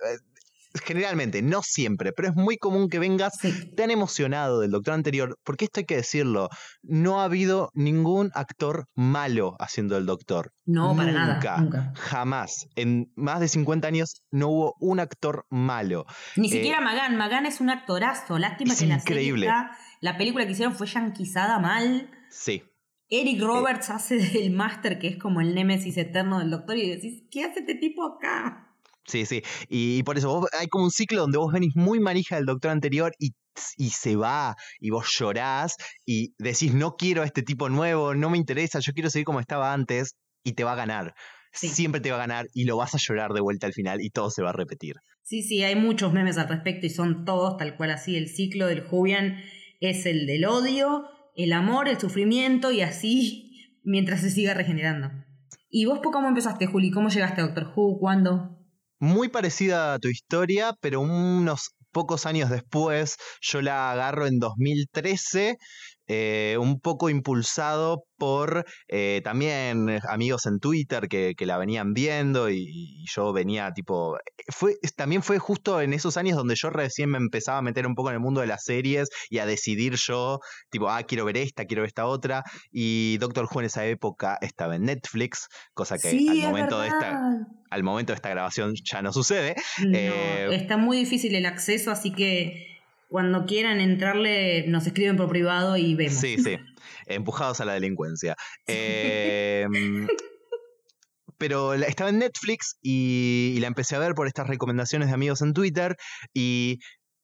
generalmente, 0.85 1.41
no 1.41 1.61
siempre, 1.63 2.11
pero 2.13 2.29
es 2.29 2.35
muy 2.35 2.57
común 2.57 2.89
que 2.89 2.99
vengas 2.99 3.33
tan 3.75 3.91
emocionado 3.91 4.59
del 4.59 4.71
doctor 4.71 4.93
anterior, 4.93 5.35
porque 5.43 5.65
esto 5.65 5.79
hay 5.81 5.85
que 5.85 5.95
decirlo, 5.97 6.49
no 6.83 7.21
ha 7.21 7.25
habido 7.25 7.69
ningún 7.73 8.31
actor 8.33 8.85
malo 8.95 9.55
haciendo 9.59 9.97
el 9.97 10.05
doctor. 10.05 10.51
No, 10.65 10.95
para 10.95 11.11
nada, 11.11 11.57
nunca. 11.61 11.91
Jamás. 11.95 12.67
En 12.75 13.11
más 13.15 13.39
de 13.39 13.47
50 13.47 13.87
años 13.87 14.23
no 14.31 14.47
hubo 14.49 14.75
un 14.79 14.99
actor 14.99 15.45
malo. 15.49 16.05
Ni 16.35 16.47
Eh, 16.47 16.51
siquiera 16.51 16.79
Magan, 16.81 17.17
Magan 17.17 17.45
es 17.45 17.59
un 17.61 17.69
actorazo, 17.69 18.37
lástima 18.37 18.73
es 18.73 18.79
que 18.79 18.85
la 18.87 18.95
increíble. 18.95 19.47
serie 19.47 19.61
está- 19.61 19.77
la 20.01 20.17
película 20.17 20.45
que 20.45 20.51
hicieron 20.53 20.75
fue 20.75 20.87
yanquizada 20.87 21.59
mal. 21.59 22.09
Sí. 22.29 22.63
Eric 23.09 23.41
Roberts 23.41 23.89
hace 23.89 24.15
del 24.15 24.51
máster 24.51 24.97
que 24.97 25.09
es 25.09 25.17
como 25.17 25.41
el 25.41 25.53
némesis 25.53 25.97
eterno 25.97 26.39
del 26.39 26.49
doctor 26.49 26.77
y 26.77 26.89
decís, 26.89 27.23
¿qué 27.29 27.43
hace 27.43 27.59
este 27.59 27.75
tipo 27.75 28.05
acá? 28.05 28.70
Sí, 29.05 29.25
sí. 29.25 29.41
Y, 29.67 29.97
y 29.99 30.03
por 30.03 30.17
eso 30.17 30.29
vos- 30.39 30.49
hay 30.57 30.67
como 30.67 30.85
un 30.85 30.91
ciclo 30.91 31.21
donde 31.21 31.37
vos 31.37 31.51
venís 31.51 31.75
muy 31.75 31.99
manija 31.99 32.35
del 32.35 32.45
doctor 32.45 32.71
anterior 32.71 33.13
y, 33.19 33.31
y 33.77 33.89
se 33.89 34.15
va 34.15 34.55
y 34.79 34.89
vos 34.91 35.07
llorás 35.17 35.75
y 36.05 36.33
decís, 36.37 36.73
no 36.73 36.95
quiero 36.95 37.21
a 37.23 37.25
este 37.25 37.41
tipo 37.43 37.67
nuevo, 37.69 38.13
no 38.15 38.29
me 38.29 38.37
interesa, 38.37 38.79
yo 38.79 38.93
quiero 38.93 39.09
seguir 39.09 39.25
como 39.25 39.39
estaba 39.39 39.73
antes 39.73 40.15
y 40.43 40.53
te 40.53 40.63
va 40.63 40.73
a 40.73 40.75
ganar. 40.75 41.13
Siempre 41.53 41.99
te 41.99 42.11
va 42.11 42.15
a 42.17 42.19
ganar 42.19 42.47
y 42.53 42.63
lo 42.63 42.77
vas 42.77 42.95
a 42.95 42.97
llorar 42.97 43.33
de 43.33 43.41
vuelta 43.41 43.67
al 43.67 43.73
final 43.73 44.01
y 44.01 44.09
todo 44.09 44.29
se 44.29 44.41
va 44.41 44.51
a 44.51 44.53
repetir. 44.53 44.95
Sí, 45.23 45.43
sí, 45.43 45.63
hay 45.63 45.75
muchos 45.75 46.13
memes 46.13 46.37
al 46.37 46.47
respecto 46.47 46.85
y 46.85 46.89
son 46.89 47.25
todos 47.25 47.57
tal 47.57 47.75
cual 47.75 47.91
así. 47.91 48.15
El 48.15 48.29
ciclo 48.29 48.67
del 48.67 48.81
Jubian 48.81 49.37
es 49.81 50.05
el 50.05 50.27
del 50.27 50.45
odio, 50.45 51.03
el 51.35 51.51
amor, 51.53 51.87
el 51.89 51.99
sufrimiento 51.99 52.71
y 52.71 52.81
así 52.81 53.77
mientras 53.83 54.21
se 54.21 54.29
siga 54.29 54.53
regenerando. 54.53 55.09
¿Y 55.69 55.85
vos 55.85 55.99
cómo 56.01 56.27
empezaste, 56.27 56.67
Juli? 56.67 56.91
¿Cómo 56.91 57.09
llegaste 57.09 57.41
a 57.41 57.45
Doctor 57.45 57.73
Who? 57.75 57.97
¿Cuándo? 57.99 58.50
Muy 59.01 59.29
parecida 59.29 59.95
a 59.95 59.99
tu 59.99 60.09
historia, 60.09 60.73
pero 60.79 61.01
unos 61.01 61.71
pocos 61.91 62.27
años 62.27 62.51
después 62.51 63.17
yo 63.41 63.61
la 63.61 63.91
agarro 63.91 64.27
en 64.27 64.37
2013, 64.37 65.57
eh, 66.13 66.57
un 66.59 66.81
poco 66.81 67.09
impulsado 67.09 68.03
por 68.17 68.65
eh, 68.89 69.21
también 69.23 70.01
amigos 70.09 70.45
en 70.45 70.59
Twitter 70.59 71.07
que, 71.07 71.35
que 71.37 71.45
la 71.45 71.57
venían 71.57 71.93
viendo 71.93 72.49
y, 72.49 72.65
y 72.67 73.05
yo 73.09 73.31
venía 73.31 73.71
tipo... 73.71 74.17
Fue, 74.49 74.75
también 74.97 75.23
fue 75.23 75.39
justo 75.39 75.79
en 75.79 75.93
esos 75.93 76.17
años 76.17 76.35
donde 76.35 76.55
yo 76.57 76.69
recién 76.69 77.09
me 77.11 77.17
empezaba 77.17 77.59
a 77.59 77.61
meter 77.61 77.87
un 77.87 77.95
poco 77.95 78.09
en 78.09 78.15
el 78.15 78.19
mundo 78.19 78.41
de 78.41 78.47
las 78.47 78.65
series 78.65 79.07
y 79.29 79.37
a 79.37 79.45
decidir 79.45 79.95
yo, 79.95 80.39
tipo, 80.69 80.89
ah, 80.89 81.03
quiero 81.03 81.23
ver 81.23 81.37
esta, 81.37 81.63
quiero 81.63 81.83
ver 81.83 81.87
esta 81.87 82.05
otra. 82.05 82.43
Y 82.71 83.17
Doctor 83.19 83.47
Who 83.49 83.61
en 83.61 83.67
esa 83.67 83.85
época 83.85 84.37
estaba 84.41 84.75
en 84.75 84.83
Netflix, 84.83 85.47
cosa 85.73 85.97
que 85.97 86.09
Sí, 86.09 86.27
al 86.27 86.37
es 86.37 86.43
momento 86.43 86.77
de 86.81 86.89
esta 86.89 87.21
al 87.69 87.83
momento 87.83 88.11
de 88.11 88.15
esta 88.15 88.29
grabación 88.29 88.73
ya 88.83 89.01
no 89.01 89.13
sucede. 89.13 89.55
No, 89.79 89.97
Eh, 89.97 90.55
está 90.55 90.75
muy 90.75 90.97
difícil 90.97 91.33
el 91.35 91.45
acceso, 91.45 91.89
así 91.89 92.11
que 92.11 92.70
cuando 93.11 93.45
quieran 93.45 93.81
entrarle 93.81 94.65
nos 94.67 94.87
escriben 94.87 95.17
por 95.17 95.27
privado 95.27 95.75
y 95.75 95.95
vemos. 95.95 96.13
sí, 96.13 96.37
sí. 96.37 96.57
Empujados 97.07 97.59
a 97.59 97.65
la 97.65 97.73
delincuencia. 97.73 98.35
Eh, 98.67 99.67
pero 101.37 101.73
estaba 101.73 102.09
en 102.09 102.19
Netflix 102.19 102.77
y, 102.81 103.53
y 103.55 103.59
la 103.59 103.67
empecé 103.67 103.97
a 103.97 103.99
ver 103.99 104.13
por 104.13 104.27
estas 104.27 104.47
recomendaciones 104.47 105.09
de 105.09 105.13
amigos 105.13 105.41
en 105.41 105.53
Twitter 105.53 105.97
y 106.33 106.79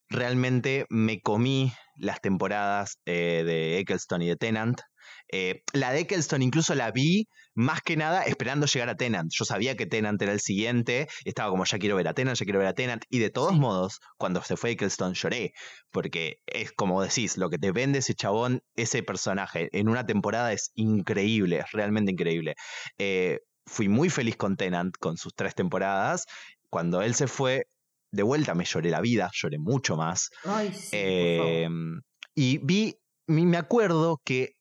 realmente 0.09 0.85
me 0.89 1.21
comí 1.21 1.71
las 1.95 2.19
temporadas 2.19 2.99
eh, 3.05 3.43
de 3.45 3.79
Eccleston 3.79 4.21
y 4.23 4.27
de 4.27 4.35
Tennant. 4.35 4.81
Eh, 5.29 5.63
la 5.73 5.91
de 5.91 6.01
Eccleston 6.01 6.41
incluso 6.41 6.73
la 6.75 6.91
vi 6.91 7.27
más 7.53 7.81
que 7.81 7.97
nada 7.97 8.23
esperando 8.23 8.67
llegar 8.67 8.89
a 8.89 8.95
Tennant. 8.95 9.31
Yo 9.33 9.43
sabía 9.43 9.75
que 9.75 9.87
Tennant 9.87 10.21
era 10.21 10.31
el 10.31 10.39
siguiente, 10.39 11.07
estaba 11.25 11.49
como 11.49 11.65
ya 11.65 11.79
quiero 11.79 11.95
ver 11.95 12.07
a 12.07 12.13
Tennant, 12.13 12.37
ya 12.37 12.45
quiero 12.45 12.59
ver 12.59 12.67
a 12.67 12.73
Tennant. 12.73 13.03
Y 13.09 13.17
de 13.17 13.31
todos 13.31 13.57
modos, 13.57 13.99
cuando 14.17 14.43
se 14.43 14.55
fue 14.57 14.71
Eccleston 14.71 15.13
lloré, 15.13 15.53
porque 15.91 16.37
es 16.45 16.71
como 16.71 17.01
decís, 17.01 17.37
lo 17.37 17.49
que 17.49 17.57
te 17.57 17.71
vende 17.71 17.99
ese 17.99 18.13
chabón, 18.13 18.61
ese 18.75 19.01
personaje 19.01 19.69
en 19.71 19.89
una 19.89 20.05
temporada 20.05 20.53
es 20.53 20.71
increíble, 20.75 21.59
es 21.59 21.71
realmente 21.71 22.11
increíble. 22.11 22.55
Eh, 22.99 23.39
fui 23.65 23.89
muy 23.89 24.09
feliz 24.09 24.37
con 24.37 24.55
Tennant, 24.55 24.95
con 24.99 25.17
sus 25.17 25.33
tres 25.33 25.55
temporadas. 25.55 26.25
Cuando 26.69 27.01
él 27.01 27.15
se 27.15 27.27
fue, 27.27 27.63
de 28.11 28.23
vuelta 28.23 28.53
me 28.53 28.65
lloré 28.65 28.91
la 28.91 29.01
vida, 29.01 29.31
lloré 29.33 29.57
mucho 29.57 29.97
más. 29.97 30.29
Ay, 30.43 30.71
sí, 30.73 30.95
por 31.37 31.47
favor. 31.47 32.03
y 32.35 32.59
vi, 32.59 32.95
me 33.25 33.57
acuerdo 33.57 34.21
que 34.23 34.56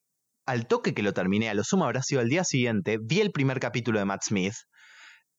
al 0.46 0.66
toque 0.66 0.94
que 0.94 1.02
lo 1.02 1.12
terminé, 1.12 1.48
a 1.50 1.54
lo 1.54 1.64
sumo 1.64 1.84
habrá 1.84 2.02
sido 2.02 2.20
el 2.20 2.28
día 2.28 2.44
siguiente, 2.44 2.98
vi 3.02 3.20
el 3.20 3.32
primer 3.32 3.60
capítulo 3.60 3.98
de 3.98 4.04
Matt 4.04 4.22
Smith 4.24 4.54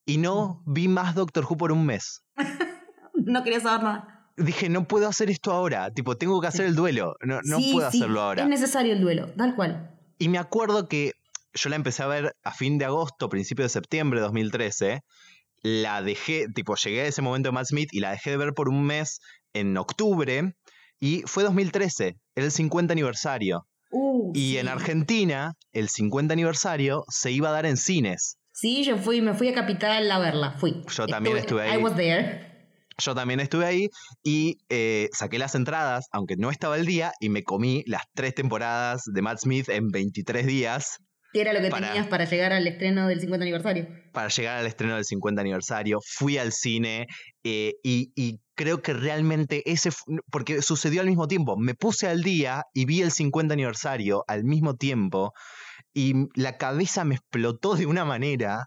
y 0.05 0.17
no 0.17 0.61
Mm. 0.65 0.73
vi 0.73 0.87
más 0.87 1.15
Doctor 1.15 1.45
Who 1.45 1.57
por 1.57 1.71
un 1.71 1.85
mes. 1.85 2.23
No 3.13 3.43
quería 3.43 3.59
saber 3.59 3.83
nada. 3.83 4.29
Dije, 4.37 4.69
no 4.69 4.87
puedo 4.87 5.07
hacer 5.07 5.29
esto 5.31 5.51
ahora, 5.51 5.91
tipo, 5.91 6.15
tengo 6.17 6.39
que 6.39 6.47
hacer 6.47 6.65
el 6.67 6.75
duelo, 6.75 7.15
no, 7.25 7.39
no 7.43 7.57
Sí, 7.57 7.71
puedo 7.73 7.89
sí, 7.91 7.97
hacerlo 7.97 8.21
ahora. 8.21 8.43
Es 8.43 8.49
necesario 8.49 8.93
el 8.93 9.01
duelo, 9.01 9.33
tal 9.35 9.55
cual. 9.55 9.97
Y 10.19 10.29
me 10.29 10.37
acuerdo 10.37 10.87
que 10.87 11.13
yo 11.53 11.69
la 11.71 11.75
empecé 11.75 12.03
a 12.03 12.07
ver 12.07 12.35
a 12.43 12.53
fin 12.53 12.77
de 12.77 12.85
agosto, 12.85 13.27
principio 13.29 13.63
de 13.65 13.69
septiembre 13.69 14.19
de 14.19 14.25
2013. 14.25 15.01
La 15.63 16.03
dejé, 16.03 16.45
tipo, 16.53 16.75
llegué 16.75 17.01
a 17.01 17.05
ese 17.07 17.23
momento 17.23 17.49
de 17.49 17.53
Matt 17.53 17.65
Smith 17.65 17.89
y 17.91 17.99
la 17.99 18.11
dejé 18.11 18.29
de 18.29 18.37
ver 18.37 18.53
por 18.53 18.69
un 18.69 18.85
mes 18.85 19.19
en 19.53 19.75
octubre. 19.75 20.53
Y 20.99 21.23
fue 21.25 21.43
2013, 21.43 22.15
era 22.35 22.45
el 22.45 22.51
50 22.51 22.91
aniversario. 22.93 23.65
Uh, 23.99 24.31
y 24.35 24.51
sí. 24.51 24.57
en 24.59 24.67
Argentina, 24.67 25.53
el 25.71 25.89
50 25.89 26.33
aniversario 26.33 27.03
se 27.09 27.31
iba 27.31 27.49
a 27.49 27.51
dar 27.51 27.65
en 27.65 27.77
cines. 27.77 28.37
Sí, 28.53 28.83
yo 28.83 28.97
fui, 28.97 29.21
me 29.21 29.33
fui 29.33 29.49
a 29.49 29.53
Capital 29.53 30.09
a 30.11 30.19
verla, 30.19 30.51
fui. 30.51 30.83
Yo 30.87 31.07
también 31.07 31.37
estuve 31.37 31.63
ahí. 31.63 31.79
I 31.79 31.83
was 31.83 31.95
there. 31.95 32.47
Yo 32.99 33.13
también 33.13 33.39
estuve 33.39 33.65
ahí 33.65 33.89
y 34.23 34.57
eh, 34.69 35.09
saqué 35.13 35.37
las 35.39 35.55
entradas, 35.55 36.07
aunque 36.11 36.35
no 36.37 36.49
estaba 36.49 36.77
el 36.77 36.85
día, 36.85 37.11
y 37.19 37.29
me 37.29 37.43
comí 37.43 37.83
las 37.85 38.03
tres 38.13 38.33
temporadas 38.33 39.03
de 39.05 39.21
Matt 39.21 39.39
Smith 39.39 39.69
en 39.69 39.89
23 39.89 40.45
días. 40.45 40.97
Que 41.37 41.41
era 41.41 41.53
lo 41.53 41.61
que 41.61 41.69
Para- 41.69 41.87
tenías 41.89 42.07
para 42.07 42.25
llegar 42.25 42.51
al 42.53 42.65
estreno 42.67 43.07
del 43.07 43.19
50 43.19 43.43
aniversario. 43.43 43.87
para 44.11 44.29
llegar 44.29 44.57
al 44.59 44.65
estreno 44.65 44.95
del 44.95 45.05
50 45.05 45.41
aniversario, 45.41 45.99
fui 46.03 46.37
al 46.37 46.51
cine 46.51 47.05
eh, 47.43 47.73
y, 47.83 48.11
y 48.15 48.39
creo 48.55 48.81
que 48.81 48.93
realmente 48.93 49.61
ese, 49.71 49.91
porque 50.31 50.61
sucedió 50.63 51.01
al 51.01 51.07
mismo 51.07 51.27
tiempo, 51.27 51.55
me 51.57 51.75
puse 51.75 52.07
al 52.07 52.23
día 52.23 52.63
y 52.73 52.85
vi 52.85 53.01
el 53.01 53.11
50 53.11 53.53
aniversario 53.53 54.23
al 54.27 54.43
mismo 54.43 54.75
tiempo 54.75 55.31
y 55.93 56.13
la 56.35 56.57
cabeza 56.57 57.03
me 57.05 57.15
explotó 57.15 57.75
de 57.75 57.85
una 57.85 58.03
manera 58.05 58.65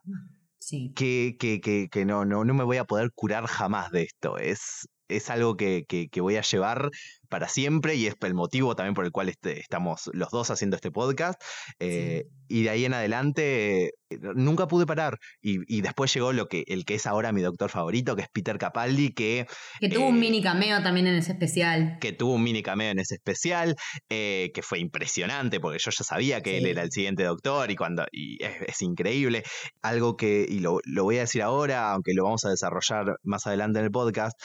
Sí. 0.61 0.93
que, 0.95 1.37
que- 1.41 1.61
que- 1.61 1.89
que 1.91 2.05
no, 2.05 2.25
no, 2.25 2.45
no 2.45 2.55
me 2.55 2.63
voy 2.65 2.77
a 2.77 2.85
poder 2.85 3.11
curar 3.15 3.47
jamás 3.47 3.91
de 3.91 4.03
esto. 4.03 4.37
Es, 4.39 4.87
es 5.09 5.29
algo 5.31 5.57
que, 5.57 5.85
que- 5.89 6.09
que 6.09 6.21
voy 6.21 6.37
a 6.37 6.43
llevar 6.43 6.91
para 7.31 7.49
siempre 7.49 7.95
y 7.95 8.07
es 8.07 8.15
el 8.21 8.35
motivo 8.35 8.77
también 8.77 8.95
por 8.95 9.05
el 9.07 9.13
cual 9.13 9.31
este- 9.31 9.61
estamos 9.61 10.11
los 10.13 10.29
dos 10.31 10.51
haciendo 10.51 10.77
este 10.77 10.91
podcast. 10.91 11.41
Eh, 11.79 12.25
Y 12.53 12.65
de 12.65 12.71
ahí 12.71 12.85
en 12.85 12.95
adelante 12.95 13.87
eh, 14.11 14.19
nunca 14.35 14.67
pude 14.67 14.85
parar. 14.85 15.19
Y, 15.41 15.59
y 15.73 15.83
después 15.83 16.13
llegó 16.13 16.33
lo 16.33 16.47
que, 16.49 16.65
el 16.67 16.85
que 16.85 16.97
es 16.97 17.07
ahora 17.07 17.31
mi 17.31 17.43
doctor 17.43 17.71
favorito, 17.71 18.17
que 18.17 18.23
es 18.23 18.29
Peter 18.33 18.59
Capaldi, 18.59 19.13
que 19.15 19.47
Que 19.79 19.89
tuvo 19.89 20.09
un 20.09 20.17
Eh, 20.17 20.21
mini 20.21 20.43
cameo 20.43 20.83
también 20.83 21.07
en 21.07 21.15
ese 21.15 21.31
especial. 21.33 21.97
que 22.01 22.13
tuvo 22.13 22.35
un 22.35 22.43
mini 22.43 22.61
cameo 22.63 22.91
en 22.91 22.99
ese 22.99 23.15
especial, 23.15 23.77
que 24.09 24.61
fue 24.65 24.81
impresionante, 24.81 25.61
porque 25.61 25.79
yo 25.79 25.93
ya 25.93 26.05
sabía 26.05 26.41
que 26.43 26.59
él 26.59 26.67
era 26.67 26.83
el 26.83 26.91
siguiente 26.91 27.23
doctor 27.23 27.71
y 27.71 27.77
cuando 27.77 28.05
y 28.11 28.43
es, 28.45 28.63
es 28.67 28.83
increíble. 28.83 29.45
Algo 29.81 30.17
que, 30.17 30.45
y 30.49 30.59
lo, 30.59 30.81
lo 30.85 31.05
voy 31.05 31.19
a 31.19 31.21
decir 31.21 31.43
ahora, 31.43 31.93
aunque 31.93 32.13
lo 32.15 32.25
vamos 32.25 32.45
a 32.45 32.51
desarrollar 32.51 33.15
más 33.23 33.47
adelante 33.47 33.79
en 33.79 33.85
el 33.85 33.91
podcast, 33.93 34.37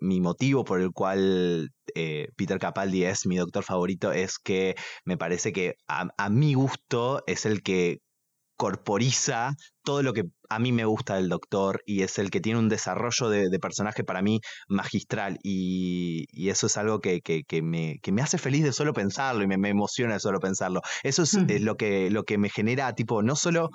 mi 0.00 0.20
motivo 0.22 0.64
por 0.64 0.80
el 0.80 0.92
cual 0.92 1.68
eh, 1.94 2.28
Peter 2.36 2.58
Capaldi 2.58 3.04
es 3.04 3.26
mi 3.26 3.36
doctor 3.36 3.64
favorito 3.64 4.12
es 4.12 4.38
que 4.38 4.74
me 5.04 5.16
parece 5.16 5.52
que 5.52 5.74
a, 5.88 6.08
a 6.16 6.28
mi 6.30 6.54
gusto 6.54 7.22
es 7.26 7.46
el 7.46 7.62
que 7.62 7.98
corporiza 8.56 9.52
todo 9.82 10.02
lo 10.02 10.12
que 10.12 10.22
a 10.48 10.58
mí 10.60 10.70
me 10.72 10.84
gusta 10.84 11.16
del 11.16 11.28
doctor 11.28 11.82
y 11.86 12.02
es 12.02 12.18
el 12.18 12.30
que 12.30 12.40
tiene 12.40 12.60
un 12.60 12.68
desarrollo 12.68 13.28
de, 13.28 13.48
de 13.50 13.58
personaje 13.58 14.04
para 14.04 14.22
mí 14.22 14.40
magistral 14.68 15.38
y, 15.42 16.26
y 16.30 16.50
eso 16.50 16.68
es 16.68 16.76
algo 16.76 17.00
que, 17.00 17.20
que- 17.20 17.42
que 17.44 17.62
me, 17.62 17.96
que 18.02 18.12
me 18.12 18.22
hace 18.22 18.38
feliz 18.38 18.62
de 18.64 18.72
solo 18.72 18.92
pensarlo 18.92 19.42
y 19.42 19.48
me, 19.48 19.58
me 19.58 19.70
emociona 19.70 20.14
de 20.14 20.20
solo 20.20 20.38
pensarlo. 20.40 20.82
Eso 21.02 21.22
es, 21.24 21.34
Ujú. 21.34 21.44
es 21.48 21.62
lo, 21.62 21.76
que, 21.76 22.10
lo 22.10 22.22
que 22.24 22.38
me 22.38 22.48
genera, 22.48 22.94
tipo, 22.94 23.22
no 23.22 23.34
solo 23.36 23.70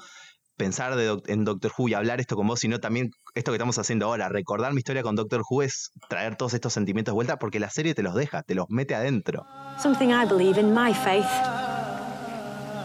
pensar 0.59 0.95
de 0.97 1.05
doc- 1.05 1.27
en 1.29 1.45
Doctor 1.45 1.71
Who 1.77 1.87
y 1.87 1.93
hablar 1.93 2.19
esto 2.19 2.35
con 2.35 2.45
vos, 2.45 2.59
sino 2.59 2.79
también 2.79 3.09
esto 3.33 3.51
que 3.51 3.55
estamos 3.55 3.79
haciendo 3.79 4.05
ahora, 4.07 4.27
recordar 4.29 4.73
mi 4.73 4.79
historia 4.79 5.01
con 5.01 5.15
Doctor 5.15 5.41
Who 5.49 5.63
es 5.63 5.91
traer 6.09 6.35
todos 6.35 6.53
estos 6.53 6.73
sentimientos 6.73 7.13
de 7.13 7.15
vuelta 7.15 7.37
porque 7.37 7.59
la 7.59 7.69
serie 7.69 7.95
te 7.95 8.03
los 8.03 8.13
deja, 8.13 8.43
te 8.43 8.53
los 8.55 8.65
mete 8.69 8.93
adentro. 8.93 9.45
Something 9.81 10.09
I 10.09 10.25
believe 10.25 10.59
in 10.59 10.73
my 10.73 10.93
faith 10.93 11.25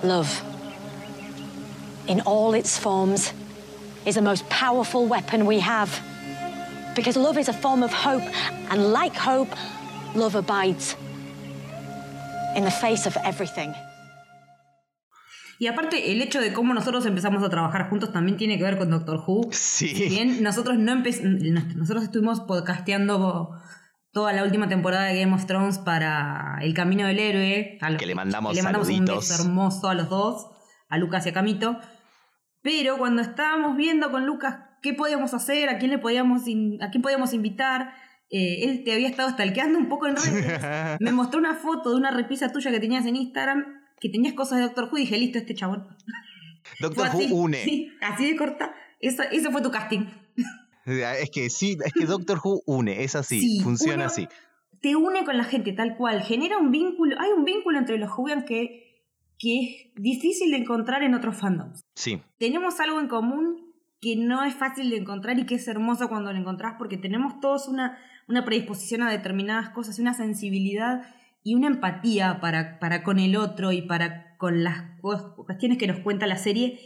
love. 0.05 0.29
In 2.07 2.21
all 2.27 2.55
its 2.55 2.79
forms, 2.79 3.33
is 4.07 4.15
the 4.15 4.21
most 4.23 4.47
powerful 4.51 5.07
weapon 5.09 5.47
we 5.47 5.59
have. 5.61 5.91
Because 6.95 7.19
love 7.19 7.39
is 7.41 7.49
a 7.49 7.53
form 7.53 7.83
of 7.83 7.91
hope, 7.93 8.23
and 8.71 8.93
like 8.93 9.17
hope, 9.17 9.49
love 10.15 10.37
abides 10.37 10.95
in 12.55 12.63
the 12.65 12.71
face 12.71 13.07
of 13.07 13.17
everything. 13.25 13.75
Y 15.59 15.67
aparte, 15.69 16.13
el 16.13 16.21
hecho 16.23 16.41
de 16.41 16.53
cómo 16.53 16.75
nosotros 16.75 17.07
empezamos 17.07 17.43
a 17.43 17.49
trabajar 17.49 17.89
juntos 17.89 18.13
también 18.13 18.37
tiene 18.37 18.59
que 18.59 18.65
ver 18.65 18.77
con 18.79 18.91
Doctor 18.91 19.23
Who. 19.27 19.49
Sí. 19.53 19.93
Bien 20.09 20.43
nosotros 20.43 20.79
no 20.79 20.95
nosotros 20.97 22.03
estuvimos 22.05 22.41
podcasteando 22.41 23.51
toda 24.13 24.33
la 24.33 24.45
última 24.45 24.69
temporada 24.69 25.05
de 25.07 25.21
Game 25.21 25.35
of 25.35 25.47
Thrones 25.47 25.79
para 25.79 26.59
El 26.61 26.75
Camino 26.75 27.07
del 27.07 27.19
Héroe. 27.19 27.79
a 27.81 27.91
los- 27.91 27.99
Que 28.01 28.07
le 28.07 28.15
mandamos 28.15 28.53
que 28.53 28.57
le 28.57 28.63
mandamos 28.63 28.89
un 28.89 29.05
beso 29.05 29.43
hermoso 29.43 29.89
a 29.89 29.95
los 29.95 30.09
dos, 30.09 30.47
a 30.89 30.99
Lucas 30.99 31.27
y 31.27 31.31
a 31.31 31.33
Camito. 31.33 31.79
Pero 32.63 32.97
cuando 32.99 33.23
estábamos 33.23 33.77
viendo 33.77 34.11
con 34.11 34.25
Lucas 34.27 34.57
qué 34.83 34.95
podíamos 34.95 35.35
hacer, 35.35 35.69
a 35.69 35.79
quién 35.79 35.91
le 35.91 35.99
podíamos 35.99 36.43
a 36.81 36.91
quién 36.91 37.03
podíamos 37.03 37.33
invitar, 37.35 37.93
eh, 38.31 38.65
él 38.65 38.83
te 38.85 38.93
había 38.93 39.09
estado 39.09 39.31
stalkeando 39.31 39.79
un 39.79 39.89
poco 39.89 40.07
en 40.07 40.17
redes. 40.17 40.61
Me 41.01 41.13
mostró 41.13 41.39
una 41.39 41.55
foto 41.55 41.91
de 41.91 41.97
una 41.97 42.11
repisa 42.11 42.51
tuya 42.53 42.71
que 42.71 42.81
tenías 42.81 43.05
en 43.07 43.17
Instagram, 43.17 43.65
que 44.01 44.09
tenías 44.09 44.35
cosas 44.35 44.59
de 44.59 44.65
Doctor 44.65 44.89
Who 44.91 44.99
y 44.99 45.01
dije, 45.03 45.19
listo, 45.19 45.39
este 45.39 45.55
chabón. 45.55 45.87
Doctor 46.81 47.09
Who 47.15 47.35
une. 47.35 47.63
sí, 47.63 47.91
así 48.01 48.27
de 48.27 48.37
corta. 48.37 48.75
Eso, 49.01 49.23
ese 49.31 49.51
fue 49.51 49.63
tu 49.63 49.71
casting. 49.71 50.07
Es 50.87 51.31
que 51.31 51.51
sí, 51.51 51.79
es 51.85 51.93
que 51.93 52.05
Doctor 52.05 52.41
Who 52.43 52.63
une, 52.67 53.05
es 53.05 53.15
así, 53.15 53.41
Sí, 53.41 53.61
funciona 53.61 54.07
así. 54.07 54.29
Te 54.81 54.97
une 54.97 55.25
con 55.25 55.37
la 55.39 55.45
gente 55.45 55.73
tal 55.73 55.97
cual, 55.97 56.23
genera 56.23 56.59
un 56.59 56.71
vínculo, 56.71 57.17
hay 57.19 57.31
un 57.31 57.45
vínculo 57.45 57.79
entre 57.79 57.99
los 57.99 58.11
que, 58.47 59.03
que 59.39 59.61
es 59.61 59.95
difícil 59.95 60.51
de 60.51 60.59
encontrar 60.59 61.03
en 61.03 61.15
otros 61.15 61.39
fandoms. 61.39 61.81
Sí, 61.95 62.21
Tenemos 62.39 62.81
algo 62.81 63.01
en 63.01 63.09
común 63.09 63.73
que 64.01 64.17
no 64.17 64.45
es 64.45 64.55
fácil 64.55 64.91
de 64.91 64.99
encontrar 64.99 65.39
y 65.39 65.47
que 65.47 65.55
es 65.55 65.67
hermoso 65.69 66.11
cuando 66.11 66.31
lo 66.33 66.39
encontrás 66.39 66.75
porque 66.77 66.99
tenemos 66.99 67.41
todos 67.41 67.69
una, 67.69 67.99
una 68.29 68.45
predisposición 68.45 69.01
a 69.03 69.11
determinadas 69.11 69.71
cosas, 69.71 69.99
una 69.99 70.13
sensibilidad 70.13 71.03
y 71.45 71.55
una 71.55 71.69
empatía 71.69 72.41
para, 72.41 72.81
para 72.81 73.03
con 73.05 73.19
el 73.21 73.37
otro 73.37 73.71
y 73.71 73.83
para 73.83 74.37
con 74.39 74.65
las 74.65 74.99
cu- 75.01 75.45
cuestiones 75.47 75.79
que 75.79 75.87
nos 75.87 76.01
cuenta 76.01 76.27
la 76.27 76.39
serie 76.39 76.81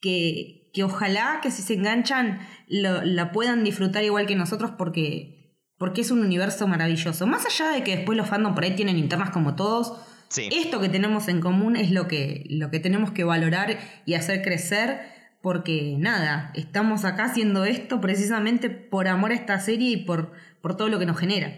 que, 0.00 0.70
que 0.74 0.84
ojalá 0.84 1.40
que 1.42 1.50
si 1.50 1.62
se 1.62 1.74
enganchan 1.74 2.38
lo- 2.68 3.02
la 3.04 3.32
puedan 3.32 3.64
disfrutar 3.64 4.04
igual 4.04 4.26
que 4.26 4.36
nosotros 4.36 4.72
porque, 4.76 5.56
porque 5.78 6.02
es 6.02 6.10
un 6.10 6.20
universo 6.20 6.68
maravilloso. 6.68 7.26
Más 7.26 7.46
allá 7.46 7.70
de 7.70 7.82
que 7.82 7.96
después 7.96 8.16
los 8.16 8.28
fandom 8.28 8.54
por 8.54 8.64
ahí 8.64 8.76
tienen 8.76 8.98
internas 8.98 9.30
como 9.30 9.54
todos, 9.56 9.98
sí. 10.28 10.48
esto 10.52 10.80
que 10.80 10.88
tenemos 10.88 11.28
en 11.28 11.40
común 11.40 11.76
es 11.76 11.90
lo 11.90 12.06
que, 12.06 12.44
lo 12.50 12.70
que 12.70 12.80
tenemos 12.80 13.12
que 13.12 13.24
valorar 13.24 13.78
y 14.04 14.14
hacer 14.14 14.42
crecer, 14.42 15.00
porque 15.40 15.96
nada, 15.98 16.52
estamos 16.54 17.04
acá 17.04 17.24
haciendo 17.24 17.64
esto 17.64 18.00
precisamente 18.00 18.70
por 18.70 19.08
amor 19.08 19.32
a 19.32 19.34
esta 19.34 19.58
serie 19.58 19.90
y 19.90 19.96
por, 20.04 20.32
por 20.60 20.76
todo 20.76 20.88
lo 20.88 20.98
que 20.98 21.06
nos 21.06 21.18
genera. 21.18 21.52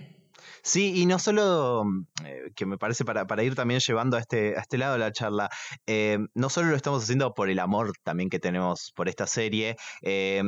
Sí, 0.66 0.94
y 1.02 1.04
no 1.06 1.18
solo, 1.18 1.84
mm, 1.84 2.06
eh, 2.24 2.50
que 2.56 2.64
me 2.64 2.78
parece 2.78 3.04
para, 3.04 3.26
para 3.26 3.42
ir 3.42 3.54
también 3.54 3.80
llevando 3.80 4.16
a 4.16 4.20
este, 4.20 4.56
a 4.56 4.60
este 4.62 4.78
lado 4.78 4.94
de 4.94 4.98
la 4.98 5.12
charla, 5.12 5.50
eh, 5.86 6.18
no 6.34 6.48
solo 6.48 6.70
lo 6.70 6.76
estamos 6.76 7.02
haciendo 7.02 7.34
por 7.34 7.50
el 7.50 7.58
amor 7.58 7.92
también 8.02 8.30
que 8.30 8.38
tenemos 8.38 8.90
por 8.96 9.08
esta 9.10 9.26
serie, 9.26 9.76
eh, 10.02 10.42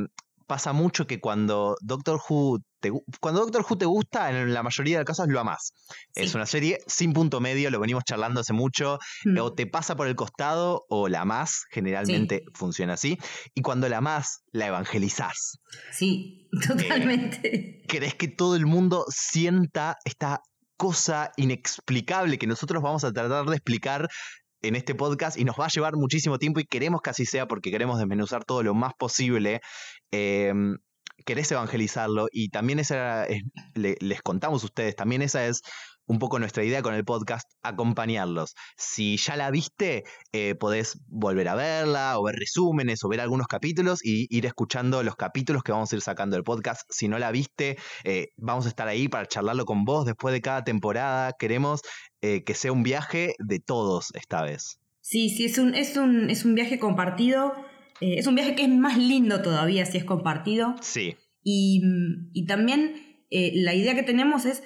pasa 0.47 0.73
mucho 0.73 1.07
que 1.07 1.21
cuando 1.21 1.77
Doctor 1.81 2.21
Who 2.29 2.59
te, 2.81 2.93
cuando 3.21 3.41
Doctor 3.41 3.65
Who 3.69 3.79
te 3.79 3.85
gusta, 3.87 4.31
en 4.31 4.55
la 4.55 4.63
mayoría 4.63 4.97
de 4.97 5.01
los 5.03 5.07
casos 5.07 5.27
lo 5.29 5.41
amás. 5.41 5.73
Es 6.15 6.35
una 6.35 6.47
serie 6.47 6.79
sin 6.87 7.13
punto 7.13 7.41
medio, 7.41 7.71
lo 7.71 7.81
venimos 7.81 8.05
charlando 8.05 8.41
hace 8.41 8.53
mucho, 8.53 8.99
Mm. 9.25 9.39
o 9.41 9.53
te 9.53 9.67
pasa 9.67 9.97
por 9.97 10.07
el 10.07 10.15
costado 10.15 10.85
o 10.89 11.09
la 11.09 11.23
amás, 11.23 11.65
generalmente 11.71 12.43
funciona 12.55 12.95
así, 12.95 13.19
y 13.55 13.63
cuando 13.63 13.89
la 13.89 13.99
amás, 13.99 14.43
la 14.53 14.67
evangelizás. 14.69 15.59
Sí, 15.93 16.49
totalmente. 16.67 17.83
¿Querés 17.89 18.15
que 18.15 18.29
todo 18.29 18.57
el 18.57 18.67
mundo 18.67 19.05
sienta 19.09 19.97
esta 20.05 20.41
cosa 20.77 21.33
inexplicable 21.37 22.39
que 22.39 22.47
nosotros 22.47 22.83
vamos 22.83 23.03
a 23.05 23.13
tratar 23.13 23.47
de 23.47 23.57
explicar 23.57 24.09
en 24.67 24.77
este 24.77 24.95
podcast 24.95 25.39
y 25.39 25.45
nos 25.45 25.57
va 25.57 25.67
a 25.67 25.69
llevar 25.69 25.97
muchísimo 25.97 26.39
tiempo 26.39 26.61
y 26.61 26.65
queremos 26.65 27.01
que 27.03 27.11
así 27.11 27.27
sea 27.27 27.47
porque 27.47 27.71
queremos 27.71 27.99
desmenuzar 27.99 28.45
todo 28.45 28.63
lo 28.63 28.75
más 28.75 28.93
posible. 28.99 29.61
Eh, 30.11 30.53
querés 31.25 31.51
evangelizarlo 31.51 32.29
y 32.31 32.51
también 32.51 32.79
esa 32.79 33.27
les 33.75 34.23
contamos 34.23 34.63
a 34.63 34.67
ustedes, 34.67 34.97
también 34.97 35.23
esa 35.23 35.47
es 35.47 35.63
un 36.07 36.19
poco 36.19 36.39
nuestra 36.39 36.65
idea 36.65 36.83
con 36.83 36.95
el 36.95 37.05
podcast, 37.05 37.51
acompañarlos. 37.63 38.55
Si 38.77 39.17
ya 39.17 39.37
la 39.37 39.51
viste, 39.51 40.05
eh, 40.33 40.55
podés 40.55 40.99
volver 41.09 41.49
a 41.49 41.55
verla 41.55 42.19
o 42.19 42.23
ver 42.25 42.37
resúmenes 42.37 43.03
o 43.05 43.09
ver 43.09 43.21
algunos 43.21 43.47
capítulos 43.49 44.05
y 44.05 44.27
ir 44.31 44.47
escuchando 44.47 45.03
los 45.03 45.17
capítulos 45.17 45.63
que 45.63 45.73
vamos 45.73 45.93
a 45.93 45.97
ir 45.97 46.03
sacando 46.03 46.37
del 46.37 46.45
podcast. 46.45 46.83
Si 46.91 47.09
no 47.09 47.19
la 47.19 47.31
viste, 47.33 47.77
eh, 48.05 48.29
vamos 48.37 48.67
a 48.67 48.69
estar 48.69 48.89
ahí 48.89 49.09
para 49.09 49.27
charlarlo 49.27 49.65
con 49.65 49.85
vos 49.85 50.07
después 50.07 50.33
de 50.33 50.41
cada 50.41 50.65
temporada. 50.65 51.33
Queremos 51.39 51.81
eh, 52.23 52.45
que 52.45 52.55
sea 52.55 52.73
un 52.73 52.83
viaje 52.83 53.35
de 53.39 53.59
todos 53.59 54.09
esta 54.15 54.43
vez. 54.43 54.79
Sí, 55.01 55.29
sí, 55.31 55.45
es 55.45 55.59
un, 55.59 55.75
es 55.75 55.97
un, 55.97 56.31
es 56.31 56.45
un 56.45 56.55
viaje 56.55 56.79
compartido. 56.79 57.53
eh, 58.01 58.15
es 58.19 58.27
un 58.27 58.35
viaje 58.35 58.55
que 58.55 58.63
es 58.63 58.69
más 58.69 58.97
lindo 58.99 59.43
todavía 59.43 59.87
si 59.87 59.99
es 59.99 60.05
compartido. 60.05 60.75
Sí. 60.81 61.17
Y, 61.43 61.83
y 62.33 62.47
también 62.47 63.03
la 63.31 63.75
idea 63.75 63.95
que 63.95 64.03
tenemos 64.03 64.47
es, 64.47 64.63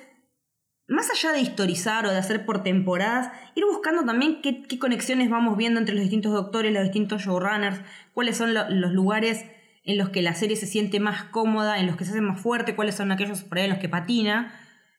más 0.90 1.08
allá 1.10 1.32
de 1.32 1.40
historizar 1.40 2.04
o 2.04 2.10
de 2.10 2.18
hacer 2.18 2.44
por 2.44 2.62
temporadas, 2.62 3.32
ir 3.54 3.64
buscando 3.64 4.04
también 4.04 4.42
qué, 4.42 4.66
conexiones 4.78 5.30
vamos 5.30 5.56
viendo 5.56 5.78
entre 5.80 5.94
los 5.94 6.02
distintos 6.02 6.32
doctores, 6.32 6.72
los 6.72 6.82
distintos 6.82 7.22
showrunners, 7.22 7.80
cuáles 8.12 8.36
son 8.36 8.52
lo- 8.54 8.68
los 8.68 8.92
lugares 8.92 9.46
en 9.84 9.96
los 9.96 10.10
que 10.10 10.20
la 10.20 10.34
serie 10.34 10.56
se 10.56 10.66
siente 10.66 11.00
más 11.00 11.24
cómoda, 11.24 11.78
en 11.78 11.86
los 11.86 11.96
que 11.96 12.04
se 12.04 12.10
hace 12.10 12.20
más 12.20 12.40
fuerte, 12.40 12.76
cuáles 12.76 12.96
son 12.96 13.12
aquellos 13.12 13.42
por 13.44 13.58
ahí 13.58 13.64
en 13.64 13.70
los 13.70 13.78
que 13.78 13.88
patina, 13.88 14.52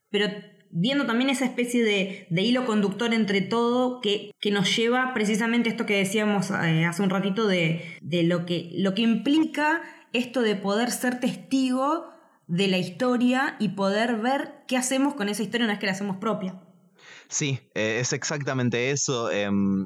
pero 0.10 0.28
viendo 0.72 1.06
también 1.06 1.30
esa 1.30 1.46
especie 1.46 1.84
de, 1.84 2.28
hilo 2.42 2.66
conductor 2.66 3.14
entre 3.14 3.42
todo 3.42 4.00
que, 4.02 4.32
que 4.40 4.52
nos 4.52 4.74
lleva 4.76 5.14
precisamente 5.14 5.70
esto 5.70 5.86
que 5.86 5.98
decíamos 5.98 6.50
eh, 6.52 6.86
hace 6.86 7.04
un 7.04 7.10
ratito 7.10 7.46
de, 7.48 7.84
de 8.02 8.24
lo, 8.24 8.46
que, 8.46 8.70
lo 8.76 8.94
que 8.96 9.02
implica 9.02 9.82
esto 10.14 10.42
de 10.42 10.56
poder 10.56 10.90
ser 10.92 11.20
testigo 11.20 12.10
de 12.52 12.68
la 12.68 12.78
historia 12.78 13.56
y 13.60 13.70
poder 13.70 14.18
ver 14.18 14.66
qué 14.68 14.76
hacemos 14.76 15.14
con 15.14 15.30
esa 15.30 15.42
historia 15.42 15.64
una 15.66 15.74
vez 15.74 15.80
que 15.80 15.86
la 15.86 15.94
hacemos 15.94 16.18
propia. 16.18 16.62
Sí, 17.30 17.60
eh, 17.76 18.00
es 18.02 18.12
exactamente 18.12 18.92
eso. 18.92 19.32
em, 19.32 19.86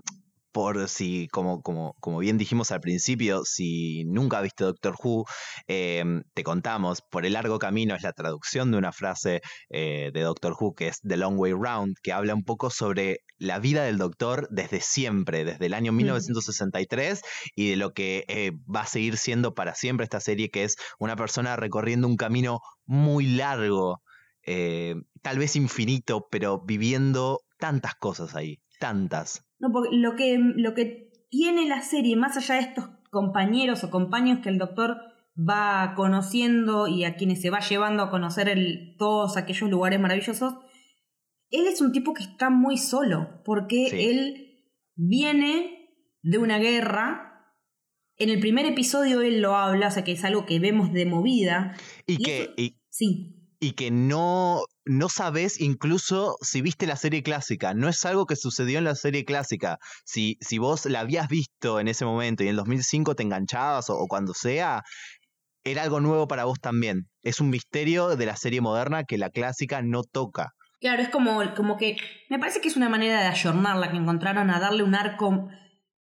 por 0.56 0.88
si, 0.88 1.28
como, 1.34 1.62
como, 1.62 1.95
como 1.99 2.20
bien 2.20 2.38
dijimos 2.38 2.72
al 2.72 2.80
principio, 2.80 3.43
si 3.43 4.06
nunca 4.06 4.39
viste 4.39 4.64
Doctor 4.64 4.95
Who, 5.03 5.26
em, 5.68 6.24
te 6.34 6.45
contamos, 6.45 7.01
por 7.01 7.26
el 7.26 7.34
largo 7.34 7.60
camino 7.60 7.93
es 7.93 8.03
la 8.03 8.14
traducción 8.14 8.72
de 8.72 8.78
una 8.78 8.93
frase 8.93 9.41
eh, 9.70 10.12
de 10.14 10.22
Doctor 10.22 10.56
Who 10.58 10.74
que 10.74 10.88
es 10.88 11.01
The 11.01 11.18
Long 11.18 11.38
Way 11.38 11.51
Round, 11.51 11.95
que 12.01 12.14
habla 12.14 12.34
un 12.34 12.45
poco 12.45 12.70
sobre 12.70 13.20
la 13.38 13.60
vida 13.60 13.84
del 13.84 13.97
doctor 13.97 14.47
desde 14.49 14.80
siempre, 14.80 15.43
desde 15.43 15.66
el 15.66 15.74
año 15.74 15.91
1963 15.91 17.22
y 17.53 17.72
de 17.72 17.76
lo 17.76 17.91
que 17.91 18.24
eh, 18.30 18.53
va 18.74 18.84
a 18.84 18.88
seguir 18.88 19.18
siendo 19.18 19.53
para 19.56 19.76
siempre 19.76 20.06
esta 20.06 20.22
serie, 20.22 20.49
que 20.49 20.64
es 20.64 20.78
una 20.99 21.18
persona 21.18 21.58
recorriendo 21.58 22.08
un 22.08 22.16
camino 22.16 22.62
muy 22.86 23.28
largo, 23.28 24.01
eh, 24.43 24.95
tal 25.22 25.38
vez 25.38 25.58
infinito, 25.58 26.30
pero 26.32 26.62
viviendo 26.62 27.41
tantas 27.60 27.95
cosas 27.95 28.36
ahí, 28.36 28.62
tantas. 28.80 29.44
No, 29.60 29.72
porque 29.72 29.89
lo 29.95 30.16
que, 30.16 30.38
lo 30.39 30.74
que 30.74 31.12
tiene 31.30 31.68
la 31.68 31.82
serie, 31.82 32.16
más 32.16 32.38
allá 32.38 32.56
de 32.56 32.62
estos 32.62 32.89
compañeros 33.10 33.84
o 33.84 33.89
compañeros 33.89 34.41
que 34.43 34.49
el 34.49 34.58
doctor 34.58 34.97
va 35.38 35.93
conociendo 35.95 36.88
y 36.88 37.03
a 37.03 37.16
quienes 37.16 37.41
se 37.41 37.49
va 37.49 37.60
llevando 37.60 38.03
a 38.03 38.10
conocer 38.10 38.49
el- 38.49 38.95
todos 38.97 39.38
aquellos 39.38 39.70
lugares 39.70 39.99
maravillosos, 39.99 40.53
él 41.51 41.68
es 41.68 41.82
un 41.82 41.91
tipo 41.91 42.14
que 42.14 42.24
está 42.24 42.49
muy 42.49 42.78
solo, 42.78 43.41
porque 43.45 43.88
Sí. 43.89 43.97
él 43.99 44.64
viene 44.95 45.89
de 46.22 46.38
una 46.38 46.58
guerra. 46.58 47.32
En 48.18 48.30
el 48.30 48.39
primer 48.39 48.66
episodio 48.66 49.22
él 49.22 49.41
lo 49.41 49.56
habla, 49.56 49.88
o 49.88 49.91
sea 49.91 50.03
que 50.03 50.14
es 50.14 50.24
algo 50.24 50.45
que 50.45 50.60
vemos 50.60 50.91
de 50.93 51.06
movida. 51.06 51.76
Y, 52.08 52.18
que, 52.18 52.49
y, 52.58 52.76
Sí, 52.89 53.49
y 53.60 53.72
que 53.74 53.91
no, 53.91 54.64
no 54.86 55.09
sabes 55.09 55.59
incluso 55.59 56.38
si 56.41 56.61
viste 56.61 56.88
la 56.88 56.95
serie 56.95 57.23
clásica. 57.23 57.73
No 57.73 57.89
es 57.89 58.05
algo 58.05 58.25
que 58.25 58.36
sucedió 58.36 58.77
en 58.77 58.83
la 58.86 58.95
serie 58.95 59.25
clásica. 59.25 59.77
Si, 60.05 60.38
si 60.41 60.57
vos 60.57 60.86
la 60.86 61.01
habías 61.01 61.27
visto 61.27 61.79
en 61.79 61.88
ese 61.88 62.05
momento 62.05 62.43
y 62.43 62.47
en 62.47 62.51
el 62.51 62.57
2005 62.57 63.15
te 63.15 63.23
enganchabas 63.23 63.89
o, 63.89 63.97
o 63.97 64.07
cuando 64.07 64.33
sea, 64.33 64.83
era 65.63 65.83
algo 65.83 65.99
nuevo 65.99 66.27
para 66.27 66.45
vos 66.45 66.59
también. 66.59 67.07
Es 67.23 67.39
un 67.39 67.49
misterio 67.49 68.15
de 68.15 68.25
la 68.25 68.36
serie 68.36 68.61
moderna 68.61 69.03
que 69.03 69.17
la 69.17 69.29
clásica 69.29 69.81
no 69.81 70.03
toca. 70.03 70.51
Claro, 70.79 71.01
es 71.01 71.09
como, 71.09 71.41
como 71.55 71.77
que. 71.77 71.97
Me 72.29 72.38
parece 72.38 72.61
que 72.61 72.67
es 72.67 72.77
una 72.77 72.89
manera 72.89 73.21
de 73.21 73.27
ayornarla, 73.27 73.89
que 73.89 73.97
encontraron 73.97 74.51
a 74.51 74.59
darle 74.59 74.83
un 74.83 74.93
arco 74.93 75.47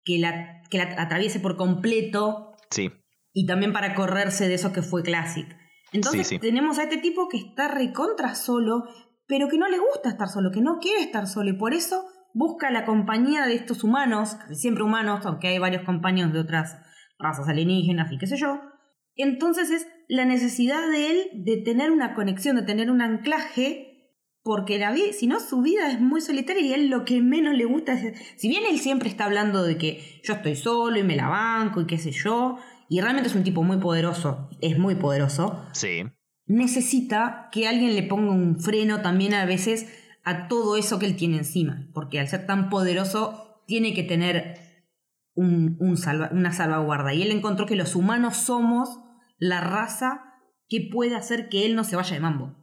que 0.05 0.19
la, 0.19 0.63
que 0.69 0.79
la 0.79 1.01
atraviese 1.01 1.41
por 1.41 1.57
completo 1.57 2.51
Sí, 2.71 2.91
y 3.35 3.47
también 3.47 3.73
para 3.73 3.95
correrse 3.95 4.49
de 4.49 4.55
eso 4.55 4.73
que 4.73 4.81
fue 4.81 5.03
Classic. 5.03 5.47
Entonces 5.95 6.27
Sí, 6.27 6.35
sí. 6.35 6.39
tenemos 6.41 6.79
a 6.79 6.83
este 6.83 6.99
tipo 6.99 7.29
que 7.29 7.39
está 7.39 7.69
recontra 7.69 8.35
solo, 8.35 8.85
pero 9.27 9.49
que 9.49 9.57
no 9.57 9.69
le 9.69 9.79
gusta 9.79 10.11
estar 10.11 10.29
solo, 10.29 10.51
que 10.51 10.61
no 10.61 10.79
quiere 10.79 11.01
estar 11.01 11.27
solo 11.27 11.49
y 11.51 11.55
por 11.57 11.73
eso 11.73 12.05
busca 12.35 12.71
la 12.71 12.85
compañía 12.85 13.47
de 13.47 13.55
estos 13.55 13.85
humanos, 13.85 14.37
siempre 14.53 14.83
humanos, 14.85 15.25
aunque 15.25 15.49
hay 15.49 15.59
varios 15.59 15.85
compañeros 15.85 16.33
de 16.33 16.41
otras 16.41 16.77
razas 17.19 17.49
alienígenas 17.49 18.13
y 18.13 18.19
qué 18.19 18.27
sé 18.27 18.37
yo. 18.37 18.61
Entonces 19.17 19.71
es 19.71 19.87
la 20.09 20.25
necesidad 20.25 20.87
de 20.91 21.11
él 21.11 21.31
de 21.45 21.57
tener 21.59 21.91
una 21.93 22.15
conexión, 22.15 22.57
de 22.57 22.63
tener 22.63 22.91
un 22.91 23.01
anclaje 23.01 23.93
porque 24.43 24.79
la 24.79 24.93
vida, 24.93 25.13
si 25.15 25.27
no, 25.27 25.41
su 25.41 25.63
vida 25.63 25.91
es 25.91 26.01
muy 26.01 26.21
solitaria 26.21 26.61
y 26.61 26.73
él 26.75 26.89
lo 26.91 27.07
que 27.07 27.23
menos 27.23 27.55
le 27.55 27.65
gusta 27.65 27.95
es. 27.95 28.21
Si 28.37 28.49
bien 28.49 28.65
él 28.69 28.79
siempre 28.79 29.09
está 29.09 29.25
hablando 29.25 29.63
de 29.63 29.79
que 29.79 30.21
yo 30.23 30.35
estoy 30.35 30.55
solo 30.55 30.99
y 30.99 31.03
me 31.03 31.17
la 31.17 31.29
banco 31.29 31.81
y 31.81 31.87
qué 31.87 31.97
sé 31.97 32.11
yo, 32.11 32.59
y 32.89 33.01
realmente 33.01 33.29
es 33.29 33.35
un 33.35 33.45
tipo 33.45 33.63
muy 33.63 33.79
poderoso, 33.79 34.49
es 34.61 34.79
muy 34.79 34.95
poderoso. 34.95 35.65
Sí. 35.73 36.05
Necesita 36.47 37.49
que 37.53 37.67
alguien 37.67 37.95
le 37.95 38.03
ponga 38.03 38.33
un 38.33 38.61
freno 38.61 39.01
también 39.03 39.35
a 39.35 39.45
veces 39.47 39.87
a 40.25 40.49
todo 40.49 40.77
eso 40.77 40.99
que 40.99 41.07
él 41.07 41.17
tiene 41.17 41.39
encima, 41.39 41.89
porque 41.93 42.21
al 42.21 42.29
ser 42.29 42.47
tan 42.47 42.69
poderoso 42.71 43.63
tiene 43.67 43.95
que 43.95 44.03
tener 44.03 44.59
un, 45.35 45.77
un 45.81 45.97
salva- 45.97 46.31
una 46.33 46.53
salvaguarda. 46.53 47.13
Y 47.15 47.23
él 47.23 47.31
encontró 47.31 47.67
que 47.67 47.77
los 47.77 47.95
humanos 47.97 48.37
somos 48.37 49.01
la 49.39 49.61
raza 49.61 50.23
que 50.69 50.89
puede 50.93 51.15
hacer 51.17 51.49
que 51.49 51.67
él 51.67 51.75
no 51.75 51.85
se 51.85 51.97
vaya 51.97 52.15
de 52.15 52.21
mambo. 52.21 52.55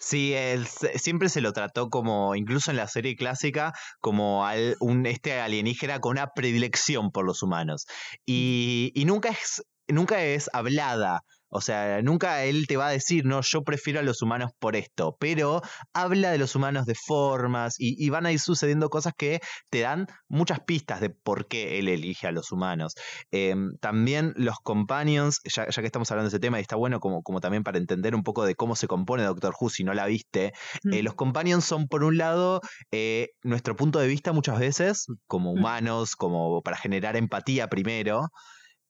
Sí, 0.00 0.32
él 0.32 0.66
siempre 0.96 1.28
se 1.28 1.42
lo 1.42 1.52
trató 1.52 1.90
como, 1.90 2.34
incluso 2.34 2.70
en 2.70 2.78
la 2.78 2.88
serie 2.88 3.16
clásica, 3.16 3.74
como 4.00 4.46
al, 4.46 4.76
un, 4.80 5.04
este 5.04 5.38
alienígena 5.38 6.00
con 6.00 6.12
una 6.12 6.28
predilección 6.34 7.10
por 7.10 7.26
los 7.26 7.42
humanos. 7.42 7.84
Y, 8.24 8.92
y 8.94 9.04
nunca, 9.04 9.28
es, 9.28 9.62
nunca 9.88 10.22
es 10.24 10.48
hablada. 10.54 11.20
O 11.50 11.60
sea, 11.60 12.00
nunca 12.02 12.44
él 12.44 12.66
te 12.66 12.76
va 12.76 12.88
a 12.88 12.90
decir, 12.90 13.24
no, 13.26 13.40
yo 13.42 13.62
prefiero 13.64 14.00
a 14.00 14.02
los 14.02 14.22
humanos 14.22 14.52
por 14.58 14.76
esto, 14.76 15.16
pero 15.18 15.62
habla 15.92 16.30
de 16.30 16.38
los 16.38 16.54
humanos 16.54 16.86
de 16.86 16.94
formas 16.94 17.74
y, 17.78 17.94
y 18.04 18.08
van 18.10 18.26
a 18.26 18.32
ir 18.32 18.40
sucediendo 18.40 18.88
cosas 18.88 19.12
que 19.16 19.40
te 19.68 19.80
dan 19.80 20.06
muchas 20.28 20.60
pistas 20.60 21.00
de 21.00 21.10
por 21.10 21.48
qué 21.48 21.78
él 21.78 21.88
elige 21.88 22.26
a 22.26 22.32
los 22.32 22.52
humanos. 22.52 22.94
Em, 23.30 23.76
también 23.80 24.32
los 24.36 24.56
companions, 24.62 25.40
ya, 25.44 25.68
ya 25.68 25.82
que 25.82 25.86
estamos 25.86 26.10
hablando 26.10 26.30
de 26.30 26.36
ese 26.36 26.40
tema, 26.40 26.58
y 26.58 26.62
está 26.62 26.76
bueno 26.76 27.00
como, 27.00 27.22
como 27.22 27.40
también 27.40 27.62
para 27.64 27.78
entender 27.78 28.14
un 28.14 28.22
poco 28.22 28.44
de 28.44 28.54
cómo 28.54 28.76
se 28.76 28.86
compone 28.86 29.24
Doctor 29.24 29.54
Who 29.60 29.70
si 29.70 29.84
no 29.84 29.94
la 29.94 30.06
viste, 30.06 30.46
eh, 30.46 30.52
Mm. 31.00 31.04
los 31.04 31.14
companions 31.14 31.64
son 31.64 31.88
por 31.88 32.04
un 32.04 32.16
lado 32.16 32.60
eh, 32.90 33.28
nuestro 33.42 33.76
punto 33.76 33.98
de 33.98 34.08
vista 34.08 34.32
muchas 34.32 34.58
veces, 34.58 35.06
como 35.26 35.52
humanos, 35.52 36.16
como 36.16 36.62
para 36.62 36.76
generar 36.76 37.16
empatía 37.16 37.68
primero, 37.68 38.28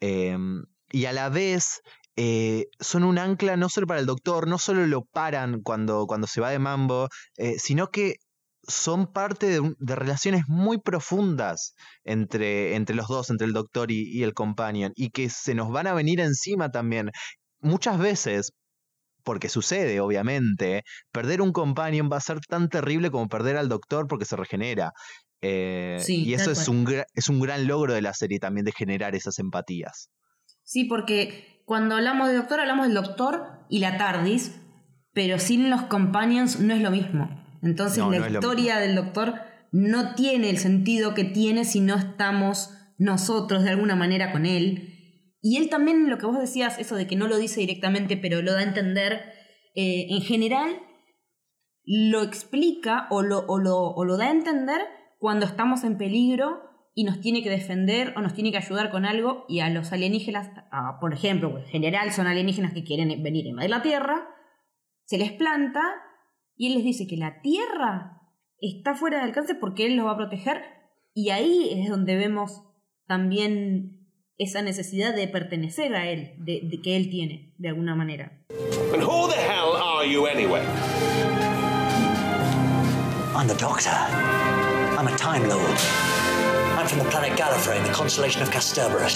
em, 0.00 0.62
y 0.92 1.04
a 1.06 1.12
la 1.12 1.28
vez 1.28 1.80
eh, 2.16 2.66
son 2.78 3.04
un 3.04 3.18
ancla 3.18 3.56
no 3.56 3.68
solo 3.68 3.86
para 3.86 4.00
el 4.00 4.06
doctor, 4.06 4.48
no 4.48 4.58
solo 4.58 4.86
lo 4.86 5.02
paran 5.04 5.60
cuando, 5.62 6.06
cuando 6.06 6.26
se 6.26 6.40
va 6.40 6.50
de 6.50 6.58
mambo, 6.58 7.08
eh, 7.36 7.58
sino 7.58 7.88
que 7.88 8.16
son 8.62 9.12
parte 9.12 9.46
de, 9.46 9.74
relaciones 9.96 10.42
muy 10.46 10.78
profundas 10.78 11.74
entre, 12.04 12.74
entre 12.74 12.94
los 12.94 13.08
dos, 13.08 13.30
entre 13.30 13.46
el 13.46 13.52
doctor 13.52 13.90
y, 13.90 14.02
y 14.10 14.22
el 14.22 14.34
companion, 14.34 14.92
y 14.96 15.10
que 15.10 15.30
se 15.30 15.54
nos 15.54 15.70
van 15.70 15.86
a 15.86 15.94
venir 15.94 16.20
encima 16.20 16.70
también. 16.70 17.10
Muchas 17.60 17.98
veces, 17.98 18.52
porque 19.24 19.48
sucede, 19.48 20.00
obviamente, 20.00 20.82
perder 21.12 21.42
un 21.42 21.52
companion 21.52 22.10
va 22.12 22.18
a 22.18 22.20
ser 22.20 22.40
tan 22.40 22.68
terrible 22.68 23.10
como 23.10 23.28
perder 23.28 23.56
al 23.56 23.68
doctor 23.68 24.06
porque 24.08 24.24
se 24.24 24.36
regenera. 24.36 24.92
Eh, 25.42 25.98
Sí, 26.00 26.24
y 26.24 26.34
eso 26.34 26.50
es 26.50 26.68
un, 26.68 26.86
es 27.14 27.28
un 27.28 27.40
gran 27.40 27.66
logro 27.66 27.94
de 27.94 28.02
la 28.02 28.14
serie 28.14 28.38
también, 28.38 28.64
de 28.64 28.72
generar 28.72 29.14
esas 29.14 29.38
empatías. 29.38 30.10
Sí, 30.62 30.84
porque 30.84 31.49
cuando 31.70 31.94
hablamos 31.94 32.26
de 32.26 32.34
doctor, 32.34 32.58
hablamos 32.58 32.86
del 32.86 32.96
doctor 32.96 33.46
y 33.68 33.78
la 33.78 33.96
TARDIS, 33.96 34.60
pero 35.12 35.38
sin 35.38 35.70
los 35.70 35.82
companions 35.82 36.58
no 36.58 36.74
es 36.74 36.80
lo 36.80 36.90
mismo. 36.90 37.30
Entonces 37.62 37.98
No, 37.98 38.10
la 38.10 38.18
no 38.18 38.26
historia 38.26 38.78
del 38.78 38.96
doctor 38.96 39.34
no 39.70 40.16
tiene 40.16 40.50
el 40.50 40.58
sentido 40.58 41.14
que 41.14 41.22
tiene 41.22 41.64
si 41.64 41.78
no 41.78 41.94
estamos 41.94 42.70
nosotros 42.98 43.62
de 43.62 43.70
alguna 43.70 43.94
manera 43.94 44.32
con 44.32 44.46
él. 44.46 45.36
Y 45.42 45.58
él 45.58 45.68
también, 45.68 46.10
lo 46.10 46.18
que 46.18 46.26
vos 46.26 46.40
decías, 46.40 46.76
eso 46.80 46.96
de 46.96 47.06
que 47.06 47.14
no 47.14 47.28
lo 47.28 47.38
dice 47.38 47.60
directamente, 47.60 48.16
pero 48.16 48.42
lo 48.42 48.52
da 48.52 48.58
a 48.58 48.64
entender, 48.64 49.22
eh, 49.76 50.08
en 50.10 50.22
general 50.22 50.76
lo 51.84 52.24
explica 52.24 53.06
o 53.10 53.22
lo, 53.22 53.46
o, 53.46 53.60
lo, 53.60 53.78
o 53.78 54.04
lo 54.04 54.16
da 54.16 54.24
a 54.24 54.32
entender 54.32 54.80
cuando 55.20 55.46
estamos 55.46 55.84
en 55.84 55.98
peligro 55.98 56.62
y 57.00 57.04
nos 57.04 57.18
tiene 57.22 57.42
que 57.42 57.48
defender 57.48 58.12
o 58.14 58.20
nos 58.20 58.34
tiene 58.34 58.50
que 58.52 58.58
ayudar 58.58 58.90
con 58.90 59.06
algo 59.06 59.46
y 59.48 59.60
a 59.60 59.70
los 59.70 59.90
alienígenas, 59.90 60.50
a- 60.70 60.98
por 61.00 61.14
ejemplo, 61.14 61.56
en 61.56 61.64
general 61.64 62.12
son 62.12 62.26
alienígenas 62.26 62.74
que 62.74 62.84
quieren 62.84 63.08
venir 63.22 63.46
a 63.46 63.48
invadir 63.48 63.70
la 63.70 63.80
Tierra, 63.80 64.28
se 65.06 65.16
les 65.16 65.32
planta 65.32 65.80
y 66.56 66.66
él 66.66 66.74
les 66.74 66.84
dice 66.84 67.06
que 67.06 67.16
la 67.16 67.40
Tierra 67.40 68.20
está 68.60 68.94
fuera 68.94 69.16
de 69.16 69.24
alcance 69.24 69.54
porque 69.54 69.86
él 69.86 69.96
los 69.96 70.04
va 70.04 70.10
a 70.12 70.16
proteger 70.18 70.62
y 71.14 71.30
ahí 71.30 71.70
es 71.80 71.88
donde 71.88 72.16
vemos 72.16 72.64
también 73.06 74.06
esa 74.36 74.60
necesidad 74.60 75.14
de 75.14 75.26
pertenecer 75.26 75.94
a 75.94 76.06
él, 76.10 76.34
de, 76.36 76.60
de 76.64 76.82
que 76.82 76.96
él 76.96 77.08
tiene, 77.08 77.54
de 77.56 77.68
alguna 77.70 77.94
manera. 77.94 78.42
And 78.92 79.02
who 79.02 79.26
the 79.28 79.36
hell 79.40 79.74
are 79.74 80.06
you 80.06 80.26
anyway? 80.26 80.60
I'm 83.34 83.46
the 83.48 83.54
Doctor. 83.54 83.90
I'm 84.98 85.06
a 85.08 85.16
Time 85.16 85.48
Lord. 85.48 86.19
I'm 86.80 86.86
from 86.88 86.98
the 87.00 87.10
planet 87.10 87.38
Gallifrey 87.38 87.76
in 87.76 87.84
the 87.84 87.90
constellation 87.92 88.40
of 88.40 88.48
Casterbarus. 88.50 89.14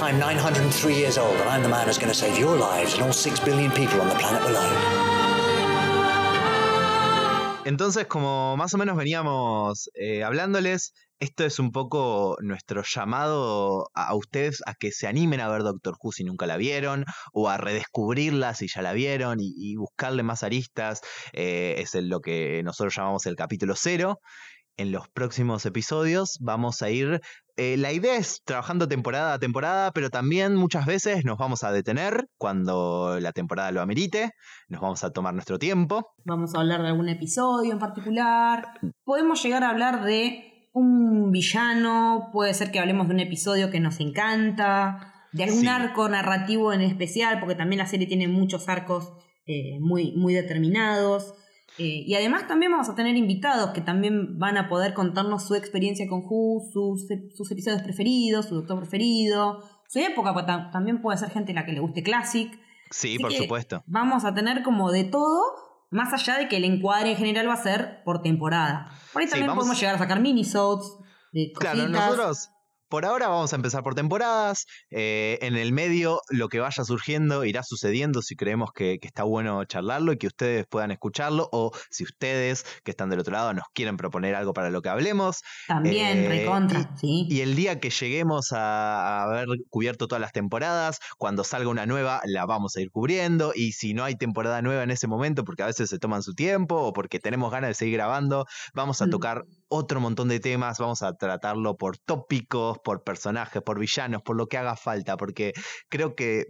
I'm 0.00 0.20
903 0.20 0.94
years 0.94 1.18
old, 1.18 1.34
and 1.40 1.48
I'm 1.48 1.62
the 1.62 1.68
man 1.68 1.86
who's 1.88 1.98
going 1.98 2.12
to 2.12 2.14
save 2.14 2.38
your 2.38 2.56
lives 2.56 2.94
and 2.94 3.02
all 3.02 3.12
six 3.12 3.40
billion 3.40 3.72
people 3.72 4.00
on 4.00 4.08
the 4.08 4.14
planet 4.14 4.40
below. 4.46 4.70
Entonces, 7.64 8.06
como 8.06 8.56
más 8.56 8.72
o 8.74 8.78
menos 8.78 8.96
veníamos 8.96 9.88
eh, 9.94 10.22
hablándoles, 10.22 10.92
esto 11.20 11.44
es 11.44 11.58
un 11.60 11.70
poco 11.72 12.36
nuestro 12.40 12.82
llamado 12.84 13.88
a, 13.94 14.08
a 14.08 14.14
ustedes 14.14 14.62
a 14.66 14.74
que 14.74 14.90
se 14.92 15.06
animen 15.06 15.40
a 15.40 15.48
ver 15.48 15.62
Doctor 15.62 15.94
Who 16.00 16.10
si 16.12 16.22
nunca 16.24 16.46
la 16.46 16.56
vieron, 16.56 17.04
o 17.32 17.48
a 17.48 17.56
redescubrirla 17.56 18.54
si 18.54 18.66
ya 18.68 18.82
la 18.82 18.92
vieron 18.92 19.38
y, 19.40 19.52
y 19.56 19.76
buscarle 19.76 20.22
más 20.22 20.42
aristas. 20.44 21.00
Eh, 21.32 21.76
es 21.78 21.94
el- 21.96 22.08
lo 22.08 22.20
que 22.20 22.62
nosotros 22.64 22.94
llamamos 22.96 23.26
el 23.26 23.34
capítulo 23.36 23.74
cero. 23.76 24.20
En 24.76 24.90
los 24.90 25.08
próximos 25.08 25.66
episodios 25.66 26.38
vamos 26.40 26.82
a 26.82 26.90
ir. 26.90 27.20
eh, 27.58 27.76
la 27.76 27.92
idea 27.92 28.16
es 28.16 28.40
trabajando 28.44 28.88
temporada 28.88 29.34
a 29.34 29.38
temporada, 29.38 29.90
pero 29.92 30.08
también 30.08 30.54
muchas 30.56 30.86
veces 30.86 31.24
nos 31.26 31.36
vamos 31.36 31.62
a 31.64 31.70
detener 31.70 32.26
cuando 32.38 33.18
la 33.20 33.32
temporada 33.32 33.70
lo 33.72 33.82
amerite. 33.82 34.30
Nos 34.68 34.80
vamos 34.80 35.04
a 35.04 35.10
tomar 35.10 35.34
nuestro 35.34 35.58
tiempo. 35.58 36.14
Vamos 36.24 36.54
a 36.54 36.60
hablar 36.60 36.80
de 36.80 36.88
algún 36.88 37.10
episodio 37.10 37.72
en 37.72 37.78
particular. 37.78 38.68
Podemos 39.04 39.42
llegar 39.42 39.62
a 39.64 39.68
hablar 39.70 40.04
de 40.04 40.68
un 40.72 41.30
villano, 41.30 42.30
puede 42.32 42.54
ser 42.54 42.70
que 42.70 42.80
hablemos 42.80 43.06
de 43.08 43.14
un 43.14 43.20
episodio 43.20 43.70
que 43.70 43.80
nos 43.80 44.00
encanta, 44.00 45.12
de 45.32 45.44
algún 45.44 45.60
Sí. 45.60 45.68
arco 45.68 46.08
narrativo 46.08 46.72
en 46.72 46.80
especial, 46.80 47.38
porque 47.40 47.54
también 47.54 47.78
la 47.80 47.86
serie 47.86 48.06
tiene 48.06 48.28
muchos 48.28 48.68
arcos 48.70 49.12
eh, 49.46 49.78
muy, 49.80 50.12
muy 50.16 50.32
determinados. 50.34 51.34
Eh, 51.78 52.04
y 52.06 52.14
además 52.14 52.46
también 52.46 52.70
vamos 52.70 52.88
a 52.90 52.94
tener 52.94 53.16
invitados 53.16 53.70
que 53.70 53.80
también 53.80 54.38
van 54.38 54.58
a 54.58 54.68
poder 54.68 54.92
contarnos 54.92 55.46
su 55.46 55.54
experiencia 55.54 56.06
con 56.08 56.20
Who, 56.24 56.60
sus, 56.72 57.06
sus 57.34 57.50
episodios 57.50 57.82
preferidos, 57.82 58.46
su 58.46 58.56
doctor 58.56 58.78
preferido, 58.80 59.62
su 59.88 59.98
época, 60.00 60.34
porque 60.34 60.50
tam- 60.52 60.70
también 60.70 61.00
puede 61.00 61.16
ser 61.18 61.30
gente 61.30 61.52
a 61.52 61.54
la 61.54 61.64
que 61.64 61.72
le 61.72 61.80
guste 61.80 62.02
Classic. 62.02 62.50
Sí, 62.90 63.14
Así 63.14 63.18
por 63.22 63.32
supuesto. 63.32 63.82
Vamos 63.86 64.24
a 64.26 64.34
tener 64.34 64.62
como 64.62 64.90
de 64.92 65.04
todo, 65.04 65.40
más 65.90 66.12
allá 66.12 66.36
de 66.38 66.48
que 66.48 66.58
el 66.58 66.64
encuadre 66.64 67.12
en 67.12 67.16
general 67.16 67.48
va 67.48 67.54
a 67.54 67.62
ser 67.62 68.02
por 68.04 68.20
temporada. 68.22 68.90
Por 69.12 69.22
ahí 69.22 69.28
también 69.28 69.54
podemos 69.54 69.80
llegar 69.80 69.94
a 69.94 69.98
sacar 69.98 70.20
minisodes 70.20 70.86
de 71.32 71.52
Claro, 71.58 71.88
nosotros 71.88 72.50
por 72.92 73.06
ahora 73.06 73.28
vamos 73.28 73.52
a 73.54 73.56
empezar 73.56 73.82
por 73.82 73.94
temporadas. 73.94 74.66
eh, 74.90 75.38
en 75.40 75.56
el 75.56 75.72
medio, 75.72 76.20
lo 76.28 76.48
que 76.50 76.60
vaya 76.60 76.84
surgiendo 76.84 77.44
irá 77.46 77.62
sucediendo 77.62 78.20
si 78.20 78.36
creemos 78.36 78.70
que, 78.74 78.98
que 79.00 79.06
está 79.08 79.22
bueno 79.24 79.64
charlarlo 79.64 80.12
y 80.12 80.18
que 80.18 80.26
ustedes 80.26 80.66
puedan 80.68 80.90
escucharlo. 80.90 81.48
O 81.52 81.72
si 81.90 82.04
ustedes 82.04 82.64
que 82.84 82.90
están 82.90 83.08
del 83.08 83.20
otro 83.20 83.32
lado 83.32 83.54
nos 83.54 83.64
quieren 83.72 83.96
proponer 83.96 84.34
algo 84.34 84.52
para 84.52 84.68
lo 84.68 84.82
que 84.82 84.90
hablemos. 84.90 85.40
También, 85.66 86.18
Eh, 86.24 86.28
recontra, 86.28 86.94
sí. 87.00 87.26
Y 87.30 87.40
el 87.40 87.56
día 87.56 87.80
que 87.80 87.88
lleguemos 87.88 88.52
a, 88.52 89.20
a 89.20 89.22
haber 89.24 89.46
cubierto 89.70 90.06
todas 90.06 90.20
las 90.20 90.32
temporadas, 90.32 90.98
cuando 91.16 91.44
salga 91.44 91.70
una 91.70 91.86
nueva, 91.86 92.20
la 92.26 92.44
vamos 92.44 92.76
a 92.76 92.82
ir 92.82 92.90
cubriendo. 92.90 93.52
Y 93.54 93.72
si 93.72 93.94
no 93.94 94.04
hay 94.04 94.16
temporada 94.16 94.60
nueva 94.60 94.82
en 94.82 94.90
ese 94.90 95.06
momento, 95.06 95.44
porque 95.44 95.62
a 95.62 95.66
veces 95.66 95.88
se 95.88 95.98
toman 95.98 96.22
su 96.22 96.34
tiempo 96.34 96.76
o 96.76 96.92
porque 96.92 97.18
tenemos 97.20 97.50
ganas 97.50 97.68
de 97.70 97.74
seguir 97.74 97.94
grabando, 97.94 98.44
vamos 98.74 99.00
a 99.00 99.06
Mm. 99.06 99.10
tocar 99.10 99.44
otro 99.74 100.00
montón 100.00 100.28
de 100.28 100.38
temas. 100.38 100.78
Vamos 100.78 101.02
a 101.02 101.14
tratarlo 101.14 101.76
por 101.76 101.96
tópicos, 101.98 102.78
por 102.84 103.02
personajes, 103.04 103.62
por 103.62 103.78
villanos, 103.80 104.22
por 104.22 104.36
lo 104.36 104.46
que 104.46 104.58
haga 104.58 104.76
falta. 104.76 105.16
Porque 105.16 105.52
creo 105.88 106.14
que 106.14 106.44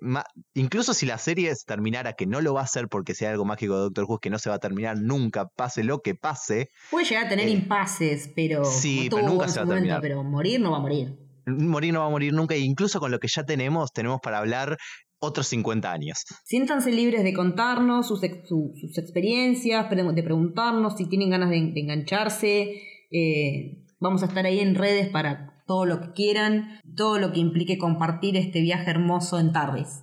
incluso 0.54 0.92
si 0.94 1.06
la 1.06 1.18
serie 1.18 1.54
se 1.54 1.64
terminara, 1.66 2.14
que 2.14 2.26
no 2.26 2.40
lo 2.40 2.54
va 2.54 2.60
a 2.60 2.64
hacer 2.64 2.88
porque 2.88 3.14
sea 3.14 3.30
algo 3.30 3.44
mágico 3.44 3.74
de 3.74 3.80
Doctor 3.82 4.04
Who, 4.08 4.18
que 4.18 4.30
no 4.30 4.38
se 4.38 4.50
va 4.50 4.56
a 4.56 4.58
terminar 4.58 4.96
nunca, 4.98 5.46
pase 5.54 5.84
lo 5.84 6.00
que 6.00 6.14
pase. 6.14 6.68
Puede 6.90 7.06
llegar 7.06 7.26
a 7.26 7.28
tener 7.28 7.46
eh, 7.46 7.50
impases, 7.52 8.30
pero, 8.34 8.64
sí, 8.64 9.08
pero 9.10 9.26
nunca 9.28 9.48
se 9.48 9.60
va 9.60 9.62
a 9.62 9.66
momento, 9.66 9.74
terminar. 9.82 10.00
pero 10.00 10.24
morir 10.24 10.60
no 10.60 10.72
va 10.72 10.78
a 10.78 10.80
morir. 10.80 11.16
Morir 11.46 11.92
no 11.92 12.00
va 12.00 12.06
a 12.06 12.10
morir 12.10 12.32
nunca, 12.32 12.54
e 12.54 12.58
incluso 12.60 13.00
con 13.00 13.10
lo 13.10 13.18
que 13.18 13.28
ya 13.28 13.44
tenemos, 13.44 13.92
tenemos 13.92 14.20
para 14.22 14.38
hablar 14.38 14.76
otros 15.20 15.46
50 15.48 15.90
años. 15.92 16.24
Siéntanse 16.44 16.90
libres 16.90 17.22
de 17.22 17.32
contarnos 17.32 18.08
sus, 18.08 18.22
ex- 18.24 18.48
su- 18.48 18.72
sus 18.80 18.98
experiencias, 18.98 19.88
de 19.88 20.22
preguntarnos 20.22 20.96
si 20.96 21.08
tienen 21.08 21.30
ganas 21.30 21.50
de, 21.50 21.60
de 21.72 21.80
engancharse. 21.80 22.82
Eh, 23.12 23.84
vamos 24.00 24.22
a 24.22 24.26
estar 24.26 24.44
ahí 24.46 24.60
en 24.60 24.74
redes 24.74 25.08
para 25.08 25.52
todo 25.66 25.86
lo 25.86 26.00
que 26.00 26.12
quieran, 26.12 26.80
todo 26.96 27.18
lo 27.18 27.32
que 27.32 27.40
implique 27.40 27.78
compartir 27.78 28.36
este 28.36 28.60
viaje 28.60 28.90
hermoso 28.90 29.38
en 29.38 29.52
tardes. 29.52 30.02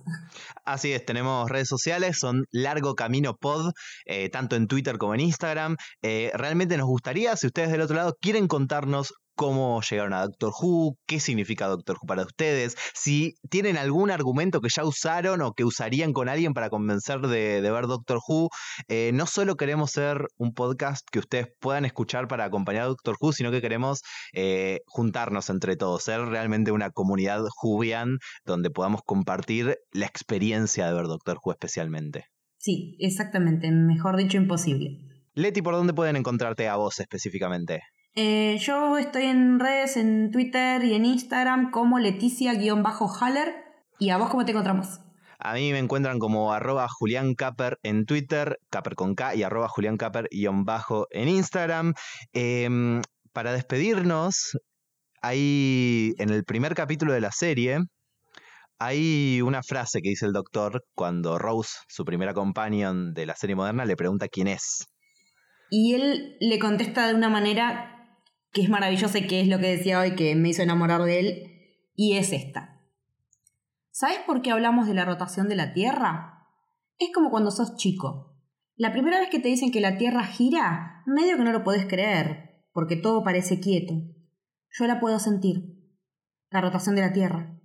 Así 0.64 0.92
es, 0.92 1.04
tenemos 1.04 1.50
redes 1.50 1.68
sociales, 1.68 2.18
son 2.18 2.44
Largo 2.50 2.94
Camino 2.94 3.36
Pod, 3.36 3.72
eh, 4.06 4.28
tanto 4.30 4.56
en 4.56 4.68
Twitter 4.68 4.98
como 4.98 5.14
en 5.14 5.20
Instagram. 5.20 5.76
Eh, 6.02 6.30
realmente 6.34 6.76
nos 6.76 6.86
gustaría, 6.86 7.36
si 7.36 7.46
ustedes 7.46 7.70
del 7.70 7.80
otro 7.80 7.96
lado 7.96 8.16
quieren 8.20 8.46
contarnos 8.46 9.12
cómo 9.40 9.80
llegaron 9.80 10.12
a 10.12 10.20
Doctor 10.20 10.52
Who, 10.60 10.98
qué 11.06 11.18
significa 11.18 11.66
Doctor 11.66 11.96
Who 11.96 12.06
para 12.06 12.24
ustedes, 12.24 12.76
si 12.92 13.36
tienen 13.48 13.78
algún 13.78 14.10
argumento 14.10 14.60
que 14.60 14.68
ya 14.68 14.84
usaron 14.84 15.40
o 15.40 15.54
que 15.54 15.64
usarían 15.64 16.12
con 16.12 16.28
alguien 16.28 16.52
para 16.52 16.68
convencer 16.68 17.22
de, 17.22 17.62
ver 17.62 17.86
Doctor 17.86 18.18
Who. 18.28 18.50
Eh, 18.88 19.12
no 19.14 19.24
solo 19.24 19.56
queremos 19.56 19.92
ser 19.92 20.26
un 20.36 20.52
podcast 20.52 21.08
que 21.10 21.20
ustedes 21.20 21.46
puedan 21.58 21.86
escuchar 21.86 22.28
para 22.28 22.44
acompañar 22.44 22.82
a 22.82 22.88
Doctor 22.88 23.16
Who, 23.18 23.32
sino 23.32 23.50
que 23.50 23.62
queremos 23.62 24.02
eh, 24.34 24.80
juntarnos 24.84 25.48
entre 25.48 25.74
todos, 25.76 26.02
ser 26.04 26.20
realmente 26.20 26.70
una 26.70 26.90
comunidad 26.90 27.42
Whovian 27.62 28.18
donde 28.44 28.68
podamos 28.68 29.00
compartir 29.06 29.78
la 29.90 30.04
experiencia 30.04 30.86
de 30.86 30.92
ver 30.92 31.06
Doctor 31.06 31.38
Who 31.42 31.52
especialmente. 31.52 32.26
Sí, 32.58 32.94
exactamente, 32.98 33.70
mejor 33.70 34.18
dicho, 34.18 34.36
imposible. 34.36 34.98
Leti, 35.32 35.62
¿por 35.62 35.72
dónde 35.72 35.94
pueden 35.94 36.16
encontrarte 36.16 36.68
a 36.68 36.76
vos 36.76 37.00
específicamente? 37.00 37.80
Eh, 38.14 38.58
yo 38.60 38.98
estoy 38.98 39.24
en 39.24 39.60
redes, 39.60 39.96
en 39.96 40.30
Twitter 40.30 40.84
y 40.84 40.94
en 40.94 41.04
Instagram 41.04 41.70
como 41.70 41.98
Leticia-Haller. 41.98 43.54
¿Y 43.98 44.10
a 44.10 44.16
vos 44.16 44.30
cómo 44.30 44.44
te 44.44 44.52
encontramos? 44.52 45.00
A 45.38 45.54
mí 45.54 45.72
me 45.72 45.78
encuentran 45.78 46.18
como 46.18 46.52
arroba 46.52 46.86
Julián 46.88 47.34
en 47.82 48.04
Twitter, 48.04 48.58
Caper 48.68 48.94
con 48.94 49.14
K 49.14 49.34
y 49.36 49.42
arroba 49.42 49.68
Julián 49.68 49.96
bajo 50.64 51.06
en 51.10 51.28
Instagram. 51.28 51.94
Em, 52.32 53.00
para 53.32 53.52
despedirnos, 53.52 54.58
hay 55.22 56.14
en 56.18 56.30
el 56.30 56.44
primer 56.44 56.74
capítulo 56.74 57.12
de 57.12 57.20
la 57.20 57.32
serie, 57.32 57.78
hay 58.78 59.42
una 59.42 59.62
frase 59.62 60.00
que 60.00 60.08
dice 60.08 60.24
el 60.24 60.32
doctor 60.32 60.84
cuando 60.94 61.38
Rose, 61.38 61.76
su 61.86 62.06
primera 62.06 62.32
companion 62.32 63.12
de 63.12 63.26
la 63.26 63.36
serie 63.36 63.54
moderna, 63.54 63.84
le 63.84 63.94
pregunta 63.94 64.28
quién 64.28 64.48
es. 64.48 64.88
Y 65.70 65.94
él 65.94 66.36
le 66.40 66.58
contesta 66.58 67.06
de 67.06 67.14
una 67.14 67.28
manera 67.28 67.99
que 68.52 68.62
es 68.62 68.68
maravillosa 68.68 69.18
y 69.18 69.26
que 69.26 69.40
es 69.40 69.48
lo 69.48 69.58
que 69.58 69.76
decía 69.76 70.00
hoy 70.00 70.14
que 70.14 70.34
me 70.34 70.48
hizo 70.48 70.62
enamorar 70.62 71.02
de 71.02 71.20
él, 71.20 71.42
y 71.94 72.16
es 72.16 72.32
esta. 72.32 72.80
¿Sabes 73.90 74.18
por 74.26 74.42
qué 74.42 74.50
hablamos 74.50 74.86
de 74.86 74.94
la 74.94 75.04
rotación 75.04 75.48
de 75.48 75.56
la 75.56 75.72
Tierra? 75.72 76.46
Es 76.98 77.10
como 77.14 77.30
cuando 77.30 77.50
sos 77.50 77.76
chico. 77.76 78.36
La 78.76 78.92
primera 78.92 79.20
vez 79.20 79.28
que 79.30 79.40
te 79.40 79.48
dicen 79.48 79.70
que 79.70 79.80
la 79.80 79.98
Tierra 79.98 80.24
gira, 80.24 81.02
medio 81.06 81.36
que 81.36 81.44
no 81.44 81.52
lo 81.52 81.64
podés 81.64 81.86
creer, 81.86 82.64
porque 82.72 82.96
todo 82.96 83.22
parece 83.22 83.60
quieto. 83.60 83.94
Yo 84.70 84.86
la 84.86 85.00
puedo 85.00 85.18
sentir. 85.18 85.76
La 86.50 86.60
rotación 86.60 86.94
de 86.94 87.02
la 87.02 87.12
Tierra. 87.12 87.60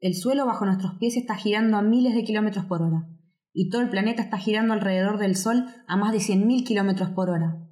El 0.00 0.14
suelo 0.14 0.46
bajo 0.46 0.64
nuestros 0.64 0.94
pies 0.94 1.16
está 1.16 1.36
girando 1.36 1.76
a 1.76 1.82
miles 1.82 2.14
de 2.14 2.24
kilómetros 2.24 2.64
por 2.64 2.82
hora, 2.82 3.06
y 3.52 3.68
todo 3.68 3.82
el 3.82 3.90
planeta 3.90 4.22
está 4.22 4.38
girando 4.38 4.72
alrededor 4.72 5.18
del 5.18 5.36
Sol 5.36 5.66
a 5.86 5.96
más 5.96 6.12
de 6.12 6.18
100.000 6.18 6.66
kilómetros 6.66 7.10
por 7.10 7.30
hora. 7.30 7.68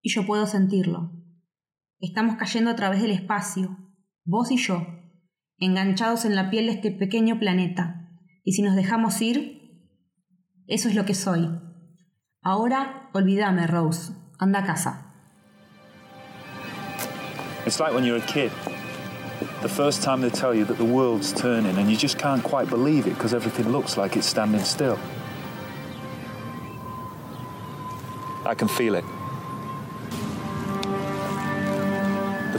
Y 0.00 0.10
yo 0.10 0.24
puedo 0.24 0.46
sentirlo. 0.46 1.12
Estamos 2.04 2.36
cayendo 2.36 2.70
a 2.70 2.76
través 2.76 3.00
del 3.00 3.12
espacio, 3.12 3.78
vos 4.26 4.50
y 4.50 4.58
yo, 4.58 4.86
enganchados 5.56 6.26
en 6.26 6.36
la 6.36 6.50
piel 6.50 6.66
de 6.66 6.72
este 6.72 6.90
pequeño 6.90 7.38
planeta. 7.38 8.10
Y 8.44 8.52
si 8.52 8.60
nos 8.60 8.76
dejamos 8.76 9.22
ir, 9.22 9.80
eso 10.66 10.90
es 10.90 10.96
lo 10.96 11.06
que 11.06 11.14
soy. 11.14 11.48
Ahora, 12.42 13.08
olvídame, 13.14 13.66
Rose. 13.66 14.12
Anda 14.38 14.58
a 14.58 14.64
casa. 14.66 15.14
It's 17.64 17.80
like 17.80 17.94
when 17.94 18.04
you're 18.04 18.22
a 18.22 18.26
kid. 18.26 18.52
The 19.62 19.70
first 19.70 20.02
time 20.02 20.20
they 20.20 20.28
tell 20.28 20.54
you 20.54 20.66
that 20.66 20.76
the 20.76 20.84
world's 20.84 21.32
turning 21.32 21.78
and 21.78 21.90
you 21.90 21.96
just 21.96 22.18
can't 22.18 22.42
quite 22.42 22.68
believe 22.68 23.06
it 23.06 23.14
because 23.14 23.32
everything 23.32 23.72
looks 23.72 23.96
like 23.96 24.14
it's 24.14 24.26
standing 24.26 24.62
still. 24.62 24.98
I 28.44 28.54
can 28.54 28.68
feel 28.68 28.94
it. 28.94 29.04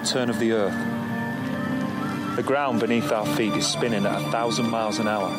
Turn 0.05 0.29
of 0.29 0.39
the 0.39 0.51
Earth. 0.51 2.35
The 2.35 2.43
ground 2.43 2.79
beneath 2.79 3.11
our 3.11 3.25
feet 3.25 3.53
is 3.53 3.65
spinning 3.65 4.05
at 4.05 4.21
a 4.21 4.31
thousand 4.31 4.69
miles 4.69 4.99
an 4.99 5.07
hour, 5.07 5.29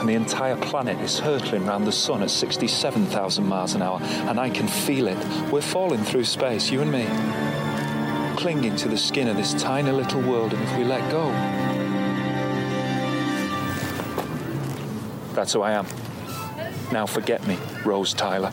and 0.00 0.08
the 0.08 0.14
entire 0.14 0.56
planet 0.56 0.98
is 1.00 1.18
hurtling 1.18 1.68
around 1.68 1.84
the 1.84 1.92
sun 1.92 2.22
at 2.22 2.30
67,000 2.30 3.46
miles 3.46 3.74
an 3.74 3.82
hour, 3.82 4.00
and 4.00 4.40
I 4.40 4.48
can 4.48 4.66
feel 4.66 5.08
it. 5.08 5.18
We're 5.52 5.60
falling 5.60 6.02
through 6.04 6.24
space, 6.24 6.70
you 6.70 6.80
and 6.80 6.90
me, 6.90 7.06
clinging 8.38 8.76
to 8.76 8.88
the 8.88 8.96
skin 8.96 9.28
of 9.28 9.36
this 9.36 9.52
tiny 9.54 9.90
little 9.90 10.22
world, 10.22 10.54
and 10.54 10.62
if 10.62 10.78
we 10.78 10.84
let 10.84 11.10
go, 11.10 11.30
that's 15.34 15.52
who 15.52 15.60
I 15.60 15.72
am. 15.72 15.86
Now 16.92 17.04
forget 17.04 17.46
me, 17.46 17.58
Rose 17.84 18.14
Tyler. 18.14 18.52